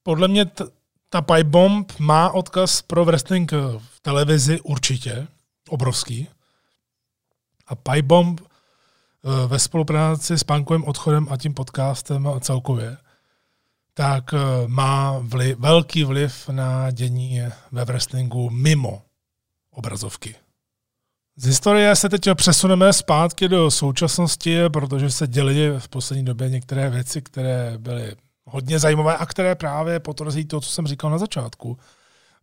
podle 0.04 0.28
mě 0.28 0.46
t- 0.46 0.64
ta 1.10 1.22
Pipe 1.22 1.44
Bomb 1.44 2.00
má 2.00 2.32
odkaz 2.32 2.82
pro 2.82 3.06
wrestling 3.06 3.52
v 3.78 4.00
televizi 4.02 4.62
určitě, 4.62 5.28
obrovský. 5.70 6.28
A 7.68 7.76
Pipe 7.76 8.02
Bomb 8.02 8.42
eh, 8.42 9.48
ve 9.48 9.60
spolupráci 9.60 10.38
s 10.38 10.44
Punkovým 10.44 10.84
odchodem 10.84 11.28
a 11.30 11.38
tím 11.38 11.54
podcastem 11.54 12.30
celkově, 12.40 12.98
tak 13.94 14.34
eh, 14.34 14.38
má 14.68 15.20
vliv, 15.20 15.58
velký 15.60 16.04
vliv 16.04 16.50
na 16.50 16.92
dění 16.92 17.42
ve 17.72 17.86
wrestlingu 17.86 18.50
mimo 18.50 19.02
obrazovky. 19.72 20.36
Z 21.36 21.46
historie 21.46 21.96
se 21.96 22.10
teď 22.10 22.30
přesuneme 22.36 22.94
zpátky 22.94 23.48
do 23.48 23.72
současnosti, 23.72 24.70
protože 24.74 25.10
se 25.10 25.28
děly 25.28 25.80
v 25.80 25.88
poslední 25.88 26.26
době 26.26 26.50
některé 26.50 26.90
věci, 26.90 27.22
které 27.22 27.78
byly 27.78 28.16
hodně 28.52 28.80
zajímavé 28.80 29.18
a 29.18 29.26
které 29.26 29.56
právě 29.56 30.00
potvrzí 30.00 30.46
to, 30.46 30.62
co 30.62 30.70
jsem 30.70 30.88
říkal 30.88 31.12
na 31.12 31.18
začátku, 31.18 31.78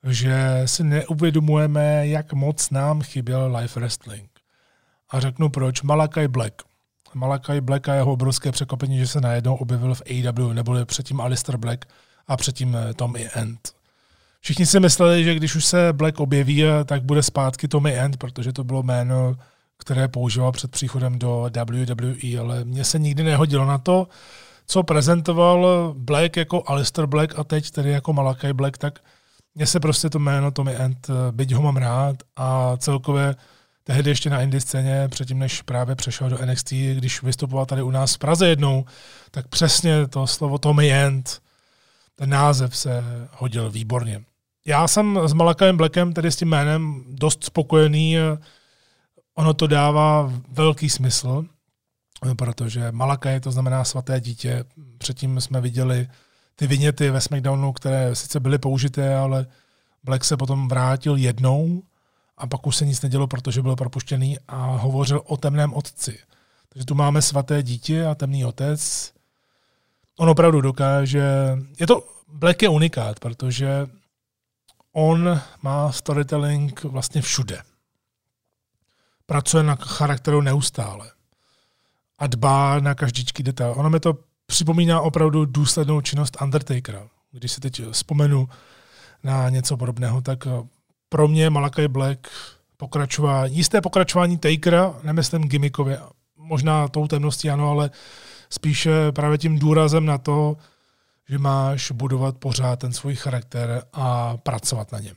že 0.05 0.63
si 0.65 0.85
neuvědomujeme, 0.85 2.09
jak 2.09 2.33
moc 2.33 2.71
nám 2.71 3.03
chyběl 3.03 3.57
live 3.57 3.73
wrestling. 3.75 4.31
A 5.11 5.21
řeknu 5.21 5.49
proč. 5.49 5.83
Malakai 5.83 6.29
Black. 6.29 6.63
Malakai 7.15 7.61
Black 7.61 7.89
a 7.89 7.95
jeho 7.95 8.13
obrovské 8.13 8.53
překvapení, 8.53 8.99
že 8.99 9.07
se 9.07 9.21
najednou 9.21 9.55
objevil 9.55 9.95
v 9.95 10.03
AEW, 10.07 10.53
nebo 10.53 10.85
předtím 10.85 11.21
Alistair 11.21 11.57
Black 11.57 11.85
a 12.27 12.37
předtím 12.37 12.77
eh, 12.77 12.95
Tommy 12.95 13.29
End. 13.35 13.73
Všichni 14.41 14.67
si 14.67 14.81
mysleli, 14.81 15.25
že 15.25 15.35
když 15.35 15.57
už 15.57 15.65
se 15.65 15.93
Black 15.93 16.21
objeví, 16.21 16.65
eh, 16.65 16.85
tak 16.85 17.03
bude 17.03 17.23
zpátky 17.23 17.69
Tommy 17.69 17.99
End, 17.99 18.17
protože 18.17 18.53
to 18.53 18.65
bylo 18.65 18.83
jméno, 18.83 19.37
které 19.79 20.09
používal 20.09 20.53
před 20.53 20.71
příchodem 20.71 21.19
do 21.19 21.51
WWE, 21.65 22.39
ale 22.41 22.65
mně 22.65 22.85
se 22.85 22.99
nikdy 22.99 23.23
nehodilo 23.23 23.67
na 23.67 23.79
to, 23.79 24.09
co 24.67 24.83
prezentoval 24.83 25.95
Black 25.99 26.37
jako 26.37 26.62
Alistair 26.67 27.07
Black 27.07 27.39
a 27.39 27.45
teď 27.45 27.71
tedy 27.71 27.91
jako 27.91 28.12
Malakai 28.12 28.53
Black, 28.53 28.79
tak 28.79 28.99
mně 29.55 29.67
se 29.67 29.81
prostě 29.81 30.11
to 30.11 30.19
jméno 30.19 30.51
Tommy 30.51 30.75
End, 30.77 31.11
byť 31.31 31.53
ho 31.53 31.62
mám 31.62 31.77
rád 31.77 32.17
a 32.37 32.77
celkově 32.77 33.37
tehdy 33.85 34.11
ještě 34.11 34.31
na 34.31 34.43
indie 34.43 34.61
scéně, 34.61 35.09
předtím 35.09 35.39
než 35.39 35.62
právě 35.62 35.95
přešel 35.95 36.29
do 36.31 36.39
NXT, 36.47 36.73
když 36.73 37.23
vystupoval 37.23 37.67
tady 37.67 37.83
u 37.83 37.91
nás 37.91 38.14
v 38.14 38.19
Praze 38.19 38.49
jednou, 38.49 38.85
tak 39.31 39.49
přesně 39.49 40.09
to 40.09 40.27
slovo 40.27 40.59
Tommy 40.59 40.93
End, 40.93 41.43
ten 42.14 42.31
název 42.31 42.77
se 42.77 43.05
hodil 43.33 43.71
výborně. 43.71 44.25
Já 44.67 44.89
jsem 44.89 45.21
s 45.25 45.33
Malakajem 45.33 45.77
Blackem, 45.77 46.12
tedy 46.12 46.31
s 46.31 46.37
tím 46.37 46.49
jménem, 46.49 47.05
dost 47.09 47.45
spokojený. 47.45 48.17
Ono 49.35 49.55
to 49.55 49.67
dává 49.67 50.33
velký 50.49 50.91
smysl 50.91 51.45
protože 52.35 52.93
Malakaj 52.93 53.41
to 53.41 53.53
znamená 53.53 53.85
svaté 53.85 54.20
dítě. 54.20 54.64
Předtím 54.99 55.41
jsme 55.41 55.61
viděli 55.61 56.09
ty 56.57 56.66
viněty 56.66 57.11
ve 57.11 57.20
SmackDownu, 57.20 57.72
které 57.72 58.14
sice 58.14 58.41
byly 58.41 58.59
použité, 58.59 59.16
ale 59.16 59.47
Black 60.05 60.24
se 60.24 60.37
potom 60.37 60.68
vrátil 60.68 61.16
jednou 61.16 61.83
a 62.37 62.47
pak 62.47 62.66
už 62.66 62.77
se 62.77 62.87
nic 62.87 63.03
nedělo, 63.03 63.27
protože 63.27 63.62
byl 63.62 63.77
propuštěný 63.77 64.39
a 64.49 64.66
hovořil 64.66 65.22
o 65.24 65.37
temném 65.37 65.74
otci. 65.74 66.18
Takže 66.68 66.87
tu 66.87 66.95
máme 66.95 67.22
svaté 67.22 67.62
dítě 67.62 68.07
a 68.07 68.14
temný 68.14 68.45
otec. 68.45 69.12
On 70.18 70.29
opravdu 70.29 70.61
dokáže... 70.61 71.22
Je 71.81 71.87
to... 71.87 72.09
Black 72.29 72.62
je 72.62 72.68
unikát, 72.68 73.20
protože 73.20 73.87
on 74.93 75.41
má 75.62 75.93
storytelling 75.93 76.85
vlastně 76.85 77.22
všude. 77.22 77.62
Pracuje 79.27 79.62
na 79.62 79.74
charakteru 79.74 80.41
neustále 80.41 81.11
a 82.19 82.27
dbá 82.27 82.81
na 82.81 82.95
každičký 82.95 83.43
detail. 83.43 83.75
Ono 83.77 83.91
mi 83.91 84.01
to 84.01 84.19
připomíná 84.47 85.01
opravdu 85.01 85.45
důslednou 85.45 86.01
činnost 86.01 86.37
Undertakera. 86.43 87.09
Když 87.33 87.53
se 87.53 87.61
teď 87.61 87.83
vzpomenu 87.91 88.49
na 89.23 89.49
něco 89.49 89.77
podobného, 89.77 90.21
tak 90.21 90.47
eh, 90.47 90.51
pro 91.09 91.29
mě 91.29 91.51
Malakai 91.51 91.89
Black 91.89 92.29
pokračování, 92.77 93.57
jisté 93.57 93.81
pokračování 93.81 94.39
Takera, 94.39 94.95
nemyslím 95.03 95.43
gimmickově, 95.43 96.01
možná 96.37 96.89
tou 96.89 97.07
temností 97.07 97.51
ano, 97.51 97.71
ale 97.71 97.91
spíše 98.51 99.12
právě 99.12 99.39
tím 99.39 99.59
důrazem 99.59 100.07
na 100.07 100.19
to, 100.19 100.57
že 101.29 101.39
máš 101.39 101.91
budovat 101.91 102.37
pořád 102.37 102.79
ten 102.79 102.93
svůj 102.93 103.14
charakter 103.14 103.83
a 103.93 104.37
pracovat 104.37 104.93
na 104.93 104.99
něm. 104.99 105.17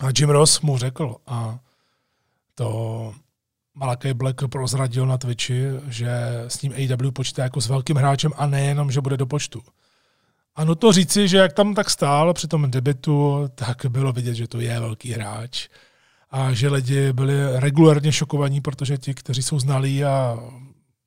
A 0.00 0.06
Jim 0.18 0.30
Ross 0.30 0.60
mu 0.60 0.78
řekl, 0.78 1.16
a 1.26 1.58
to 2.54 3.14
Malakai 3.78 4.14
Black 4.14 4.48
prozradil 4.48 5.06
na 5.06 5.18
Twitchi, 5.18 5.62
že 5.88 6.10
s 6.48 6.62
ním 6.62 6.72
AW 6.72 7.10
počítá 7.10 7.42
jako 7.42 7.60
s 7.60 7.68
velkým 7.68 7.96
hráčem 7.96 8.32
a 8.36 8.46
nejenom, 8.46 8.90
že 8.90 9.00
bude 9.00 9.16
do 9.16 9.26
počtu. 9.26 9.62
A 10.56 10.64
nutno 10.64 10.92
říci, 10.92 11.28
že 11.28 11.36
jak 11.36 11.52
tam 11.52 11.74
tak 11.74 11.90
stál 11.90 12.34
při 12.34 12.48
tom 12.48 12.70
debitu, 12.70 13.48
tak 13.54 13.86
bylo 13.88 14.12
vidět, 14.12 14.34
že 14.34 14.48
to 14.48 14.60
je 14.60 14.80
velký 14.80 15.12
hráč. 15.12 15.68
A 16.30 16.52
že 16.52 16.68
lidi 16.68 17.12
byli 17.12 17.60
regulárně 17.60 18.12
šokovaní, 18.12 18.60
protože 18.60 18.98
ti, 18.98 19.14
kteří 19.14 19.42
jsou 19.42 19.58
znalí 19.58 20.04
a 20.04 20.38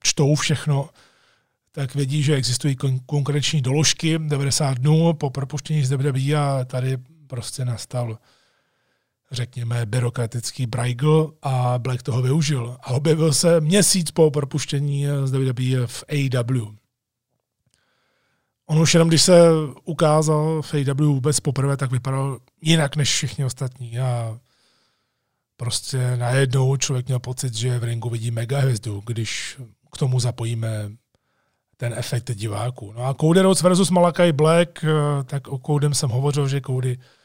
čtou 0.03 0.35
všechno, 0.35 0.89
tak 1.71 1.95
vědí, 1.95 2.23
že 2.23 2.35
existují 2.35 2.75
kon- 2.75 3.61
doložky 3.61 4.19
90 4.19 4.77
dnů 4.77 5.13
po 5.13 5.29
propuštění 5.29 5.85
z 5.85 5.91
WWE 5.91 6.35
a 6.35 6.65
tady 6.65 6.97
prostě 7.27 7.65
nastal 7.65 8.17
řekněme, 9.31 9.85
byrokratický 9.85 10.65
brajgl 10.65 11.33
a 11.41 11.79
Black 11.79 12.03
toho 12.03 12.21
využil. 12.21 12.77
A 12.81 12.87
objevil 12.91 13.33
se 13.33 13.61
měsíc 13.61 14.11
po 14.11 14.31
propuštění 14.31 15.05
z 15.23 15.31
WWE 15.31 15.87
v 15.87 16.03
AW. 16.09 16.81
On 18.65 18.79
už 18.79 18.93
jenom, 18.93 19.07
když 19.07 19.21
se 19.21 19.49
ukázal 19.83 20.61
v 20.61 20.73
AW 20.73 21.01
vůbec 21.01 21.39
poprvé, 21.39 21.77
tak 21.77 21.91
vypadal 21.91 22.39
jinak 22.61 22.95
než 22.95 23.09
všichni 23.13 23.45
ostatní 23.45 23.99
a 23.99 24.39
prostě 25.57 26.17
najednou 26.17 26.77
člověk 26.77 27.07
měl 27.07 27.19
pocit, 27.19 27.53
že 27.53 27.79
v 27.79 27.83
ringu 27.83 28.09
vidí 28.09 28.31
mega 28.31 28.59
hvězdu, 28.59 29.03
když 29.05 29.57
k 29.93 29.97
tomu 29.97 30.19
zapojíme 30.19 30.91
ten 31.77 31.93
efekt 31.97 32.31
diváků. 32.31 32.93
No 32.97 33.05
a 33.05 33.13
Cody 33.13 33.41
Rhodes 33.41 33.61
versus 33.61 33.89
Malakai 33.89 34.31
Black, 34.31 34.83
eh, 34.83 35.23
tak 35.23 35.47
o 35.47 35.57
Codem 35.57 35.93
jsem 35.93 36.09
hovořil, 36.09 36.47
že 36.47 36.61
Cody 36.61 36.97
eh, 36.99 37.20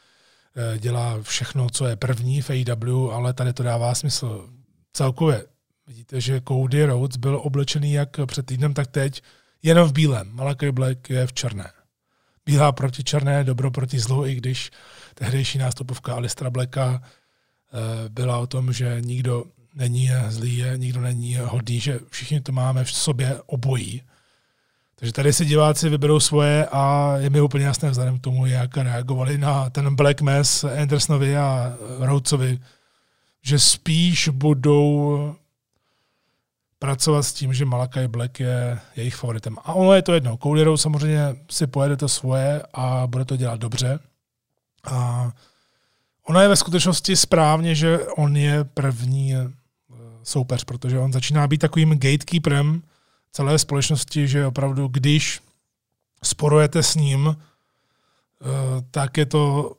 dělá 0.77 1.21
všechno, 1.21 1.69
co 1.69 1.85
je 1.85 1.95
první 1.95 2.41
v 2.41 2.49
AEW, 2.49 3.11
ale 3.11 3.33
tady 3.33 3.53
to 3.53 3.63
dává 3.63 3.95
smysl 3.95 4.49
celkově. 4.93 5.45
Vidíte, 5.87 6.21
že 6.21 6.41
Cody 6.47 6.85
Rhodes 6.85 7.17
byl 7.17 7.39
oblečený 7.43 7.93
jak 7.93 8.09
před 8.25 8.45
týdnem, 8.45 8.73
tak 8.73 8.87
teď 8.87 9.21
jenom 9.63 9.89
v 9.89 9.93
bílém. 9.93 10.29
Malakai 10.31 10.71
Black 10.71 11.09
je 11.09 11.27
v 11.27 11.33
černé. 11.33 11.71
Bílá 12.45 12.71
proti 12.71 13.03
černé, 13.03 13.43
dobro 13.43 13.71
proti 13.71 13.99
zlu, 13.99 14.25
i 14.25 14.35
když 14.35 14.71
tehdejší 15.13 15.57
nástupovka 15.57 16.15
Alistra 16.15 16.49
Blacka 16.49 17.01
eh, 17.01 18.09
byla 18.09 18.37
o 18.37 18.47
tom, 18.47 18.73
že 18.73 18.97
nikdo 19.01 19.43
není 19.75 20.09
zlý, 20.27 20.63
nikdo 20.75 21.01
není 21.01 21.35
hodný, 21.35 21.79
že 21.79 21.99
všichni 22.09 22.41
to 22.41 22.51
máme 22.51 22.83
v 22.83 22.91
sobě 22.91 23.41
obojí. 23.45 24.01
Takže 24.99 25.13
tady 25.13 25.33
si 25.33 25.45
diváci 25.45 25.89
vyberou 25.89 26.19
svoje 26.19 26.67
a 26.71 27.13
je 27.17 27.29
mi 27.29 27.41
úplně 27.41 27.65
jasné 27.65 27.89
vzhledem 27.89 28.19
k 28.19 28.21
tomu, 28.21 28.45
jak 28.45 28.77
reagovali 28.77 29.37
na 29.37 29.69
ten 29.69 29.95
Black 29.95 30.21
Mass 30.21 30.63
Andersonovi 30.63 31.37
a 31.37 31.77
Rhodesovi, 31.99 32.59
že 33.41 33.59
spíš 33.59 34.29
budou 34.29 35.35
pracovat 36.79 37.23
s 37.23 37.33
tím, 37.33 37.53
že 37.53 37.65
Malakai 37.65 38.07
Black 38.07 38.39
je 38.39 38.79
jejich 38.95 39.15
favoritem. 39.15 39.57
A 39.63 39.73
ono 39.73 39.93
je 39.93 40.01
to 40.01 40.13
jedno. 40.13 40.37
Cody 40.37 40.63
Rhodes 40.63 40.81
samozřejmě 40.81 41.35
si 41.51 41.67
pojede 41.67 41.97
to 41.97 42.09
svoje 42.09 42.63
a 42.73 43.07
bude 43.07 43.25
to 43.25 43.37
dělat 43.37 43.59
dobře. 43.59 43.99
A 44.83 45.31
ono 46.23 46.39
je 46.39 46.47
ve 46.47 46.55
skutečnosti 46.55 47.15
správně, 47.15 47.75
že 47.75 47.99
on 48.07 48.37
je 48.37 48.63
první 48.63 49.35
eh, 49.35 49.47
soupeř, 50.23 50.63
protože 50.63 50.99
on 50.99 51.13
začíná 51.13 51.47
být 51.47 51.57
takovým 51.57 51.89
gatekeeperem 51.89 52.81
celé 53.37 53.59
společnosti, 53.59 54.27
že 54.27 54.45
opravdu, 54.45 54.87
když 54.87 55.41
sporujete 56.23 56.83
s 56.83 56.95
ním, 56.95 57.37
eh, 57.37 58.45
tak 58.91 59.17
je 59.17 59.25
to 59.25 59.71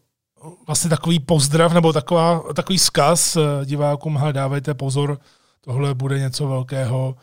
vlastně 0.66 0.90
takový 0.90 1.20
pozdrav 1.20 1.72
nebo 1.72 1.92
taková, 1.92 2.52
takový 2.54 2.78
zkaz 2.78 3.36
eh, 3.36 3.40
divákům, 3.64 4.16
hele, 4.16 4.32
dávejte 4.32 4.74
pozor, 4.74 5.18
tohle 5.60 5.94
bude 5.94 6.18
něco 6.18 6.46
velkého 6.46 7.16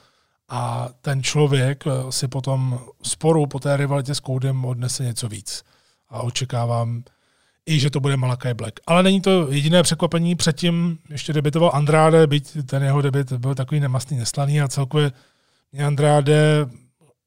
a 0.50 0.90
ten 1.02 1.24
člověk 1.24 1.84
eh, 1.88 2.12
si 2.12 2.28
potom 2.28 2.80
sporu 3.04 3.48
po 3.48 3.60
té 3.60 3.78
rivalitě 3.78 4.16
s 4.16 4.20
Koudem 4.20 4.66
odnese 4.66 5.04
něco 5.04 5.28
víc. 5.28 5.64
A 6.10 6.20
očekávám 6.20 7.04
i, 7.66 7.80
že 7.80 7.90
to 7.90 8.00
bude 8.00 8.18
Malakai 8.18 8.54
Black. 8.54 8.80
Ale 8.88 9.04
není 9.04 9.22
to 9.22 9.52
jediné 9.52 9.84
překvapení. 9.84 10.36
Předtím 10.36 10.98
ještě 11.10 11.34
debitoval 11.34 11.72
Andrade, 11.74 12.28
byť 12.28 12.66
ten 12.66 12.84
jeho 12.84 13.02
debit 13.02 13.34
byl 13.34 13.56
takový 13.56 13.80
nemastný, 13.80 14.18
neslaný 14.18 14.62
a 14.62 14.68
celkově 14.68 15.12
mě 15.76 15.86
Andrade 15.86 16.66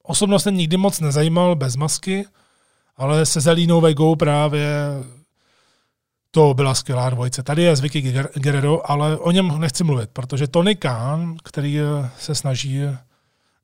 osobnostně 0.03 0.53
nikdy 0.53 0.77
moc 0.77 1.01
nezajímal 1.01 1.57
bez 1.57 1.77
masky, 1.77 2.25
ale 2.97 3.27
se 3.27 3.41
Zelínou 3.41 3.81
Vegou 3.81 4.17
právě 4.17 4.69
to 6.31 6.55
byla 6.55 6.75
skvělá 6.75 7.11
dvojice. 7.11 7.43
Tady 7.43 7.63
je 7.63 7.77
Zvyky 7.77 8.15
Guerrero, 8.35 8.91
ale 8.91 9.19
o 9.19 9.31
něm 9.31 9.61
nechci 9.61 9.85
mluvit, 9.85 10.11
protože 10.13 10.47
Tony 10.47 10.77
Khan, 10.77 11.37
který 11.45 11.79
se 12.19 12.35
snaží 12.35 12.81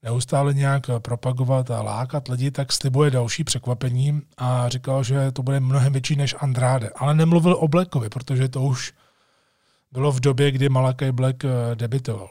neustále 0.02 0.54
nějak 0.54 0.90
propagovat 0.98 1.70
a 1.70 1.82
lákat 1.82 2.28
lidi, 2.28 2.50
tak 2.50 2.72
slibuje 2.72 3.10
další 3.10 3.44
překvapení 3.44 4.22
a 4.36 4.68
říkal, 4.68 5.04
že 5.04 5.32
to 5.32 5.42
bude 5.42 5.60
mnohem 5.60 5.92
větší 5.92 6.16
než 6.16 6.34
Andrade. 6.38 6.90
Ale 6.96 7.14
nemluvil 7.14 7.56
o 7.60 7.68
Blackovi, 7.68 8.08
protože 8.08 8.48
to 8.48 8.62
už 8.62 8.92
bylo 9.92 10.12
v 10.12 10.20
době, 10.20 10.50
kdy 10.50 10.68
Malakai 10.68 11.12
Black 11.12 11.44
debitoval. 11.74 12.28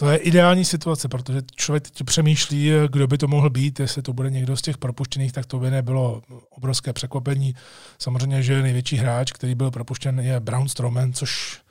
To 0.00 0.10
je 0.10 0.18
ideální 0.18 0.64
situace, 0.64 1.08
protože 1.08 1.42
člověk 1.54 1.90
teď 1.90 2.06
přemýšlí, 2.06 2.70
kdo 2.90 3.06
by 3.06 3.18
to 3.18 3.28
mohl 3.28 3.50
být, 3.50 3.80
jestli 3.80 4.02
to 4.02 4.12
bude 4.12 4.30
někdo 4.30 4.56
z 4.56 4.62
těch 4.62 4.78
propuštěných, 4.78 5.32
tak 5.32 5.46
to 5.46 5.58
by 5.58 5.70
nebylo 5.70 6.22
obrovské 6.50 6.92
překvapení. 6.92 7.54
Samozřejmě, 7.98 8.42
že 8.42 8.62
největší 8.62 8.96
hráč, 8.96 9.32
který 9.32 9.54
byl 9.54 9.70
propuštěn, 9.70 10.20
je 10.20 10.40
Brown 10.40 10.68
Strowman, 10.68 11.12
což 11.12 11.62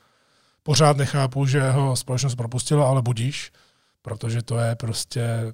pořád 0.63 0.97
nechápu, 0.97 1.45
že 1.45 1.57
jeho 1.57 1.95
společnost 1.95 2.35
propustila, 2.35 2.89
ale 2.89 3.01
budíš, 3.01 3.51
protože 4.01 4.41
to 4.41 4.59
je 4.59 4.75
prostě, 4.75 5.53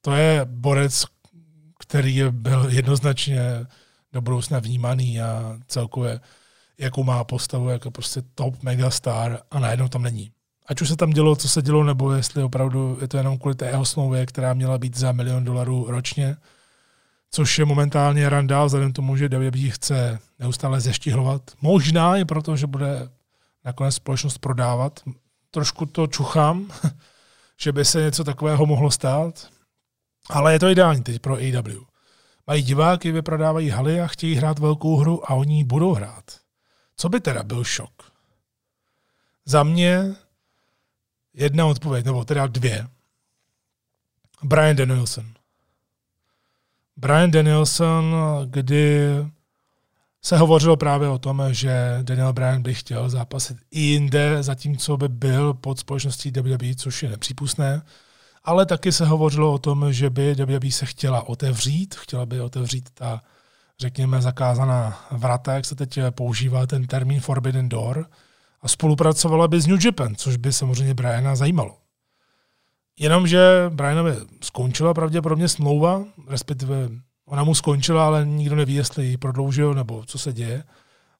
to 0.00 0.14
je 0.14 0.40
borec, 0.44 1.04
který 1.78 2.22
byl 2.30 2.66
jednoznačně 2.70 3.40
do 4.12 4.20
budoucna 4.20 4.58
vnímaný 4.58 5.20
a 5.20 5.58
celkově 5.66 6.20
jakou 6.78 7.04
má 7.04 7.24
postavu 7.24 7.68
jako 7.68 7.90
prostě 7.90 8.22
top 8.34 8.62
megastar 8.62 9.42
a 9.50 9.58
najednou 9.58 9.88
tam 9.88 10.02
není 10.02 10.32
ať 10.66 10.80
už 10.80 10.88
se 10.88 10.96
tam 10.96 11.10
dělo, 11.10 11.36
co 11.36 11.48
se 11.48 11.62
dělo, 11.62 11.84
nebo 11.84 12.12
jestli 12.12 12.42
opravdu 12.42 12.98
je 13.00 13.08
to 13.08 13.16
jenom 13.16 13.38
kvůli 13.38 13.54
té 13.54 13.66
jeho 13.66 13.84
smlouvě, 13.84 14.26
která 14.26 14.54
měla 14.54 14.78
být 14.78 14.96
za 14.96 15.12
milion 15.12 15.44
dolarů 15.44 15.86
ročně, 15.88 16.36
což 17.30 17.58
je 17.58 17.64
momentálně 17.64 18.28
randál, 18.28 18.66
vzhledem 18.66 18.92
tomu, 18.92 19.16
že 19.16 19.28
WWE 19.28 19.70
chce 19.70 20.18
neustále 20.38 20.80
zeštihlovat. 20.80 21.42
Možná 21.60 22.16
i 22.16 22.24
proto, 22.24 22.56
že 22.56 22.66
bude 22.66 23.08
nakonec 23.64 23.94
společnost 23.94 24.38
prodávat. 24.38 25.00
Trošku 25.50 25.86
to 25.86 26.06
čuchám, 26.06 26.70
že 27.60 27.72
by 27.72 27.84
se 27.84 28.02
něco 28.02 28.24
takového 28.24 28.66
mohlo 28.66 28.90
stát, 28.90 29.48
ale 30.30 30.52
je 30.52 30.58
to 30.58 30.68
ideální 30.68 31.02
teď 31.02 31.22
pro 31.22 31.34
AW. 31.34 31.92
Mají 32.46 32.62
diváky, 32.62 33.12
vyprodávají 33.12 33.68
haly 33.68 34.00
a 34.00 34.06
chtějí 34.06 34.34
hrát 34.34 34.58
velkou 34.58 34.96
hru 34.96 35.30
a 35.30 35.34
oni 35.34 35.64
budou 35.64 35.94
hrát. 35.94 36.24
Co 36.96 37.08
by 37.08 37.20
teda 37.20 37.42
byl 37.42 37.64
šok? 37.64 38.12
Za 39.44 39.62
mě 39.62 40.14
Jedna 41.34 41.66
odpověď, 41.66 42.04
nebo 42.04 42.24
teda 42.24 42.46
dvě. 42.46 42.88
Brian 44.42 44.76
Danielson. 44.76 45.24
Brian 46.96 47.30
Danielson, 47.30 48.16
kdy 48.46 49.06
se 50.22 50.36
hovořilo 50.36 50.76
právě 50.76 51.08
o 51.08 51.18
tom, 51.18 51.42
že 51.50 51.98
Daniel 52.02 52.32
Bryan 52.32 52.62
by 52.62 52.74
chtěl 52.74 53.10
zápasit 53.10 53.56
i 53.70 53.80
jinde, 53.80 54.42
zatímco 54.42 54.96
by 54.96 55.08
byl 55.08 55.54
pod 55.54 55.78
společností 55.78 56.30
WWE, 56.30 56.74
což 56.74 57.02
je 57.02 57.10
nepřípustné. 57.10 57.82
Ale 58.44 58.66
taky 58.66 58.92
se 58.92 59.06
hovořilo 59.06 59.52
o 59.52 59.58
tom, 59.58 59.92
že 59.92 60.10
by 60.10 60.34
WWE 60.34 60.70
se 60.70 60.86
chtěla 60.86 61.28
otevřít, 61.28 61.94
chtěla 61.94 62.26
by 62.26 62.40
otevřít 62.40 62.90
ta, 62.94 63.20
řekněme, 63.80 64.22
zakázaná 64.22 65.06
vrata, 65.10 65.54
jak 65.54 65.64
se 65.64 65.74
teď 65.74 65.98
používá 66.10 66.66
ten 66.66 66.86
termín 66.86 67.20
Forbidden 67.20 67.68
Door, 67.68 68.06
a 68.62 68.68
spolupracovala 68.68 69.48
by 69.48 69.60
s 69.60 69.66
New 69.66 69.84
Japan, 69.84 70.14
což 70.16 70.36
by 70.36 70.52
samozřejmě 70.52 70.94
Briana 70.94 71.36
zajímalo. 71.36 71.76
Jenomže 72.98 73.40
Brianovi 73.68 74.16
skončila 74.40 74.94
pravděpodobně 74.94 75.48
smlouva, 75.48 76.04
respektive 76.28 76.88
ona 77.26 77.44
mu 77.44 77.54
skončila, 77.54 78.06
ale 78.06 78.26
nikdo 78.26 78.56
neví, 78.56 78.74
jestli 78.74 79.06
ji 79.06 79.16
prodloužil 79.16 79.74
nebo 79.74 80.04
co 80.04 80.18
se 80.18 80.32
děje. 80.32 80.64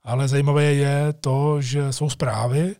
Ale 0.02 0.28
zajímavé 0.28 0.64
je 0.64 1.12
to, 1.12 1.60
že 1.60 1.92
jsou 1.92 2.10
zprávy, 2.10 2.76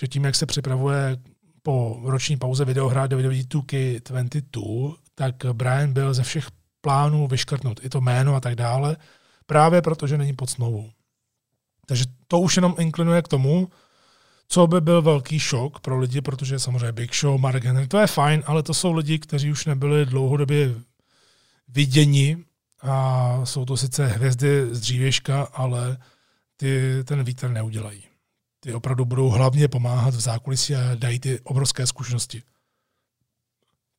že 0.00 0.08
tím, 0.08 0.24
jak 0.24 0.34
se 0.34 0.46
připravuje 0.46 1.16
po 1.62 2.00
roční 2.04 2.36
pauze 2.36 2.64
videohrát 2.64 3.12
WWE 3.12 3.42
2K22, 3.42 4.94
tak 5.14 5.34
Brian 5.52 5.92
byl 5.92 6.14
ze 6.14 6.22
všech 6.22 6.46
plánů 6.80 7.28
vyškrtnut, 7.28 7.80
i 7.84 7.88
to 7.88 8.00
jméno 8.00 8.34
a 8.34 8.40
tak 8.40 8.54
dále, 8.54 8.96
právě 9.46 9.82
protože 9.82 10.18
není 10.18 10.32
pod 10.32 10.50
smlouvou. 10.50 10.90
Takže 11.86 12.04
to 12.28 12.40
už 12.40 12.56
jenom 12.56 12.74
inklinuje 12.78 13.22
k 13.22 13.28
tomu, 13.28 13.68
co 14.48 14.66
by 14.66 14.80
byl 14.80 15.02
velký 15.02 15.38
šok 15.38 15.80
pro 15.80 15.98
lidi, 15.98 16.20
protože 16.20 16.58
samozřejmě 16.58 16.92
Big 16.92 17.14
Show, 17.14 17.40
Mark 17.40 17.64
Henry, 17.64 17.88
to 17.88 17.98
je 17.98 18.06
fajn, 18.06 18.42
ale 18.46 18.62
to 18.62 18.74
jsou 18.74 18.92
lidi, 18.92 19.18
kteří 19.18 19.50
už 19.50 19.66
nebyli 19.66 20.06
dlouhodobě 20.06 20.74
viděni 21.68 22.44
a 22.80 23.40
jsou 23.44 23.64
to 23.64 23.76
sice 23.76 24.06
hvězdy 24.06 24.74
z 24.74 24.80
dřívěžka, 24.80 25.42
ale 25.42 25.98
ty 26.56 27.04
ten 27.04 27.24
vítr 27.24 27.48
neudělají. 27.48 28.04
ty 28.60 28.74
opravdu 28.74 29.04
budou 29.04 29.28
hlavně 29.28 29.68
pomáhat 29.68 30.14
v 30.14 30.20
zákulisí 30.20 30.74
a 30.74 30.94
dají 30.94 31.20
ty 31.20 31.40
obrovské 31.40 31.86
zkušenosti. 31.86 32.42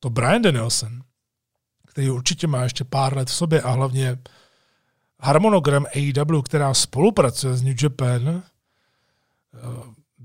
To 0.00 0.10
Brian 0.10 0.42
Danielson, 0.42 1.02
který 1.86 2.10
určitě 2.10 2.46
má 2.46 2.62
ještě 2.62 2.84
pár 2.84 3.16
let 3.16 3.28
v 3.28 3.34
sobě 3.34 3.62
a 3.62 3.70
hlavně 3.70 4.18
harmonogram 5.20 5.86
AEW, 5.94 6.42
která 6.42 6.74
spolupracuje 6.74 7.56
s 7.56 7.62
New 7.62 7.76
Japan, 7.82 8.42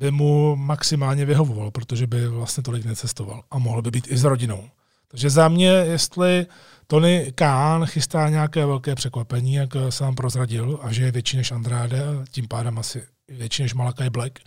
by 0.02 0.12
mu 0.12 0.56
maximálně 0.56 1.26
vyhovoval, 1.26 1.72
protože 1.72 2.08
by 2.08 2.28
vlastně 2.28 2.64
tolik 2.64 2.86
necestoval 2.86 3.44
a 3.52 3.58
mohl 3.58 3.82
by 3.82 3.92
být 3.92 4.08
i 4.12 4.18
s 4.18 4.24
rodinou. 4.24 4.70
Takže 5.08 5.30
za 5.30 5.48
mě, 5.48 5.68
jestli 5.68 6.46
Tony 6.88 7.32
Khan 7.36 7.86
chystá 7.86 8.30
nějaké 8.30 8.66
velké 8.66 8.96
překvapení, 8.96 9.54
jak 9.54 9.70
sám 9.90 10.16
prozradil, 10.16 10.80
a 10.82 10.92
že 10.92 11.04
je 11.04 11.12
větší 11.12 11.38
než 11.38 11.52
Andrade, 11.52 12.04
a 12.04 12.26
tím 12.32 12.48
pádem 12.48 12.78
asi 12.78 13.04
větší 13.28 13.64
než 13.64 13.74
Malakai 13.74 14.10
Black, 14.10 14.40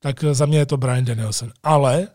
tak 0.00 0.24
za 0.24 0.46
mě 0.46 0.58
je 0.58 0.66
to 0.66 0.76
Brian 0.76 1.04
Danielson. 1.04 1.52
Ale 1.62 2.08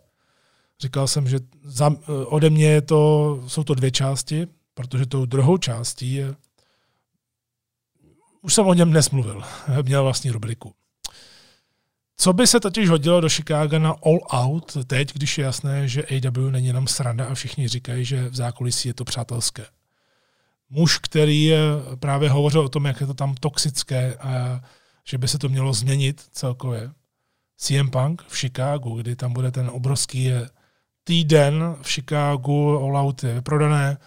říkal 0.79 1.07
jsem, 1.07 1.27
že 1.27 1.39
za, 1.63 1.95
ode 2.07 2.49
mě 2.49 2.65
je 2.65 2.81
to, 2.81 3.43
jsou 3.47 3.63
to 3.63 3.73
dvě 3.73 3.91
části, 3.91 4.47
protože 4.73 5.05
tou 5.05 5.25
druhou 5.25 5.57
částí 5.57 6.13
je, 6.13 6.35
už 8.41 8.53
jsem 8.53 8.67
o 8.67 8.73
něm 8.73 8.93
nesmluvil, 8.93 9.43
měl 9.81 10.03
vlastní 10.03 10.31
rubriku. 10.31 10.73
Co 12.19 12.33
by 12.33 12.47
se 12.47 12.59
totiž 12.59 12.89
hodilo 12.89 13.21
do 13.21 13.29
Chicago 13.29 13.79
na 13.79 13.89
All 13.89 14.19
Out 14.31 14.77
teď, 14.87 15.13
když 15.13 15.37
je 15.37 15.43
jasné, 15.43 15.87
že 15.87 16.03
AW 16.03 16.51
není 16.51 16.67
jenom 16.67 16.87
sranda 16.87 17.25
a 17.25 17.33
všichni 17.33 17.67
říkají, 17.67 18.05
že 18.05 18.29
v 18.29 18.35
zákulisí 18.35 18.87
je 18.87 18.93
to 18.93 19.05
přátelské. 19.05 19.65
Muž, 20.69 20.97
který 20.97 21.53
právě 21.99 22.29
hovořil 22.29 22.61
o 22.61 22.69
tom, 22.69 22.85
jak 22.85 23.01
je 23.01 23.07
to 23.07 23.13
tam 23.13 23.35
toxické 23.35 24.15
a 24.15 24.61
že 25.07 25.17
by 25.17 25.27
se 25.27 25.37
to 25.39 25.49
mělo 25.49 25.73
změnit 25.73 26.21
celkově. 26.31 26.91
CM 27.57 27.89
Punk 27.89 28.23
v 28.27 28.37
Chicagu, 28.37 28.95
kdy 28.95 29.15
tam 29.15 29.33
bude 29.33 29.51
ten 29.51 29.69
obrovský 29.69 30.31
týden 31.03 31.75
v 31.81 31.91
Chicagu, 31.91 32.79
All 32.79 32.97
Out 32.97 33.23
je 33.23 33.33
vyprodané, 33.33 33.97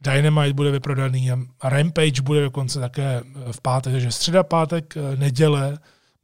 Dynamite 0.00 0.52
bude 0.52 0.70
vyprodaný 0.70 1.30
a 1.30 1.68
Rampage 1.68 2.22
bude 2.22 2.40
dokonce 2.40 2.80
také 2.80 3.22
v 3.52 3.60
pátek, 3.60 3.92
takže 3.92 4.12
středa, 4.12 4.42
pátek, 4.42 4.94
neděle, 5.16 5.78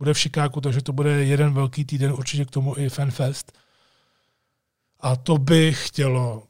bude 0.05 0.15
v 0.15 0.19
Chicagu, 0.19 0.61
takže 0.61 0.83
to 0.83 0.93
bude 0.93 1.25
jeden 1.25 1.53
velký 1.53 1.85
týden, 1.85 2.13
určitě 2.13 2.45
k 2.45 2.51
tomu 2.51 2.79
i 2.79 2.89
FanFest. 2.89 3.53
A 5.01 5.17
to 5.17 5.39
by 5.39 5.73
chtělo. 5.73 6.43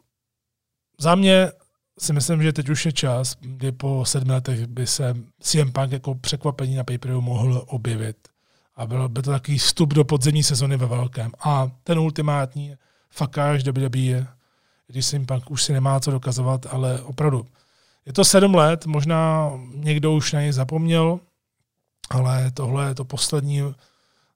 Za 0.99 1.15
mě 1.15 1.53
si 1.99 2.13
myslím, 2.13 2.43
že 2.43 2.53
teď 2.53 2.69
už 2.69 2.87
je 2.87 2.93
čas, 2.93 3.37
kdy 3.41 3.73
po 3.73 4.05
sedmi 4.05 4.33
letech 4.33 4.67
by 4.67 4.87
se 4.87 5.15
CM 5.41 5.73
Punk 5.73 5.93
jako 5.93 6.15
překvapení 6.15 6.75
na 6.75 6.85
pay 6.85 6.99
mohl 7.21 7.65
objevit. 7.67 8.17
A 8.77 8.87
byl 8.87 9.09
by 9.09 9.23
to 9.23 9.31
takový 9.31 9.59
vstup 9.59 9.95
do 9.95 10.05
podzemní 10.05 10.43
sezony 10.43 10.77
ve 10.77 10.87
velkém. 10.87 11.33
A 11.45 11.71
ten 11.85 11.99
ultimátní 11.99 12.75
fakáž 13.11 13.65
WWE, 13.65 14.27
když 14.87 15.07
CM 15.07 15.27
Punk 15.27 15.51
už 15.51 15.63
si 15.63 15.73
nemá 15.73 16.01
co 16.01 16.11
dokazovat, 16.11 16.67
ale 16.71 17.03
opravdu. 17.03 17.47
Je 18.07 18.13
to 18.13 18.25
sedm 18.25 18.55
let, 18.55 18.87
možná 18.87 19.51
někdo 19.75 20.13
už 20.13 20.33
na 20.33 20.41
něj 20.41 20.53
zapomněl, 20.53 21.21
ale 22.11 22.51
tohle 22.51 22.89
je 22.89 22.95
to 22.95 23.05
poslední 23.05 23.63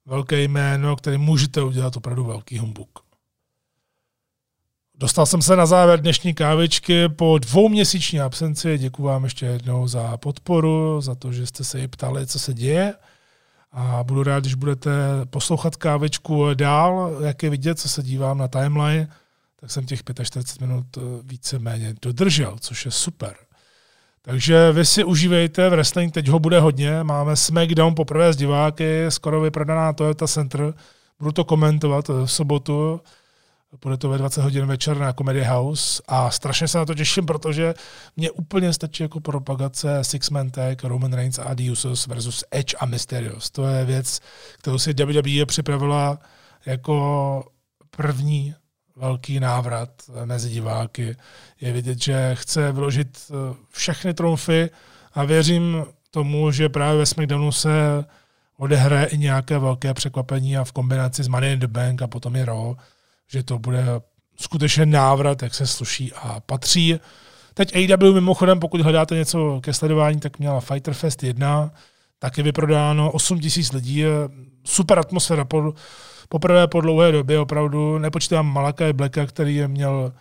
velké 0.06 0.42
jméno, 0.42 0.96
které 0.96 1.18
můžete 1.18 1.62
udělat 1.62 1.96
opravdu 1.96 2.24
velký 2.24 2.58
humbuk. 2.58 2.98
Dostal 4.94 5.26
jsem 5.26 5.42
se 5.42 5.56
na 5.56 5.66
závěr 5.66 6.00
dnešní 6.00 6.34
kávičky 6.34 7.08
po 7.08 7.38
dvouměsíční 7.38 8.20
absenci. 8.20 8.78
Děkuji 8.78 9.02
vám 9.02 9.24
ještě 9.24 9.46
jednou 9.46 9.88
za 9.88 10.16
podporu, 10.16 11.00
za 11.00 11.14
to, 11.14 11.32
že 11.32 11.46
jste 11.46 11.64
se 11.64 11.80
ji 11.80 11.88
ptali, 11.88 12.26
co 12.26 12.38
se 12.38 12.54
děje. 12.54 12.94
A 13.72 14.04
budu 14.04 14.22
rád, 14.22 14.40
když 14.40 14.54
budete 14.54 14.90
poslouchat 15.30 15.76
kávičku 15.76 16.54
dál, 16.54 17.16
jak 17.24 17.42
je 17.42 17.50
vidět, 17.50 17.78
co 17.78 17.88
se 17.88 18.02
dívám 18.02 18.38
na 18.38 18.48
timeline, 18.48 19.08
tak 19.60 19.70
jsem 19.70 19.86
těch 19.86 20.00
45 20.22 20.66
minut 20.66 20.86
víceméně 21.22 21.94
dodržel, 22.02 22.56
což 22.60 22.84
je 22.84 22.90
super. 22.90 23.47
Takže 24.28 24.72
vy 24.72 24.84
si 24.84 25.04
užívejte, 25.04 25.68
v 25.68 25.72
wrestling 25.72 26.14
teď 26.14 26.28
ho 26.28 26.38
bude 26.38 26.60
hodně, 26.60 27.02
máme 27.04 27.36
SmackDown 27.36 27.94
poprvé 27.94 28.32
s 28.32 28.36
diváky, 28.36 29.04
skoro 29.08 29.40
vyprodaná 29.40 29.92
Toyota 29.92 30.26
Center, 30.26 30.74
budu 31.18 31.32
to 31.32 31.44
komentovat 31.44 32.08
v 32.08 32.26
sobotu, 32.26 33.00
bude 33.82 33.96
to 33.96 34.08
ve 34.08 34.18
20 34.18 34.42
hodin 34.42 34.66
večer 34.66 34.98
na 34.98 35.12
Comedy 35.12 35.44
House 35.44 36.02
a 36.08 36.30
strašně 36.30 36.68
se 36.68 36.78
na 36.78 36.84
to 36.84 36.94
těším, 36.94 37.26
protože 37.26 37.74
mě 38.16 38.30
úplně 38.30 38.72
stačí 38.72 39.02
jako 39.02 39.20
propagace 39.20 40.04
Six 40.04 40.30
Man 40.30 40.50
Tag, 40.50 40.84
Roman 40.84 41.12
Reigns 41.12 41.38
a 41.38 41.42
Adi 41.44 41.70
Usos 41.70 42.06
versus 42.06 42.44
Edge 42.50 42.76
a 42.80 42.86
Mysterios. 42.86 43.50
To 43.50 43.66
je 43.66 43.84
věc, 43.84 44.20
kterou 44.58 44.78
si 44.78 44.94
WWE 44.94 45.46
připravila 45.46 46.18
jako 46.66 47.44
první 47.96 48.54
velký 48.98 49.40
návrat 49.40 49.90
mezi 50.24 50.50
diváky. 50.50 51.16
Je 51.60 51.72
vidět, 51.72 52.02
že 52.02 52.30
chce 52.34 52.72
vyložit 52.72 53.18
eh, 53.30 53.54
všechny 53.70 54.14
trumfy 54.14 54.70
a 55.14 55.24
věřím 55.24 55.84
tomu, 56.10 56.50
že 56.50 56.68
právě 56.68 56.98
ve 56.98 57.06
SmackDownu 57.06 57.52
se 57.52 58.04
odehraje 58.58 59.06
i 59.06 59.18
nějaké 59.18 59.58
velké 59.58 59.94
překvapení 59.94 60.56
a 60.56 60.64
v 60.64 60.72
kombinaci 60.72 61.24
s 61.24 61.28
Money 61.28 61.52
in 61.52 61.58
the 61.58 61.66
Bank 61.66 62.02
a 62.02 62.06
potom 62.06 62.36
i 62.36 62.44
Raw, 62.44 62.74
že 63.28 63.42
to 63.42 63.58
bude 63.58 63.84
skutečně 64.40 64.86
návrat, 64.86 65.42
jak 65.42 65.54
se 65.54 65.66
sluší 65.66 66.12
a 66.12 66.40
patří. 66.40 67.00
Teď 67.54 67.76
AW 67.76 68.14
mimochodem, 68.14 68.60
pokud 68.60 68.80
hledáte 68.80 69.14
něco 69.14 69.60
ke 69.60 69.72
sledování, 69.72 70.20
tak 70.20 70.38
měla 70.38 70.60
Fighter 70.60 70.94
Fest 70.94 71.22
1, 71.22 71.70
taky 72.18 72.42
vyprodáno 72.42 73.12
8 73.12 73.40
tisíc 73.40 73.72
lidí, 73.72 74.04
super 74.64 74.98
atmosféra, 74.98 75.44
poprvé 76.28 76.66
po 76.66 76.80
dlouhé 76.80 77.12
době 77.12 77.38
opravdu, 77.38 77.98
nepočítám 77.98 78.46
Malaka 78.46 78.92
Blacka, 78.92 79.26
který 79.26 79.56
je 79.56 79.68
měl 79.68 80.12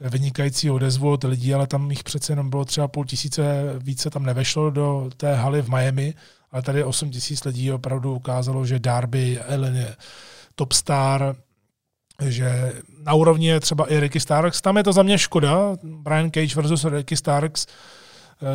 vynikající 0.00 0.70
odezvu 0.70 1.10
od 1.10 1.24
lidí, 1.24 1.54
ale 1.54 1.66
tam 1.66 1.90
jich 1.90 2.04
přece 2.04 2.32
jenom 2.32 2.50
bylo 2.50 2.64
třeba 2.64 2.88
půl 2.88 3.04
tisíce, 3.04 3.74
více 3.78 4.10
tam 4.10 4.22
nevešlo 4.22 4.70
do 4.70 5.10
té 5.16 5.34
haly 5.34 5.62
v 5.62 5.68
Miami, 5.68 6.14
ale 6.50 6.62
tady 6.62 6.84
8 6.84 7.10
tisíc 7.10 7.44
lidí 7.44 7.72
opravdu 7.72 8.14
ukázalo, 8.14 8.66
že 8.66 8.78
Darby 8.78 9.38
Ellen 9.38 9.76
je 9.76 9.96
top 10.54 10.72
star, 10.72 11.36
že 12.28 12.72
na 13.02 13.14
úrovni 13.14 13.46
je 13.46 13.60
třeba 13.60 13.92
i 13.92 14.00
Ricky 14.00 14.20
Starks. 14.20 14.60
Tam 14.60 14.76
je 14.76 14.84
to 14.84 14.92
za 14.92 15.02
mě 15.02 15.18
škoda, 15.18 15.76
Brian 15.82 16.30
Cage 16.30 16.54
versus 16.54 16.84
Ricky 16.84 17.16
Starks, 17.16 17.66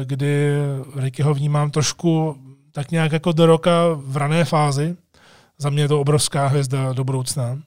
kdy 0.04 0.52
Rickyho 0.96 1.34
vnímám 1.34 1.72
trošku 1.72 2.38
tak 2.72 2.92
nějak 2.92 3.12
jako 3.12 3.32
do 3.32 3.46
roka 3.46 3.72
v 3.94 4.18
rané 4.18 4.46
fázi, 4.46 4.96
za 5.58 5.70
mě 5.70 5.82
je 5.82 5.88
to 5.88 6.02
obrovská 6.02 6.48
hvězda 6.48 6.94
do 6.94 7.04
budoucna. 7.04 7.60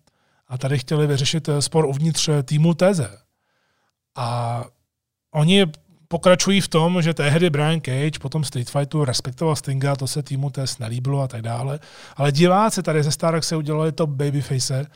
A 0.48 0.58
tady 0.58 0.78
chtěli 0.78 1.06
vyřešit 1.06 1.48
eh, 1.48 1.62
spor 1.62 1.86
uvnitř 1.86 2.28
eh, 2.28 2.42
týmu 2.42 2.74
Teze. 2.74 3.18
A 4.16 4.64
oni 5.30 5.66
pokračují 6.08 6.60
v 6.60 6.68
tom, 6.68 7.02
že 7.02 7.14
tehdy 7.14 7.50
Brian 7.50 7.80
Cage 7.80 8.18
potom 8.20 8.44
Street 8.44 8.70
Fightu 8.70 9.04
respektoval 9.04 9.56
Stinga, 9.56 9.96
to 9.96 10.06
se 10.06 10.22
týmu 10.22 10.50
Tez 10.50 10.78
nelíbilo 10.78 11.22
a 11.22 11.28
tak 11.28 11.42
dále. 11.42 11.78
Ale 12.16 12.32
diváci 12.32 12.82
tady 12.82 13.02
ze 13.02 13.10
Starek 13.10 13.44
se 13.44 13.56
udělali 13.56 13.92
to 13.92 14.06
babyface, 14.06 14.86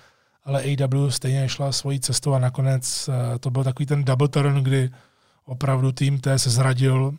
ale 0.45 0.63
AW 0.63 1.09
stejně 1.09 1.49
šla 1.49 1.73
svojí 1.73 2.01
cestou 2.01 2.33
a 2.33 2.39
nakonec 2.39 3.09
eh, 3.09 3.39
to 3.39 3.51
byl 3.51 3.65
takový 3.65 3.87
ten 3.87 4.05
double 4.05 4.29
turn, 4.29 4.63
kdy 4.63 4.91
opravdu 5.45 5.93
tým 5.93 6.21
T 6.21 6.39
se 6.39 6.51
zradil 6.51 7.15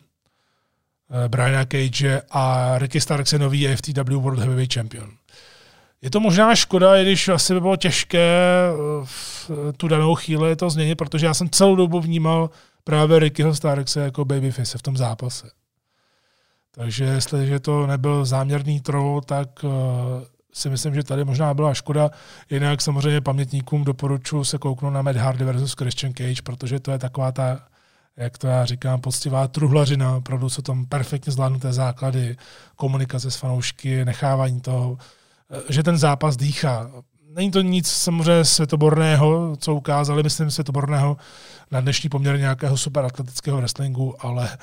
Briana 1.28 1.64
Cage 1.64 2.22
a 2.30 2.74
Ricky 2.78 3.00
Starks 3.00 3.32
je 3.32 3.38
nový 3.38 3.76
FTW 3.76 4.12
World 4.12 4.38
Heavyweight 4.38 4.74
Champion. 4.74 5.10
Je 6.02 6.10
to 6.10 6.20
možná 6.20 6.54
škoda, 6.54 6.96
i 6.96 7.02
když 7.02 7.28
asi 7.28 7.54
by 7.54 7.60
bylo 7.60 7.76
těžké 7.76 8.28
eh, 8.68 9.04
v 9.04 9.50
tu 9.76 9.88
danou 9.88 10.14
chvíli 10.14 10.56
to 10.56 10.70
změnit, 10.70 10.94
protože 10.94 11.26
já 11.26 11.34
jsem 11.34 11.50
celou 11.50 11.76
dobu 11.76 12.00
vnímal 12.00 12.50
právě 12.84 13.18
Rickyho 13.18 13.54
Starkse 13.54 14.00
jako 14.00 14.24
babyface 14.24 14.78
v 14.78 14.82
tom 14.82 14.96
zápase. 14.96 15.50
Takže 16.70 17.04
jestliže 17.04 17.60
to 17.60 17.86
nebyl 17.86 18.24
záměrný 18.24 18.80
troll, 18.80 19.20
tak 19.20 19.64
uh, 19.64 19.70
si 20.52 20.70
myslím, 20.70 20.94
že 20.94 21.02
tady 21.02 21.24
možná 21.24 21.54
byla 21.54 21.74
škoda. 21.74 22.10
Jinak 22.50 22.82
samozřejmě 22.82 23.20
pamětníkům 23.20 23.84
doporučuji 23.84 24.44
se 24.44 24.58
kouknout 24.58 24.94
na 24.94 25.02
Matt 25.02 25.16
Hardy 25.16 25.44
versus 25.44 25.72
Christian 25.72 26.12
Cage, 26.12 26.42
protože 26.42 26.80
to 26.80 26.90
je 26.90 26.98
taková 26.98 27.32
ta, 27.32 27.60
jak 28.16 28.38
to 28.38 28.46
já 28.46 28.64
říkám, 28.64 29.00
poctivá 29.00 29.48
truhlařina. 29.48 30.16
Opravdu 30.16 30.48
jsou 30.48 30.62
tam 30.62 30.86
perfektně 30.86 31.32
zvládnuté 31.32 31.72
základy, 31.72 32.36
komunikace 32.76 33.30
s 33.30 33.36
fanoušky, 33.36 34.04
nechávání 34.04 34.60
toho 34.60 34.98
že 35.68 35.82
ten 35.82 35.98
zápas 35.98 36.36
dýchá. 36.36 36.90
Není 37.34 37.50
to 37.50 37.60
nic 37.62 37.88
samozřejmě 37.88 38.44
světoborného, 38.44 39.56
co 39.56 39.74
ukázali, 39.74 40.22
myslím, 40.22 40.50
světoborného 40.50 41.16
na 41.70 41.80
dnešní 41.80 42.08
poměr 42.10 42.38
nějakého 42.38 42.76
superatletického 42.76 43.58
wrestlingu, 43.58 44.14
ale 44.26 44.58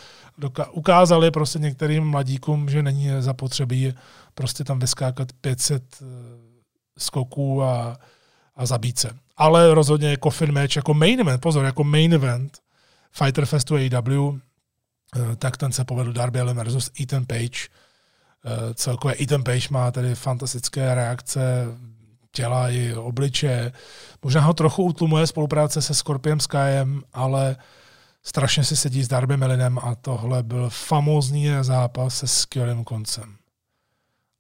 ukázali 0.72 1.32
prostě 1.32 1.60
některým 1.60 2.04
mladíkům, 2.04 2.70
že 2.70 2.84
není 2.84 3.10
zapotřebí 3.20 3.94
prostě 4.36 4.64
tam 4.64 4.80
vyskákat 4.80 5.28
500 5.42 5.84
eh, 6.02 6.06
skoků 6.98 7.64
a, 7.64 7.98
a 8.56 8.66
zabít 8.66 9.00
se. 9.00 9.10
Ale 9.38 9.74
rozhodně 9.74 10.18
coffin 10.24 10.54
match 10.54 10.76
jako 10.76 10.94
main 10.94 11.20
event, 11.20 11.42
pozor, 11.42 11.66
jako 11.66 11.84
main 11.84 12.14
event 12.14 12.58
Fighter 13.12 13.46
Festu 13.46 13.76
AEW, 13.76 14.40
eh, 15.16 15.36
tak 15.36 15.58
ten 15.58 15.72
se 15.72 15.86
povedl 15.86 16.14
Darby 16.14 16.40
Allin 16.40 16.56
versus 16.56 16.92
Ethan 17.02 17.26
Page 17.26 17.68
celkově 18.74 19.16
i 19.16 19.28
ten 19.28 19.44
Page 19.44 19.68
má 19.72 19.92
tady 19.92 20.16
fantastické 20.16 20.96
reakce 20.96 21.66
těla 22.32 22.70
i 22.70 22.94
obliče. 22.94 23.72
Možná 24.24 24.42
ho 24.42 24.54
trochu 24.54 24.84
utlumuje 24.84 25.28
spolupráce 25.28 25.82
se 25.82 25.94
Scorpiem 25.94 26.40
Skyem, 26.40 27.02
ale 27.14 27.56
strašně 28.24 28.64
si 28.64 28.76
sedí 28.76 29.04
s 29.04 29.08
Darby 29.08 29.38
Melinem 29.38 29.78
a 29.78 29.96
tohle 29.96 30.44
byl 30.44 30.70
famózní 30.70 31.48
zápas 31.62 32.18
se 32.18 32.28
skvělým 32.28 32.84
koncem. 32.84 33.36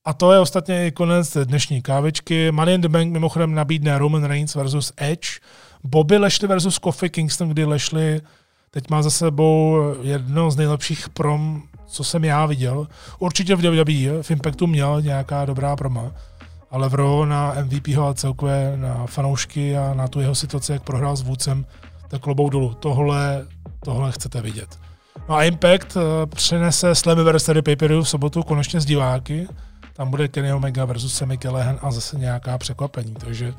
A 0.05 0.13
to 0.13 0.33
je 0.33 0.39
ostatně 0.39 0.87
i 0.87 0.91
konec 0.91 1.37
dnešní 1.43 1.81
kávičky. 1.81 2.51
Money 2.51 2.75
in 2.75 2.81
the 2.81 2.89
Bank 2.89 3.11
mimochodem 3.11 3.55
nabídne 3.55 3.97
Roman 3.97 4.23
Reigns 4.23 4.55
versus 4.55 4.93
Edge, 4.97 5.29
Bobby 5.83 6.17
Lashley 6.17 6.47
versus 6.47 6.79
Kofi 6.79 7.09
Kingston, 7.09 7.49
kdy 7.49 7.65
Lashley 7.65 8.21
teď 8.74 8.89
má 8.89 9.01
za 9.01 9.09
sebou 9.09 9.78
jedno 10.01 10.51
z 10.51 10.55
nejlepších 10.55 11.09
prom, 11.09 11.63
co 11.86 12.03
jsem 12.03 12.24
já 12.24 12.45
viděl. 12.45 12.88
Určitě 13.19 13.55
v 13.55 13.59
WWE, 13.59 14.24
v 14.24 14.32
Impactu 14.32 14.67
měl 14.67 15.01
nějaká 15.01 15.45
dobrá 15.45 15.76
proma, 15.76 16.11
ale 16.71 16.89
v 16.89 16.93
Raw 16.93 17.26
na 17.26 17.53
MVP 17.63 17.88
a 17.88 18.13
celkově 18.13 18.74
na 18.76 19.05
fanoušky 19.05 19.78
a 19.78 19.93
na 19.93 20.07
tu 20.07 20.19
jeho 20.19 20.36
situaci, 20.36 20.71
jak 20.71 20.84
prohrál 20.84 21.15
s 21.15 21.21
vůdcem, 21.21 21.65
tak 22.07 22.21
klobou 22.21 22.49
dolů. 22.49 22.74
Tohle, 22.74 23.45
tohle 23.86 24.11
chcete 24.11 24.41
vidět. 24.41 24.80
No 25.30 25.36
a 25.36 25.43
Impact 25.43 25.97
eh, 25.97 26.26
přinese 26.26 26.95
Slammiversary 26.95 27.61
pay 27.61 27.76
v 27.76 28.03
sobotu 28.03 28.43
konečně 28.43 28.82
s 28.82 28.86
diváky. 28.86 29.47
Tam 29.93 30.09
bude 30.09 30.28
Kenny 30.28 30.53
Omega 30.53 30.86
versus 30.86 31.24
Callahan 31.41 31.80
a 31.82 31.91
zase 31.91 32.19
nějaká 32.19 32.57
překvapení. 32.57 33.13
Takže 33.13 33.53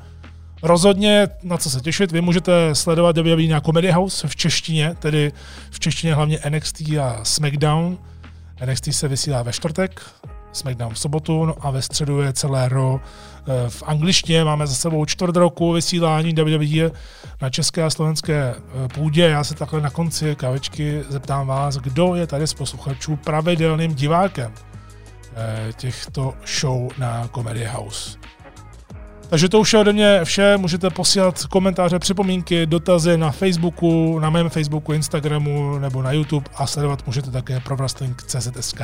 rozhodně 0.63 1.29
na 1.43 1.57
co 1.57 1.71
se 1.71 1.81
těšit. 1.81 2.13
Vy 2.13 2.21
můžete 2.21 2.75
sledovat 2.75 3.19
WWE 3.19 3.47
na 3.49 3.61
Comedy 3.61 3.91
House 3.91 4.29
v 4.29 4.37
češtině, 4.37 4.95
tedy 4.99 5.33
v 5.71 5.81
češtině 5.81 6.15
hlavně 6.15 6.39
NXT 6.49 6.81
a 6.81 7.21
SmackDown. 7.23 7.99
NXT 8.67 8.95
se 8.95 9.09
vysílá 9.09 9.43
ve 9.43 9.53
čtvrtek, 9.53 10.03
SmackDown 10.53 10.95
v 10.95 10.99
sobotu, 10.99 11.45
no 11.45 11.55
a 11.61 11.71
ve 11.71 11.83
středu 11.83 12.21
je 12.21 12.33
celé 12.33 12.69
ro 12.69 13.01
eh, 13.01 13.71
v 13.71 13.83
angličtině. 13.87 14.45
Máme 14.45 14.67
za 14.67 14.75
sebou 14.75 15.05
čtvrt 15.05 15.37
roku 15.37 15.73
vysílání 15.73 16.35
WWE 16.35 16.91
na 17.43 17.51
české 17.51 17.83
a 17.83 17.91
slovenské 17.91 18.55
eh, 18.55 18.89
půdě. 18.89 19.23
Já 19.23 19.45
se 19.45 19.55
takhle 19.55 19.81
na 19.81 19.91
konci 19.91 20.37
kavečky 20.37 21.03
zeptám 21.09 21.47
vás, 21.47 21.77
kdo 21.77 22.15
je 22.15 22.27
tady 22.27 22.47
z 22.47 22.55
posluchačů 22.55 23.17
pravidelným 23.17 23.95
divákem 23.95 24.53
eh, 25.37 25.73
těchto 25.73 26.35
show 26.61 26.89
na 26.99 27.29
Comedy 27.35 27.65
House. 27.65 28.24
Takže 29.35 29.49
to 29.49 29.61
už 29.61 29.73
je 29.73 29.79
ode 29.79 29.93
mě 29.93 30.21
vše. 30.25 30.57
Můžete 30.57 30.91
posílat 30.91 31.47
komentáře, 31.47 31.99
připomínky, 31.99 32.67
dotazy 32.67 33.17
na 33.19 33.31
Facebooku, 33.31 34.19
na 34.19 34.31
mém 34.31 34.49
Facebooku, 34.49 34.93
Instagramu 34.93 35.79
nebo 35.79 36.03
na 36.03 36.13
YouTube 36.13 36.47
a 36.55 36.67
sledovat 36.67 37.07
můžete 37.07 37.31
také 37.31 37.61
pro 37.61 37.77
CZSK 38.27 38.81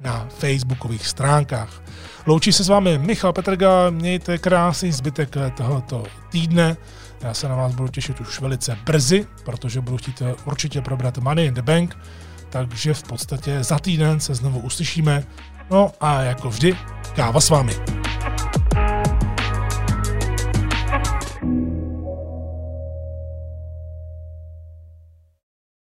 na 0.00 0.26
facebookových 0.38 1.06
stránkách. 1.06 1.82
Loučí 2.26 2.52
se 2.52 2.64
s 2.64 2.68
vámi 2.68 2.98
Michal 2.98 3.32
Petrga, 3.32 3.90
mějte 3.90 4.38
krásný 4.38 4.92
zbytek 4.92 5.36
tohoto 5.56 6.04
týdne. 6.30 6.76
Já 7.20 7.34
se 7.34 7.48
na 7.48 7.56
vás 7.56 7.74
budu 7.74 7.88
těšit 7.88 8.20
už 8.20 8.40
velice 8.40 8.78
brzy, 8.84 9.26
protože 9.44 9.80
budu 9.80 9.96
chtít 9.96 10.22
určitě 10.44 10.80
probrat 10.80 11.18
Money 11.18 11.46
in 11.46 11.54
the 11.54 11.62
Bank, 11.62 11.98
takže 12.50 12.94
v 12.94 13.02
podstatě 13.02 13.64
za 13.64 13.78
týden 13.78 14.20
se 14.20 14.34
znovu 14.34 14.58
uslyšíme. 14.58 15.24
No 15.70 15.92
a 16.00 16.22
jako 16.22 16.50
vždy, 16.50 16.76
káva 17.14 17.40
s 17.40 17.50
vámi. 17.50 18.01